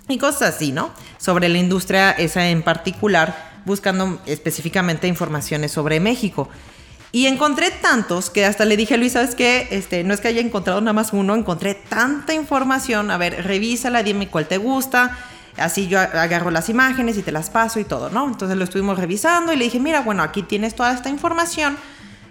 y 0.08 0.18
cosas 0.18 0.56
así, 0.56 0.72
¿no? 0.72 0.92
Sobre 1.18 1.50
la 1.50 1.58
industria 1.58 2.12
esa 2.12 2.50
en 2.50 2.62
particular, 2.62 3.62
buscando 3.66 4.20
específicamente 4.28 5.08
informaciones 5.08 5.72
sobre 5.72 6.00
México. 6.00 6.50
Y 7.16 7.28
encontré 7.28 7.72
tantos 7.72 8.30
que 8.30 8.44
hasta 8.44 8.66
le 8.66 8.76
dije 8.76 8.96
a 8.96 8.98
Luis, 8.98 9.14
¿sabes 9.14 9.36
qué? 9.36 9.70
Este, 9.72 10.04
no 10.04 10.14
es 10.14 10.20
que 10.20 10.28
haya 10.28 10.42
encontrado 10.42 10.82
nada 10.82 10.92
más 10.92 11.14
uno, 11.14 11.34
encontré 11.34 11.74
tanta 11.74 12.34
información. 12.34 13.10
A 13.10 13.18
ver, 13.18 13.46
revísala, 13.46 14.04
dime 14.04 14.28
cuál 14.28 14.50
te 14.50 14.58
gusta. 14.58 15.18
Así 15.56 15.88
yo 15.88 15.98
agarro 15.98 16.52
las 16.52 16.68
imágenes 16.68 17.18
y 17.18 17.22
te 17.22 17.32
las 17.32 17.50
paso 17.50 17.80
y 17.80 17.86
todo, 17.86 18.10
¿no? 18.10 18.28
Entonces 18.28 18.58
lo 18.58 18.66
estuvimos 18.66 19.00
revisando 19.00 19.54
y 19.54 19.56
le 19.56 19.64
dije, 19.64 19.80
mira, 19.80 20.02
bueno, 20.02 20.24
aquí 20.24 20.44
tienes 20.44 20.76
toda 20.76 20.94
esta 20.94 21.08
información. 21.08 21.78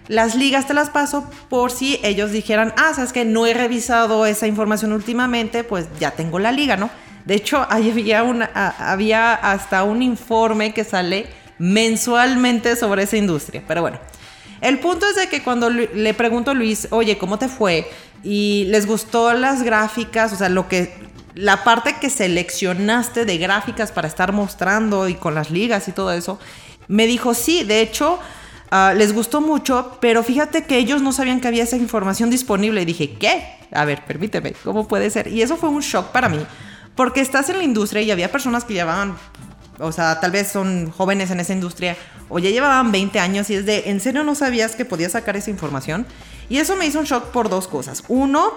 Las 0.08 0.34
ligas 0.34 0.66
te 0.66 0.74
las 0.74 0.90
paso 0.90 1.26
por 1.48 1.70
si 1.70 1.98
ellos 2.02 2.30
dijeran, 2.30 2.74
ah, 2.76 2.92
sabes 2.94 3.14
que 3.14 3.24
no 3.24 3.46
he 3.46 3.54
revisado 3.54 4.26
esa 4.26 4.46
información 4.46 4.92
últimamente, 4.92 5.64
pues 5.64 5.86
ya 5.98 6.10
tengo 6.10 6.38
la 6.38 6.52
liga, 6.52 6.76
¿no? 6.76 6.90
De 7.24 7.36
hecho, 7.36 7.66
ahí 7.70 7.90
había, 7.90 8.20
había 8.92 9.32
hasta 9.32 9.82
un 9.82 10.02
informe 10.02 10.74
que 10.74 10.84
sale 10.84 11.26
mensualmente 11.58 12.76
sobre 12.76 13.04
esa 13.04 13.16
industria. 13.16 13.62
Pero 13.66 13.80
bueno, 13.80 13.98
el 14.60 14.78
punto 14.78 15.06
es 15.06 15.16
de 15.16 15.28
que 15.28 15.42
cuando 15.42 15.70
le 15.70 16.14
pregunto 16.14 16.52
a 16.52 16.54
Luis, 16.54 16.88
oye, 16.90 17.18
¿cómo 17.18 17.38
te 17.38 17.48
fue? 17.48 17.90
Y 18.22 18.64
les 18.68 18.86
gustó 18.86 19.32
las 19.34 19.62
gráficas, 19.62 20.32
o 20.32 20.36
sea, 20.36 20.48
lo 20.48 20.68
que 20.68 20.94
la 21.34 21.64
parte 21.64 21.96
que 22.00 22.10
seleccionaste 22.10 23.24
de 23.24 23.38
gráficas 23.38 23.92
para 23.92 24.08
estar 24.08 24.32
mostrando 24.32 25.08
y 25.08 25.14
con 25.14 25.34
las 25.34 25.50
ligas 25.50 25.88
y 25.88 25.92
todo 25.92 26.12
eso, 26.12 26.38
me 26.88 27.06
dijo, 27.06 27.34
sí, 27.34 27.64
de 27.64 27.80
hecho, 27.80 28.18
ah, 28.70 28.94
les 28.96 29.12
gustó 29.12 29.40
mucho, 29.40 29.98
pero 30.00 30.22
fíjate 30.22 30.64
que 30.64 30.78
ellos 30.78 31.02
no 31.02 31.12
sabían 31.12 31.40
que 31.40 31.48
había 31.48 31.64
esa 31.64 31.76
información 31.76 32.30
disponible. 32.30 32.82
Y 32.82 32.84
dije, 32.84 33.14
¿qué? 33.14 33.44
A 33.72 33.84
ver, 33.84 34.04
permíteme, 34.04 34.52
¿cómo 34.62 34.86
puede 34.86 35.10
ser? 35.10 35.28
Y 35.28 35.42
eso 35.42 35.56
fue 35.56 35.68
un 35.68 35.80
shock 35.80 36.12
para 36.12 36.28
mí, 36.28 36.38
porque 36.94 37.20
estás 37.20 37.48
en 37.48 37.58
la 37.58 37.64
industria 37.64 38.02
y 38.02 38.10
había 38.10 38.30
personas 38.30 38.64
que 38.64 38.74
llevaban 38.74 39.16
o 39.78 39.92
sea, 39.92 40.20
tal 40.20 40.30
vez 40.30 40.48
son 40.48 40.90
jóvenes 40.90 41.30
en 41.30 41.40
esa 41.40 41.52
industria 41.52 41.96
o 42.28 42.38
ya 42.38 42.50
llevaban 42.50 42.92
20 42.92 43.18
años 43.20 43.50
y 43.50 43.54
es 43.54 43.66
de, 43.66 43.90
¿en 43.90 44.00
serio 44.00 44.24
no 44.24 44.34
sabías 44.34 44.76
que 44.76 44.84
podías 44.84 45.12
sacar 45.12 45.36
esa 45.36 45.50
información? 45.50 46.06
Y 46.48 46.58
eso 46.58 46.76
me 46.76 46.86
hizo 46.86 46.98
un 46.98 47.04
shock 47.04 47.26
por 47.26 47.48
dos 47.48 47.68
cosas. 47.68 48.04
Uno, 48.08 48.52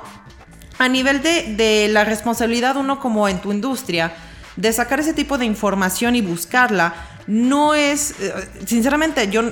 a 0.78 0.88
nivel 0.90 1.22
de, 1.22 1.56
de 1.56 1.88
la 1.90 2.04
responsabilidad 2.04 2.78
uno 2.78 3.00
como 3.00 3.28
en 3.28 3.40
tu 3.40 3.52
industria, 3.52 4.14
de 4.56 4.74
sacar 4.74 5.00
ese 5.00 5.14
tipo 5.14 5.38
de 5.38 5.46
información 5.46 6.16
y 6.16 6.22
buscarla, 6.22 6.94
no 7.28 7.76
es, 7.76 8.16
eh, 8.20 8.34
sinceramente, 8.66 9.30
yo 9.30 9.44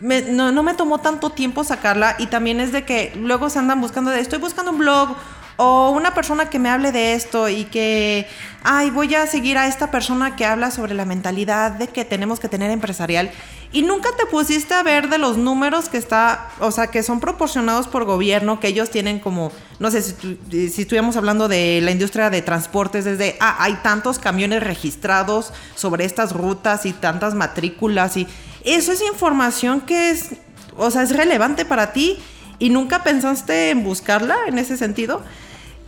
no, 0.00 0.52
no, 0.52 0.62
me 0.62 0.74
tomó 0.74 0.98
tanto 0.98 1.30
tiempo 1.30 1.64
sacarla 1.64 2.14
y 2.18 2.26
también 2.26 2.60
es 2.60 2.72
de 2.72 2.84
que 2.84 3.12
luego 3.16 3.50
se 3.50 3.58
andan 3.58 3.80
buscando 3.80 4.10
de, 4.10 4.20
estoy 4.20 4.38
buscando 4.38 4.70
un 4.70 4.78
blog 4.78 5.16
o 5.60 5.90
una 5.90 6.14
persona 6.14 6.48
que 6.48 6.60
me 6.60 6.70
hable 6.70 6.92
de 6.92 7.14
esto 7.14 7.48
y 7.48 7.64
que, 7.64 8.28
ay, 8.62 8.90
voy 8.90 9.12
a 9.16 9.26
seguir 9.26 9.58
a 9.58 9.66
esta 9.66 9.90
persona 9.90 10.36
que 10.36 10.46
habla 10.46 10.70
sobre 10.70 10.94
la 10.94 11.04
mentalidad 11.04 11.72
de 11.72 11.88
que 11.88 12.04
tenemos 12.04 12.38
que 12.38 12.48
tener 12.48 12.70
empresarial. 12.70 13.32
Y 13.72 13.82
nunca 13.82 14.10
te 14.16 14.24
pusiste 14.24 14.72
a 14.72 14.84
ver 14.84 15.08
de 15.08 15.18
los 15.18 15.36
números 15.36 15.88
que 15.88 15.98
está, 15.98 16.48
o 16.60 16.70
sea, 16.70 16.86
que 16.86 17.02
son 17.02 17.18
proporcionados 17.18 17.88
por 17.88 18.04
gobierno, 18.04 18.60
que 18.60 18.68
ellos 18.68 18.88
tienen 18.88 19.18
como, 19.18 19.50
no 19.80 19.90
sé, 19.90 20.00
si, 20.00 20.38
si 20.70 20.82
estuviéramos 20.82 21.16
hablando 21.16 21.48
de 21.48 21.80
la 21.82 21.90
industria 21.90 22.30
de 22.30 22.40
transportes, 22.40 23.04
desde, 23.04 23.36
ah, 23.40 23.56
hay 23.58 23.74
tantos 23.82 24.20
camiones 24.20 24.62
registrados 24.62 25.52
sobre 25.74 26.04
estas 26.04 26.32
rutas 26.32 26.86
y 26.86 26.92
tantas 26.92 27.34
matrículas 27.34 28.16
y 28.16 28.28
eso 28.64 28.92
es 28.92 29.02
información 29.02 29.80
que 29.80 30.10
es, 30.10 30.36
o 30.76 30.90
sea, 30.92 31.02
es 31.02 31.16
relevante 31.16 31.64
para 31.64 31.92
ti 31.92 32.16
y 32.60 32.70
nunca 32.70 33.02
pensaste 33.02 33.70
en 33.70 33.82
buscarla 33.82 34.36
en 34.46 34.58
ese 34.58 34.76
sentido. 34.76 35.22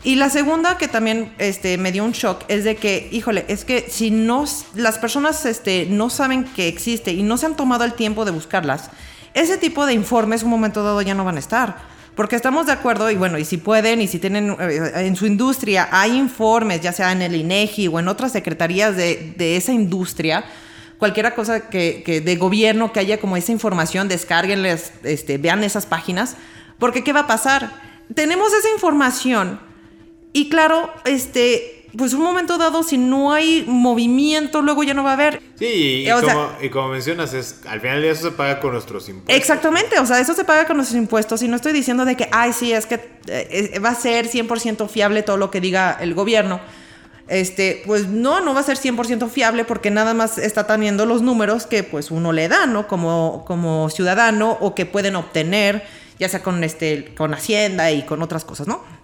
Y 0.03 0.15
la 0.15 0.31
segunda 0.31 0.79
que 0.79 0.89
también 0.89 1.33
este, 1.39 1.77
me 1.77 1.93
dio 1.93 2.05
un 2.05 2.13
shock 2.13 2.45
es 2.49 2.65
de 2.65 2.77
que, 2.77 3.09
híjole, 3.13 3.45
es 3.49 3.67
que 3.67 3.87
si 3.91 4.11
no, 4.11 4.45
las 4.75 4.99
personas 4.99 5.45
este, 5.45 5.87
no 5.91 6.09
saben 6.09 6.45
que 6.45 6.69
existe 6.69 7.13
y 7.13 7.23
no 7.23 7.37
se 7.37 7.47
han 7.47 7.57
tomado 7.57 7.85
el 7.85 7.93
tiempo 7.93 8.25
de 8.25 8.31
buscarlas, 8.31 8.91
ese 9.35 9.59
tipo 9.59 9.85
de 9.85 9.93
informes 9.93 10.43
un 10.43 10.51
momento 10.51 10.83
dado 10.83 11.03
ya 11.03 11.15
no 11.15 11.25
van 11.25 11.37
a 11.37 11.41
estar. 11.41 11.77
Porque 12.15 12.35
estamos 12.35 12.67
de 12.67 12.73
acuerdo, 12.73 13.11
y 13.11 13.15
bueno, 13.15 13.39
y 13.39 13.45
si 13.45 13.57
pueden, 13.57 14.01
y 14.01 14.09
si 14.09 14.19
tienen 14.19 14.57
eh, 14.59 14.93
en 14.97 15.17
su 15.17 15.27
industria, 15.27 15.89
hay 15.93 16.17
informes, 16.17 16.81
ya 16.81 16.93
sea 16.93 17.13
en 17.13 17.23
el 17.23 17.35
INEGI 17.35 17.89
o 17.89 18.01
en 18.01 18.09
otras 18.09 18.33
secretarías 18.33 18.97
de, 18.97 19.35
de 19.37 19.57
esa 19.57 19.73
industria, 19.73 20.45
cualquier 20.99 21.33
cosa 21.35 21.69
que, 21.69 22.03
que, 22.05 22.21
de 22.21 22.37
gobierno 22.37 22.93
que 22.93 23.01
haya 23.01 23.21
como 23.21 23.37
esa 23.37 23.53
información, 23.53 24.09
descárguenles, 24.09 24.93
este, 25.03 25.39
vean 25.39 25.63
esas 25.63 25.87
páginas, 25.87 26.37
porque 26.79 27.05
¿qué 27.05 27.13
va 27.13 27.21
a 27.21 27.27
pasar? 27.27 27.73
Tenemos 28.15 28.53
esa 28.53 28.71
información 28.71 29.61
y 30.33 30.49
claro, 30.49 30.93
este, 31.05 31.81
pues 31.97 32.15
un 32.15 32.23
momento 32.23 32.57
dado, 32.57 32.83
si 32.83 32.99
no 32.99 33.33
hay 33.33 33.65
movimiento, 33.67 34.63
luego 34.63 34.85
ya 34.85 34.95
no 34.95 35.03
va 35.03 35.11
a 35.11 35.15
haber. 35.15 35.43
Sí, 35.59 36.07
y, 36.07 36.69
como, 36.71 36.89
mencionas, 36.89 37.35
es, 37.35 37.61
al 37.69 37.81
final 37.81 38.01
de 38.01 38.11
eso 38.11 38.31
se 38.31 38.37
paga 38.37 38.61
con 38.61 38.73
nuestros 38.73 39.09
impuestos. 39.09 39.37
Exactamente, 39.37 39.99
o 39.99 40.07
sea, 40.07 40.21
eso 40.21 40.35
se 40.35 40.45
paga 40.45 40.67
con 40.67 40.77
nuestros 40.77 40.97
impuestos. 40.97 41.43
Y 41.43 41.49
no 41.49 41.57
estoy 41.57 41.73
diciendo 41.73 42.05
de 42.05 42.17
que, 42.17 42.29
ay, 42.31 42.53
sí, 42.53 42.73
es 42.73 42.87
que 42.87 43.01
eh, 43.27 43.79
va 43.85 43.91
a 43.91 43.95
ser 43.95 44.29
100% 44.29 44.89
fiable 44.89 45.23
todo 45.23 45.37
lo 45.37 45.51
que 45.51 45.61
diga 45.61 45.97
el 46.01 46.15
gobierno. 46.15 46.61
Este, 47.27 47.83
pues 47.87 48.09
no, 48.09 48.41
no 48.41 48.55
va 48.55 48.61
a 48.61 48.65
ser 48.65 48.77
100% 48.77 49.29
fiable 49.29 49.65
porque 49.65 49.91
nada 49.91 50.15
más 50.15 50.37
está 50.37 50.67
teniendo 50.67 51.07
los 51.07 51.23
números 51.23 51.67
que 51.67 51.85
pues 51.85 52.11
uno 52.11 52.33
le 52.33 52.49
da, 52.49 52.67
¿no? 52.67 52.89
Como, 52.89 53.45
como 53.47 53.89
ciudadano 53.89 54.59
o 54.61 54.75
que 54.75 54.85
pueden 54.85 55.15
obtener, 55.15 55.85
ya 56.19 56.29
sea 56.29 56.43
con, 56.43 56.65
este, 56.65 57.15
con 57.15 57.33
Hacienda 57.33 57.93
y 57.93 58.03
con 58.03 58.23
otras 58.23 58.45
cosas, 58.45 58.67
¿no? 58.67 59.00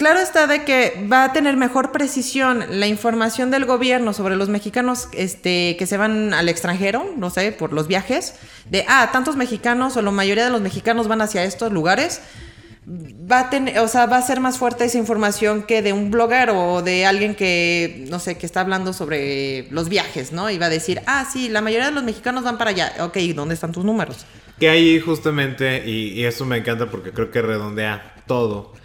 Claro 0.00 0.20
está 0.20 0.46
de 0.46 0.64
que 0.64 1.06
va 1.12 1.24
a 1.24 1.32
tener 1.34 1.58
mejor 1.58 1.92
precisión 1.92 2.64
la 2.70 2.86
información 2.86 3.50
del 3.50 3.66
gobierno 3.66 4.14
sobre 4.14 4.34
los 4.34 4.48
mexicanos 4.48 5.08
este, 5.12 5.76
que 5.78 5.84
se 5.84 5.98
van 5.98 6.32
al 6.32 6.48
extranjero, 6.48 7.12
no 7.18 7.28
sé, 7.28 7.52
por 7.52 7.74
los 7.74 7.86
viajes, 7.86 8.36
de, 8.70 8.86
ah, 8.88 9.10
tantos 9.12 9.36
mexicanos 9.36 9.98
o 9.98 10.02
la 10.02 10.10
mayoría 10.10 10.46
de 10.46 10.50
los 10.50 10.62
mexicanos 10.62 11.06
van 11.06 11.20
hacia 11.20 11.44
estos 11.44 11.70
lugares. 11.70 12.22
Va 12.88 13.40
a 13.40 13.82
o 13.82 13.88
sea, 13.88 14.06
va 14.06 14.16
a 14.16 14.22
ser 14.22 14.40
más 14.40 14.56
fuerte 14.56 14.86
esa 14.86 14.96
información 14.96 15.64
que 15.64 15.82
de 15.82 15.92
un 15.92 16.10
blogger 16.10 16.48
o 16.48 16.80
de 16.80 17.04
alguien 17.04 17.34
que, 17.34 18.06
no 18.08 18.20
sé, 18.20 18.38
que 18.38 18.46
está 18.46 18.62
hablando 18.62 18.94
sobre 18.94 19.68
los 19.70 19.90
viajes, 19.90 20.32
¿no? 20.32 20.48
Y 20.48 20.56
va 20.56 20.66
a 20.66 20.70
decir, 20.70 21.02
ah, 21.04 21.28
sí, 21.30 21.50
la 21.50 21.60
mayoría 21.60 21.88
de 21.88 21.92
los 21.92 22.04
mexicanos 22.04 22.42
van 22.42 22.56
para 22.56 22.70
allá. 22.70 22.94
Ok, 23.00 23.18
¿dónde 23.34 23.52
están 23.52 23.72
tus 23.72 23.84
números? 23.84 24.24
Que 24.58 24.70
ahí 24.70 24.98
justamente, 24.98 25.86
y, 25.86 26.18
y 26.18 26.24
eso 26.24 26.46
me 26.46 26.56
encanta 26.56 26.86
porque 26.86 27.12
creo 27.12 27.30
que 27.30 27.42
redondea 27.42 28.14
todo 28.26 28.79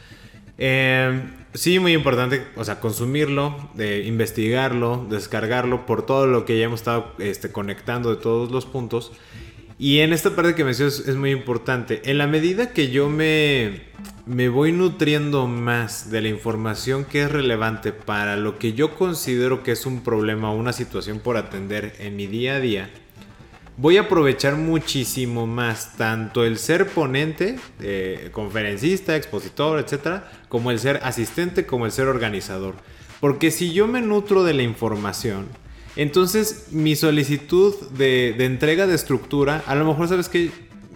eh, 0.58 1.22
sí, 1.54 1.80
muy 1.80 1.94
importante, 1.94 2.46
o 2.56 2.64
sea, 2.64 2.80
consumirlo, 2.80 3.70
investigarlo, 4.06 5.06
descargarlo 5.10 5.86
por 5.86 6.06
todo 6.06 6.28
lo 6.28 6.46
que 6.46 6.58
ya 6.58 6.66
hemos 6.66 6.82
estado 6.82 7.14
este, 7.20 7.52
conectando 7.52 8.10
de 8.10 8.22
todos 8.22 8.52
los 8.52 8.66
puntos. 8.66 9.12
Y 9.78 10.00
en 10.00 10.14
esta 10.14 10.36
parte 10.36 10.56
que 10.56 10.64
mencionas 10.64 11.00
es 11.00 11.16
muy 11.16 11.32
importante. 11.32 12.02
En 12.06 12.18
la 12.18 12.28
medida 12.28 12.72
que 12.72 12.92
yo 12.92 13.10
me, 13.10 13.82
me 14.26 14.48
voy 14.48 14.72
nutriendo 14.72 15.48
más 15.48 16.10
de 16.10 16.22
la 16.22 16.30
información 16.30 17.04
que 17.04 17.24
es 17.24 17.32
relevante 17.32 17.92
para 17.92 18.38
lo 18.38 18.58
que 18.58 18.72
yo 18.72 18.96
considero 18.96 19.64
que 19.64 19.74
es 19.74 19.86
un 19.86 20.02
problema 20.02 20.52
o 20.52 20.56
una 20.56 20.72
situación 20.72 21.20
por 21.20 21.36
atender 21.36 21.94
en 22.00 22.16
mi 22.16 22.26
día 22.26 22.56
a 22.56 22.60
día, 22.62 22.90
voy 23.78 23.98
a 23.98 24.02
aprovechar 24.02 24.56
muchísimo 24.56 25.48
más 25.48 25.98
tanto 25.98 26.46
el 26.46 26.58
ser 26.58 26.88
ponente, 26.88 27.58
eh, 27.82 28.30
conferencista, 28.32 29.16
expositor, 29.16 29.80
etcétera, 29.80 30.32
como 30.50 30.72
el 30.72 30.80
ser 30.80 31.02
asistente, 31.04 31.66
como 31.66 31.86
el 31.86 31.92
ser 31.92 32.08
organizador. 32.08 32.76
Porque 33.20 33.52
si 33.52 33.74
yo 33.74 33.88
me 33.88 34.02
nutro 34.02 34.44
de 34.44 34.54
la 34.54 34.64
información, 34.64 35.48
entonces 35.96 36.68
mi 36.72 36.96
solicitud 36.96 37.74
de, 37.92 38.36
entrega 38.46 38.88
de 38.88 38.96
estructura, 38.96 39.64
a 39.66 39.76
lo 39.76 39.86
mejor 39.86 40.08
sabes 40.08 40.30
que, 40.30 40.52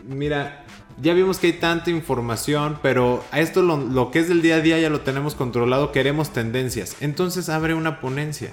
mira, 0.08 0.66
ya 1.02 1.14
vimos 1.14 1.40
que 1.40 1.48
hay 1.48 1.54
tanta 1.54 1.90
información, 1.90 2.80
pero 2.82 3.24
a 3.32 3.40
esto 3.40 3.62
lo, 3.62 3.78
lo 3.78 4.12
que 4.12 4.20
es 4.20 4.28
del 4.28 4.42
día 4.42 4.56
a 4.56 4.62
día 4.62 4.80
ya 4.80 4.90
lo 4.90 5.02
tenemos 5.02 5.36
controlado, 5.36 5.94
queremos 5.94 6.32
tendencias. 6.34 6.98
Entonces 7.00 7.48
abre 7.48 7.74
una 7.74 8.02
ponencia 8.02 8.52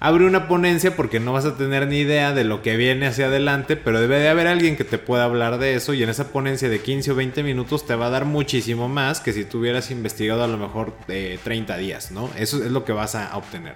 abre 0.00 0.24
una 0.24 0.48
ponencia 0.48 0.94
porque 0.94 1.20
no 1.20 1.32
vas 1.32 1.44
a 1.44 1.56
tener 1.56 1.88
ni 1.88 1.98
idea 1.98 2.32
de 2.32 2.44
lo 2.44 2.62
que 2.62 2.76
viene 2.76 3.06
hacia 3.06 3.26
adelante, 3.26 3.76
pero 3.76 4.00
debe 4.00 4.18
de 4.18 4.28
haber 4.28 4.46
alguien 4.46 4.76
que 4.76 4.84
te 4.84 4.98
pueda 4.98 5.24
hablar 5.24 5.58
de 5.58 5.74
eso 5.74 5.94
y 5.94 6.02
en 6.02 6.08
esa 6.08 6.28
ponencia 6.28 6.68
de 6.68 6.80
15 6.80 7.12
o 7.12 7.14
20 7.14 7.42
minutos 7.42 7.86
te 7.86 7.94
va 7.94 8.06
a 8.06 8.10
dar 8.10 8.24
muchísimo 8.24 8.88
más 8.88 9.20
que 9.20 9.32
si 9.32 9.44
tú 9.44 9.58
hubieras 9.58 9.90
investigado 9.90 10.44
a 10.44 10.48
lo 10.48 10.56
mejor 10.56 10.94
de 11.06 11.38
30 11.42 11.76
días, 11.76 12.10
¿no? 12.10 12.30
Eso 12.36 12.62
es 12.62 12.70
lo 12.70 12.84
que 12.84 12.92
vas 12.92 13.14
a 13.14 13.36
obtener. 13.36 13.74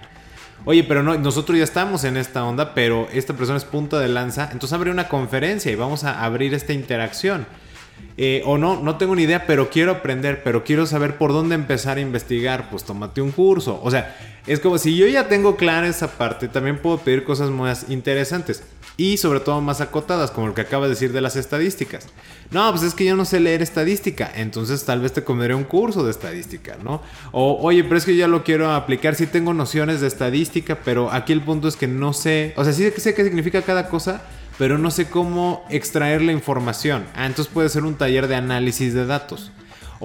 Oye, 0.65 0.85
pero 0.85 1.03
no, 1.03 1.17
nosotros 1.17 1.57
ya 1.57 1.65
estamos 1.65 2.05
en 2.05 2.15
esta 2.15 2.45
onda, 2.45 2.73
pero 2.73 3.09
esta 3.11 3.33
persona 3.33 3.57
es 3.57 3.65
punta 3.65 3.99
de 3.99 4.07
lanza, 4.07 4.49
entonces 4.53 4.71
abre 4.73 4.91
una 4.91 5.09
conferencia 5.09 5.71
y 5.71 5.75
vamos 5.75 6.05
a 6.05 6.23
abrir 6.23 6.53
esta 6.53 6.71
interacción. 6.71 7.45
Eh, 8.15 8.43
o 8.45 8.57
no, 8.57 8.81
no 8.81 8.97
tengo 8.97 9.15
ni 9.15 9.23
idea, 9.23 9.47
pero 9.47 9.69
quiero 9.69 9.91
aprender, 9.91 10.43
pero 10.43 10.63
quiero 10.63 10.85
saber 10.85 11.17
por 11.17 11.33
dónde 11.33 11.55
empezar 11.55 11.97
a 11.97 12.01
investigar, 12.01 12.69
pues 12.69 12.83
tómate 12.83 13.21
un 13.21 13.31
curso. 13.31 13.79
O 13.83 13.89
sea, 13.89 14.15
es 14.45 14.59
como 14.59 14.77
si 14.77 14.95
yo 14.95 15.07
ya 15.07 15.27
tengo 15.27 15.55
clara 15.55 15.87
esa 15.87 16.17
parte, 16.17 16.47
también 16.47 16.77
puedo 16.79 16.99
pedir 16.99 17.23
cosas 17.23 17.49
más 17.49 17.89
interesantes 17.89 18.63
y 18.97 19.17
sobre 19.17 19.39
todo 19.39 19.61
más 19.61 19.81
acotadas, 19.81 20.31
como 20.31 20.47
lo 20.47 20.53
que 20.53 20.61
acaba 20.61 20.85
de 20.85 20.91
decir 20.91 21.13
de 21.13 21.21
las 21.21 21.35
estadísticas. 21.35 22.07
No, 22.51 22.69
pues 22.71 22.83
es 22.83 22.93
que 22.93 23.05
yo 23.05 23.15
no 23.15 23.25
sé 23.25 23.39
leer 23.39 23.61
estadística, 23.61 24.31
entonces 24.35 24.85
tal 24.85 25.01
vez 25.01 25.13
te 25.13 25.23
comeré 25.23 25.55
un 25.55 25.63
curso 25.63 26.03
de 26.03 26.11
estadística, 26.11 26.77
¿no? 26.83 27.01
O, 27.31 27.57
oye, 27.61 27.83
pero 27.83 27.97
es 27.97 28.05
que 28.05 28.15
ya 28.15 28.27
lo 28.27 28.43
quiero 28.43 28.71
aplicar, 28.71 29.15
sí 29.15 29.25
tengo 29.25 29.53
nociones 29.53 30.01
de 30.01 30.07
estadística, 30.07 30.77
pero 30.83 31.11
aquí 31.11 31.33
el 31.33 31.41
punto 31.41 31.67
es 31.67 31.75
que 31.75 31.87
no 31.87 32.13
sé, 32.13 32.53
o 32.55 32.63
sea, 32.63 32.73
sí 32.73 32.89
sé 32.97 33.13
qué 33.13 33.23
significa 33.23 33.63
cada 33.63 33.89
cosa, 33.89 34.21
pero 34.57 34.77
no 34.77 34.91
sé 34.91 35.09
cómo 35.09 35.65
extraer 35.69 36.21
la 36.21 36.31
información. 36.31 37.05
Ah, 37.15 37.25
entonces 37.25 37.51
puede 37.51 37.69
ser 37.69 37.83
un 37.83 37.95
taller 37.95 38.27
de 38.27 38.35
análisis 38.35 38.93
de 38.93 39.05
datos. 39.05 39.51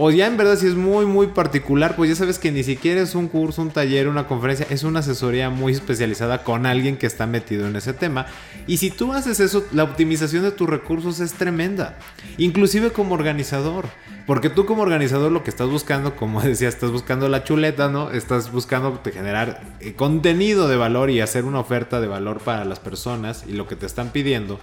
O 0.01 0.13
ya 0.13 0.29
en 0.29 0.37
verdad 0.37 0.57
si 0.57 0.69
es 0.69 0.77
muy 0.77 1.07
muy 1.07 1.27
particular, 1.27 1.97
pues 1.97 2.09
ya 2.09 2.15
sabes 2.15 2.39
que 2.39 2.53
ni 2.53 2.63
siquiera 2.63 3.01
es 3.01 3.17
un 3.17 3.27
curso, 3.27 3.63
un 3.63 3.73
taller, 3.73 4.07
una 4.07 4.29
conferencia, 4.29 4.65
es 4.71 4.85
una 4.85 5.01
asesoría 5.01 5.51
muy 5.51 5.73
especializada 5.73 6.45
con 6.45 6.67
alguien 6.67 6.97
que 6.97 7.09
está 7.09 7.27
metido 7.27 7.67
en 7.67 7.75
ese 7.75 7.93
tema. 7.95 8.27
Y 8.69 8.77
si 8.77 8.93
tú 8.93 9.13
haces 9.13 9.41
eso, 9.41 9.65
la 9.73 9.83
optimización 9.83 10.45
de 10.45 10.53
tus 10.53 10.71
recursos 10.71 11.19
es 11.19 11.33
tremenda. 11.33 11.99
Inclusive 12.37 12.93
como 12.93 13.17
organizador. 13.17 13.87
Porque 14.25 14.51
tú 14.51 14.67
como 14.67 14.83
organizador 14.83 15.33
lo 15.33 15.43
que 15.43 15.51
estás 15.51 15.69
buscando, 15.69 16.15
como 16.15 16.41
decía, 16.43 16.69
estás 16.69 16.93
buscando 16.93 17.29
la 17.29 17.43
chuleta, 17.43 17.89
¿no? 17.89 18.13
Estás 18.13 18.53
buscando 18.53 19.01
generar 19.03 19.63
eh, 19.81 19.95
contenido 19.95 20.69
de 20.69 20.77
valor 20.77 21.11
y 21.11 21.21
hacer 21.21 21.45
una 21.45 21.59
oferta 21.59 22.01
de 22.01 22.07
valor 22.07 22.39
para 22.39 22.65
las 22.65 22.79
personas 22.79 23.43
y 23.49 23.53
lo 23.53 23.67
que 23.67 23.75
te 23.75 23.87
están 23.87 24.11
pidiendo. 24.11 24.61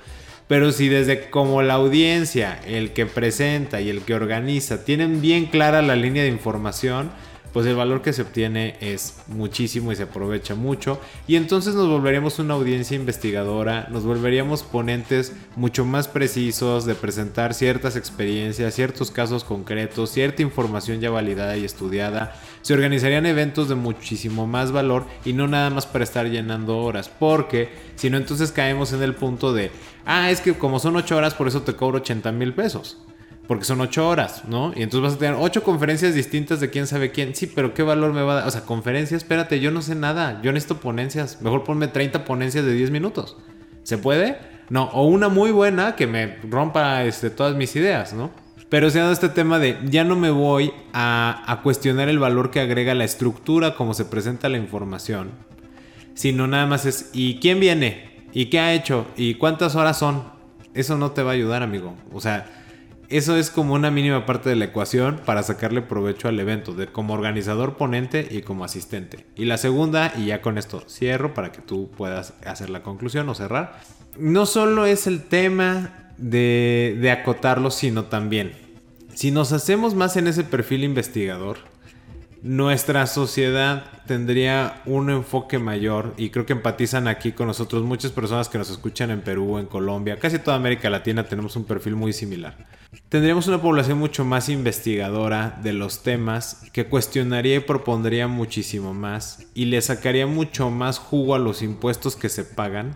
Pero 0.48 0.72
si 0.72 0.90
desde 0.90 1.30
como 1.30 1.62
la 1.62 1.74
audiencia, 1.74 2.60
el 2.68 2.94
que 2.94 3.06
presenta 3.06 3.82
y 3.82 3.90
el 3.90 4.02
que 4.02 4.14
organiza 4.14 4.86
tienen 4.86 5.22
bien 5.22 5.46
clara 5.46 5.82
la 5.82 5.96
línea 5.96 6.24
de 6.24 6.30
información, 6.30 7.10
pues 7.56 7.66
el 7.68 7.76
valor 7.78 8.02
que 8.02 8.12
se 8.12 8.22
obtiene 8.22 8.76
es 8.82 9.16
muchísimo 9.28 9.94
y 9.94 9.96
se 9.96 10.04
aprovecha 10.04 10.56
mucho. 10.56 11.00
Y 11.26 11.38
entonces 11.38 11.74
nos 11.74 11.88
volveríamos 11.88 12.38
una 12.38 12.54
audiencia 12.54 12.98
investigadora, 12.98 13.88
nos 13.90 14.04
volveríamos 14.04 14.64
ponentes 14.64 15.32
mucho 15.56 15.86
más 15.86 16.10
precisos 16.10 16.86
de 16.86 16.96
presentar 16.96 17.54
ciertas 17.54 17.96
experiencias, 17.96 18.76
ciertos 18.76 19.10
casos 19.10 19.46
concretos, 19.46 20.10
cierta 20.10 20.42
información 20.42 21.00
ya 21.00 21.10
validada 21.12 21.56
y 21.56 21.64
estudiada. 21.64 22.36
Se 22.62 22.74
organizarían 22.74 23.26
eventos 23.26 23.70
de 23.70 23.76
muchísimo 23.76 24.48
más 24.48 24.74
valor 24.74 25.06
y 25.24 25.32
no 25.32 25.48
nada 25.48 25.70
más 25.70 25.86
para 25.86 26.04
estar 26.04 26.30
llenando 26.30 26.80
horas, 26.80 27.08
porque 27.08 27.70
si 27.96 28.10
no 28.10 28.18
entonces 28.18 28.52
caemos 28.52 28.92
en 28.92 29.02
el 29.02 29.16
punto 29.16 29.54
de, 29.54 29.72
ah, 30.06 30.32
es 30.32 30.42
que 30.42 30.54
como 30.54 30.80
son 30.80 30.96
8 30.96 31.18
horas, 31.18 31.34
por 31.34 31.48
eso 31.48 31.62
te 31.62 31.76
cobro 31.76 31.98
80 31.98 32.32
mil 32.32 32.54
pesos 32.54 32.98
porque 33.48 33.66
son 33.66 33.82
ocho 33.82 34.08
horas, 34.08 34.44
¿no? 34.48 34.74
Y 34.76 34.84
entonces 34.84 35.02
vas 35.02 35.14
a 35.14 35.20
tener 35.20 35.36
ocho 35.40 35.64
conferencias 35.64 36.14
distintas 36.14 36.60
de 36.60 36.70
quién 36.70 36.88
sabe 36.88 37.12
quién. 37.12 37.36
Sí, 37.36 37.48
pero 37.48 37.74
¿qué 37.74 37.84
valor 37.84 38.14
me 38.14 38.22
va 38.22 38.34
a 38.34 38.36
dar? 38.36 38.48
O 38.48 38.52
sea, 38.52 38.62
conferencias, 38.62 39.22
espérate, 39.22 39.60
yo 39.60 39.72
no 39.72 39.82
sé 39.82 39.96
nada. 39.96 40.42
Yo 40.42 40.52
necesito 40.52 40.80
ponencias. 40.80 41.42
Mejor 41.42 41.64
ponme 41.64 41.88
30 41.88 42.26
ponencias 42.26 42.66
de 42.66 42.74
10 42.74 42.92
minutos. 42.92 43.38
¿Se 43.84 43.98
puede? 43.98 44.38
No, 44.70 44.86
o 44.86 45.06
una 45.06 45.30
muy 45.30 45.52
buena 45.52 45.96
que 45.96 46.08
me 46.08 46.38
rompa 46.50 47.04
este, 47.04 47.30
todas 47.30 47.56
mis 47.56 47.76
ideas, 47.76 48.14
¿no? 48.14 48.32
Pero 48.70 48.90
se 48.90 49.00
ha 49.00 49.12
este 49.12 49.30
tema 49.30 49.60
de 49.60 49.78
ya 49.86 50.04
no 50.04 50.16
me 50.16 50.32
voy 50.32 50.74
a, 50.92 51.44
a 51.46 51.62
cuestionar 51.62 52.10
el 52.10 52.18
valor 52.18 52.50
que 52.50 52.60
agrega 52.60 52.96
la 52.96 53.04
estructura 53.04 53.76
como 53.76 53.94
se 53.94 54.06
presenta 54.06 54.50
la 54.50 54.58
información, 54.58 55.30
sino 56.16 56.48
nada 56.48 56.66
más 56.66 56.88
es 56.88 57.12
¿y 57.14 57.40
quién 57.40 57.60
viene? 57.60 58.15
¿Y 58.36 58.48
qué 58.48 58.60
ha 58.60 58.74
hecho? 58.74 59.08
¿Y 59.16 59.36
cuántas 59.36 59.76
horas 59.76 59.98
son? 59.98 60.24
Eso 60.74 60.98
no 60.98 61.12
te 61.12 61.24
va 61.24 61.32
a 61.32 61.36
ayudar, 61.36 61.64
amigo. 61.64 61.96
O 62.12 62.20
sea, 62.20 62.46
eso 63.08 63.38
es 63.38 63.50
como 63.50 63.74
una 63.74 63.92
mínima 63.92 64.26
parte 64.26 64.50
de 64.50 64.58
la 64.58 64.66
ecuación 64.66 65.22
para 65.26 65.42
sacarle 65.42 65.82
provecho 65.82 66.28
al 66.28 66.38
evento, 66.38 66.74
de 66.74 66.88
como 66.88 67.14
organizador 67.14 67.78
ponente 67.78 68.28
y 68.30 68.42
como 68.42 68.66
asistente. 68.66 69.26
Y 69.38 69.46
la 69.46 69.58
segunda, 69.58 70.12
y 70.18 70.26
ya 70.26 70.42
con 70.42 70.58
esto 70.58 70.84
cierro 70.86 71.34
para 71.34 71.54
que 71.54 71.62
tú 71.62 71.90
puedas 71.96 72.34
hacer 72.46 72.70
la 72.70 72.84
conclusión 72.84 73.30
o 73.30 73.36
cerrar, 73.36 73.80
no 74.18 74.46
solo 74.46 74.86
es 74.86 75.08
el 75.08 75.24
tema 75.24 76.12
de, 76.18 76.98
de 77.00 77.12
acotarlo, 77.12 77.72
sino 77.72 78.04
también, 78.04 78.52
si 79.14 79.32
nos 79.32 79.54
hacemos 79.54 79.96
más 79.96 80.18
en 80.18 80.28
ese 80.28 80.44
perfil 80.44 80.84
investigador, 80.84 81.60
nuestra 82.46 83.08
sociedad 83.08 83.86
tendría 84.06 84.84
un 84.86 85.10
enfoque 85.10 85.58
mayor 85.58 86.14
y 86.16 86.30
creo 86.30 86.46
que 86.46 86.54
empatizan 86.54 87.08
aquí 87.08 87.32
con 87.32 87.48
nosotros 87.48 87.82
muchas 87.82 88.12
personas 88.12 88.50
que 88.50 88.60
nos 88.60 88.70
escuchan 88.70 89.10
en 89.10 89.22
Perú, 89.22 89.58
en 89.58 89.66
Colombia, 89.66 90.20
casi 90.20 90.38
toda 90.38 90.56
América 90.56 90.92
Latina 90.92 91.24
tenemos 91.24 91.56
un 91.56 91.66
perfil 91.66 91.96
muy 91.96 92.14
similar. 92.14 92.56
Tendríamos 93.10 93.48
una 93.48 93.64
población 93.64 93.98
mucho 93.98 94.26
más 94.26 94.50
investigadora 94.50 95.60
de 95.64 95.74
los 95.74 96.04
temas 96.04 96.70
que 96.72 96.86
cuestionaría 96.86 97.56
y 97.56 97.62
propondría 97.62 98.28
muchísimo 98.28 98.94
más 98.94 99.48
y 99.56 99.66
le 99.66 99.82
sacaría 99.82 100.28
mucho 100.28 100.70
más 100.70 101.00
jugo 101.00 101.34
a 101.34 101.40
los 101.40 101.64
impuestos 101.64 102.16
que 102.16 102.30
se 102.30 102.44
pagan, 102.44 102.96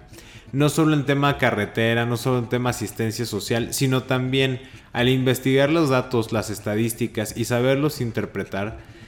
no 0.52 0.70
solo 0.70 0.94
en 0.94 1.08
tema 1.08 1.40
carretera, 1.40 2.06
no 2.06 2.18
solo 2.18 2.38
en 2.38 2.50
tema 2.50 2.70
asistencia 2.70 3.26
social, 3.26 3.74
sino 3.74 4.04
también 4.04 4.62
al 4.94 5.10
investigar 5.10 5.72
los 5.72 5.90
datos, 5.90 6.32
las 6.32 6.52
estadísticas 6.52 7.36
y 7.36 7.46
saberlos 7.46 8.00
interpretar 8.00 8.99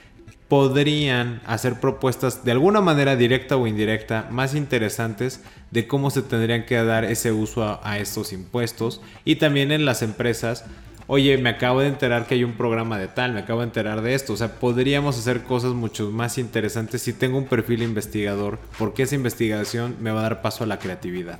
podrían 0.51 1.39
hacer 1.45 1.79
propuestas 1.79 2.43
de 2.43 2.51
alguna 2.51 2.81
manera 2.81 3.15
directa 3.15 3.55
o 3.55 3.67
indirecta 3.67 4.27
más 4.31 4.53
interesantes 4.53 5.41
de 5.71 5.87
cómo 5.87 6.09
se 6.11 6.23
tendrían 6.23 6.65
que 6.65 6.75
dar 6.75 7.05
ese 7.05 7.31
uso 7.31 7.79
a, 7.81 7.97
estos 7.99 8.33
impuestos 8.33 8.99
y 9.23 9.37
también 9.37 9.71
en 9.71 9.85
las 9.85 10.01
empresas 10.01 10.65
oye, 11.07 11.37
me 11.37 11.51
acabo 11.51 11.79
de 11.79 11.87
enterar 11.87 12.27
que 12.27 12.35
hay 12.35 12.43
un 12.43 12.57
programa 12.57 12.99
de 12.99 13.07
tal, 13.07 13.31
me 13.31 13.39
acabo 13.39 13.61
de 13.61 13.67
enterar 13.67 14.01
de 14.01 14.13
esto. 14.13 14.33
O 14.33 14.37
sea, 14.37 14.59
podríamos 14.59 15.17
hacer 15.17 15.43
cosas 15.43 15.71
mucho 15.71 16.11
más 16.11 16.37
interesantes 16.37 17.01
si 17.01 17.13
tengo 17.13 17.37
un 17.37 17.45
perfil 17.45 17.81
investigador, 17.81 18.59
porque 18.77 19.03
esa 19.03 19.15
investigación 19.15 19.95
me 20.01 20.11
va 20.11 20.19
a 20.19 20.23
dar 20.23 20.41
paso 20.41 20.65
a 20.65 20.67
la 20.67 20.79
creatividad. 20.79 21.39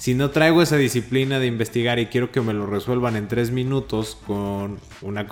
Si 0.00 0.14
no 0.14 0.30
traigo 0.30 0.62
esa 0.62 0.78
disciplina 0.78 1.38
de 1.38 1.46
investigar 1.46 1.98
y 1.98 2.06
quiero 2.06 2.32
que 2.32 2.40
me 2.40 2.54
lo 2.54 2.64
resuelvan 2.64 3.16
en 3.16 3.28
tres 3.28 3.50
minutos 3.50 4.16
con 4.26 4.78
una, 5.02 5.26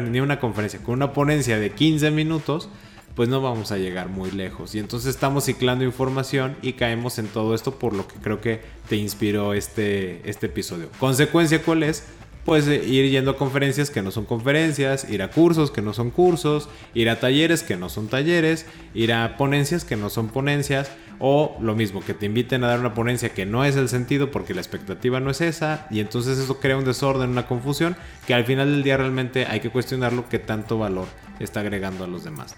ni 0.00 0.18
una 0.18 0.40
conferencia, 0.40 0.82
con 0.82 0.94
una 0.94 1.12
ponencia 1.12 1.60
de 1.60 1.70
15 1.70 2.10
minutos, 2.10 2.68
pues 3.14 3.28
no 3.28 3.40
vamos 3.40 3.70
a 3.70 3.78
llegar 3.78 4.08
muy 4.08 4.32
lejos. 4.32 4.74
Y 4.74 4.80
entonces 4.80 5.10
estamos 5.10 5.44
ciclando 5.44 5.84
información 5.84 6.56
y 6.60 6.72
caemos 6.72 7.20
en 7.20 7.28
todo 7.28 7.54
esto 7.54 7.78
por 7.78 7.94
lo 7.94 8.08
que 8.08 8.16
creo 8.16 8.40
que 8.40 8.62
te 8.88 8.96
inspiró 8.96 9.54
este, 9.54 10.28
este 10.28 10.46
episodio. 10.46 10.88
¿Consecuencia 10.98 11.62
cuál 11.62 11.84
es? 11.84 12.02
pues 12.48 12.66
ir 12.66 13.10
yendo 13.10 13.32
a 13.32 13.36
conferencias 13.36 13.90
que 13.90 14.00
no 14.00 14.10
son 14.10 14.24
conferencias, 14.24 15.10
ir 15.10 15.20
a 15.20 15.30
cursos 15.30 15.70
que 15.70 15.82
no 15.82 15.92
son 15.92 16.10
cursos, 16.10 16.70
ir 16.94 17.10
a 17.10 17.20
talleres 17.20 17.62
que 17.62 17.76
no 17.76 17.90
son 17.90 18.08
talleres, 18.08 18.64
ir 18.94 19.12
a 19.12 19.36
ponencias 19.36 19.84
que 19.84 19.96
no 19.96 20.08
son 20.08 20.28
ponencias, 20.28 20.90
o 21.18 21.56
lo 21.60 21.74
mismo, 21.74 22.00
que 22.00 22.14
te 22.14 22.26
inviten 22.26 22.64
a 22.64 22.68
dar 22.68 22.80
una 22.80 22.94
ponencia 22.94 23.30
que 23.30 23.46
no 23.46 23.64
es 23.64 23.76
el 23.76 23.88
sentido 23.88 24.30
porque 24.30 24.54
la 24.54 24.60
expectativa 24.60 25.20
no 25.20 25.30
es 25.30 25.40
esa, 25.40 25.86
y 25.90 26.00
entonces 26.00 26.38
eso 26.38 26.60
crea 26.60 26.76
un 26.76 26.84
desorden, 26.84 27.30
una 27.30 27.46
confusión, 27.46 27.96
que 28.26 28.34
al 28.34 28.44
final 28.44 28.70
del 28.70 28.82
día 28.82 28.96
realmente 28.96 29.46
hay 29.46 29.60
que 29.60 29.70
cuestionarlo 29.70 30.28
qué 30.28 30.38
tanto 30.38 30.78
valor 30.78 31.08
está 31.40 31.60
agregando 31.60 32.04
a 32.04 32.06
los 32.06 32.24
demás. 32.24 32.54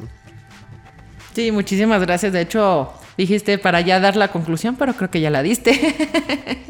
Sí, 1.35 1.53
muchísimas 1.53 2.01
gracias. 2.03 2.33
De 2.33 2.41
hecho, 2.41 2.93
dijiste 3.21 3.59
para 3.59 3.83
ya 3.83 4.01
dar 4.01 4.17
la 4.17 4.29
conclusión, 4.29 4.77
pero 4.77 4.95
creo 4.95 5.11
que 5.11 5.21
ya 5.21 5.31
la 5.31 5.43
diste. 5.43 5.73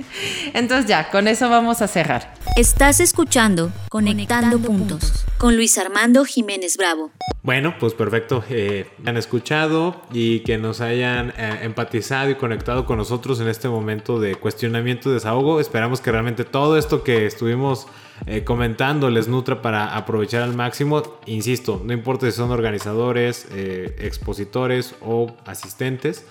Entonces 0.55 0.87
ya, 0.87 1.09
con 1.11 1.29
eso 1.29 1.49
vamos 1.49 1.81
a 1.81 1.87
cerrar. 1.87 2.35
Estás 2.57 2.99
escuchando 2.99 3.71
Conectando, 3.89 4.59
puntos, 4.59 5.25
con 5.39 5.55
Luis 5.55 5.79
Armando 5.79 6.25
Jiménez 6.25 6.77
Bravo. 6.77 7.13
Bueno, 7.43 7.77
pues 7.79 7.95
perfecto. 7.95 8.43
Eh, 8.51 8.87
han 9.07 9.17
escuchado 9.17 10.03
y 10.13 10.41
que 10.41 10.59
nos 10.59 10.81
hayan 10.81 11.33
eh, 11.37 11.61
empatizado 11.63 12.31
y 12.31 12.35
conectado 12.35 12.85
con 12.85 12.99
nosotros 12.99 13.41
en 13.41 13.49
este 13.49 13.69
momento 13.69 14.19
de 14.19 14.35
cuestionamiento 14.35 15.11
y 15.11 15.15
desahogo. 15.15 15.61
Esperamos 15.61 16.01
que 16.01 16.11
realmente 16.11 16.45
todo 16.45 16.77
esto 16.77 17.05
que 17.05 17.27
estuvimos 17.27 17.87
eh, 18.27 18.45
comentando 18.45 19.09
les 19.09 19.29
nutra 19.29 19.63
para 19.63 19.97
aprovechar 19.97 20.43
al 20.43 20.55
máximo. 20.55 21.03
Insisto, 21.27 21.81
no 21.85 21.93
importa 21.93 22.27
si 22.27 22.33
son 22.33 22.51
organizadores, 22.51 23.49
eh, 23.53 23.97
expositores 23.99 24.95
o 25.01 25.35
asistentes, 25.47 26.27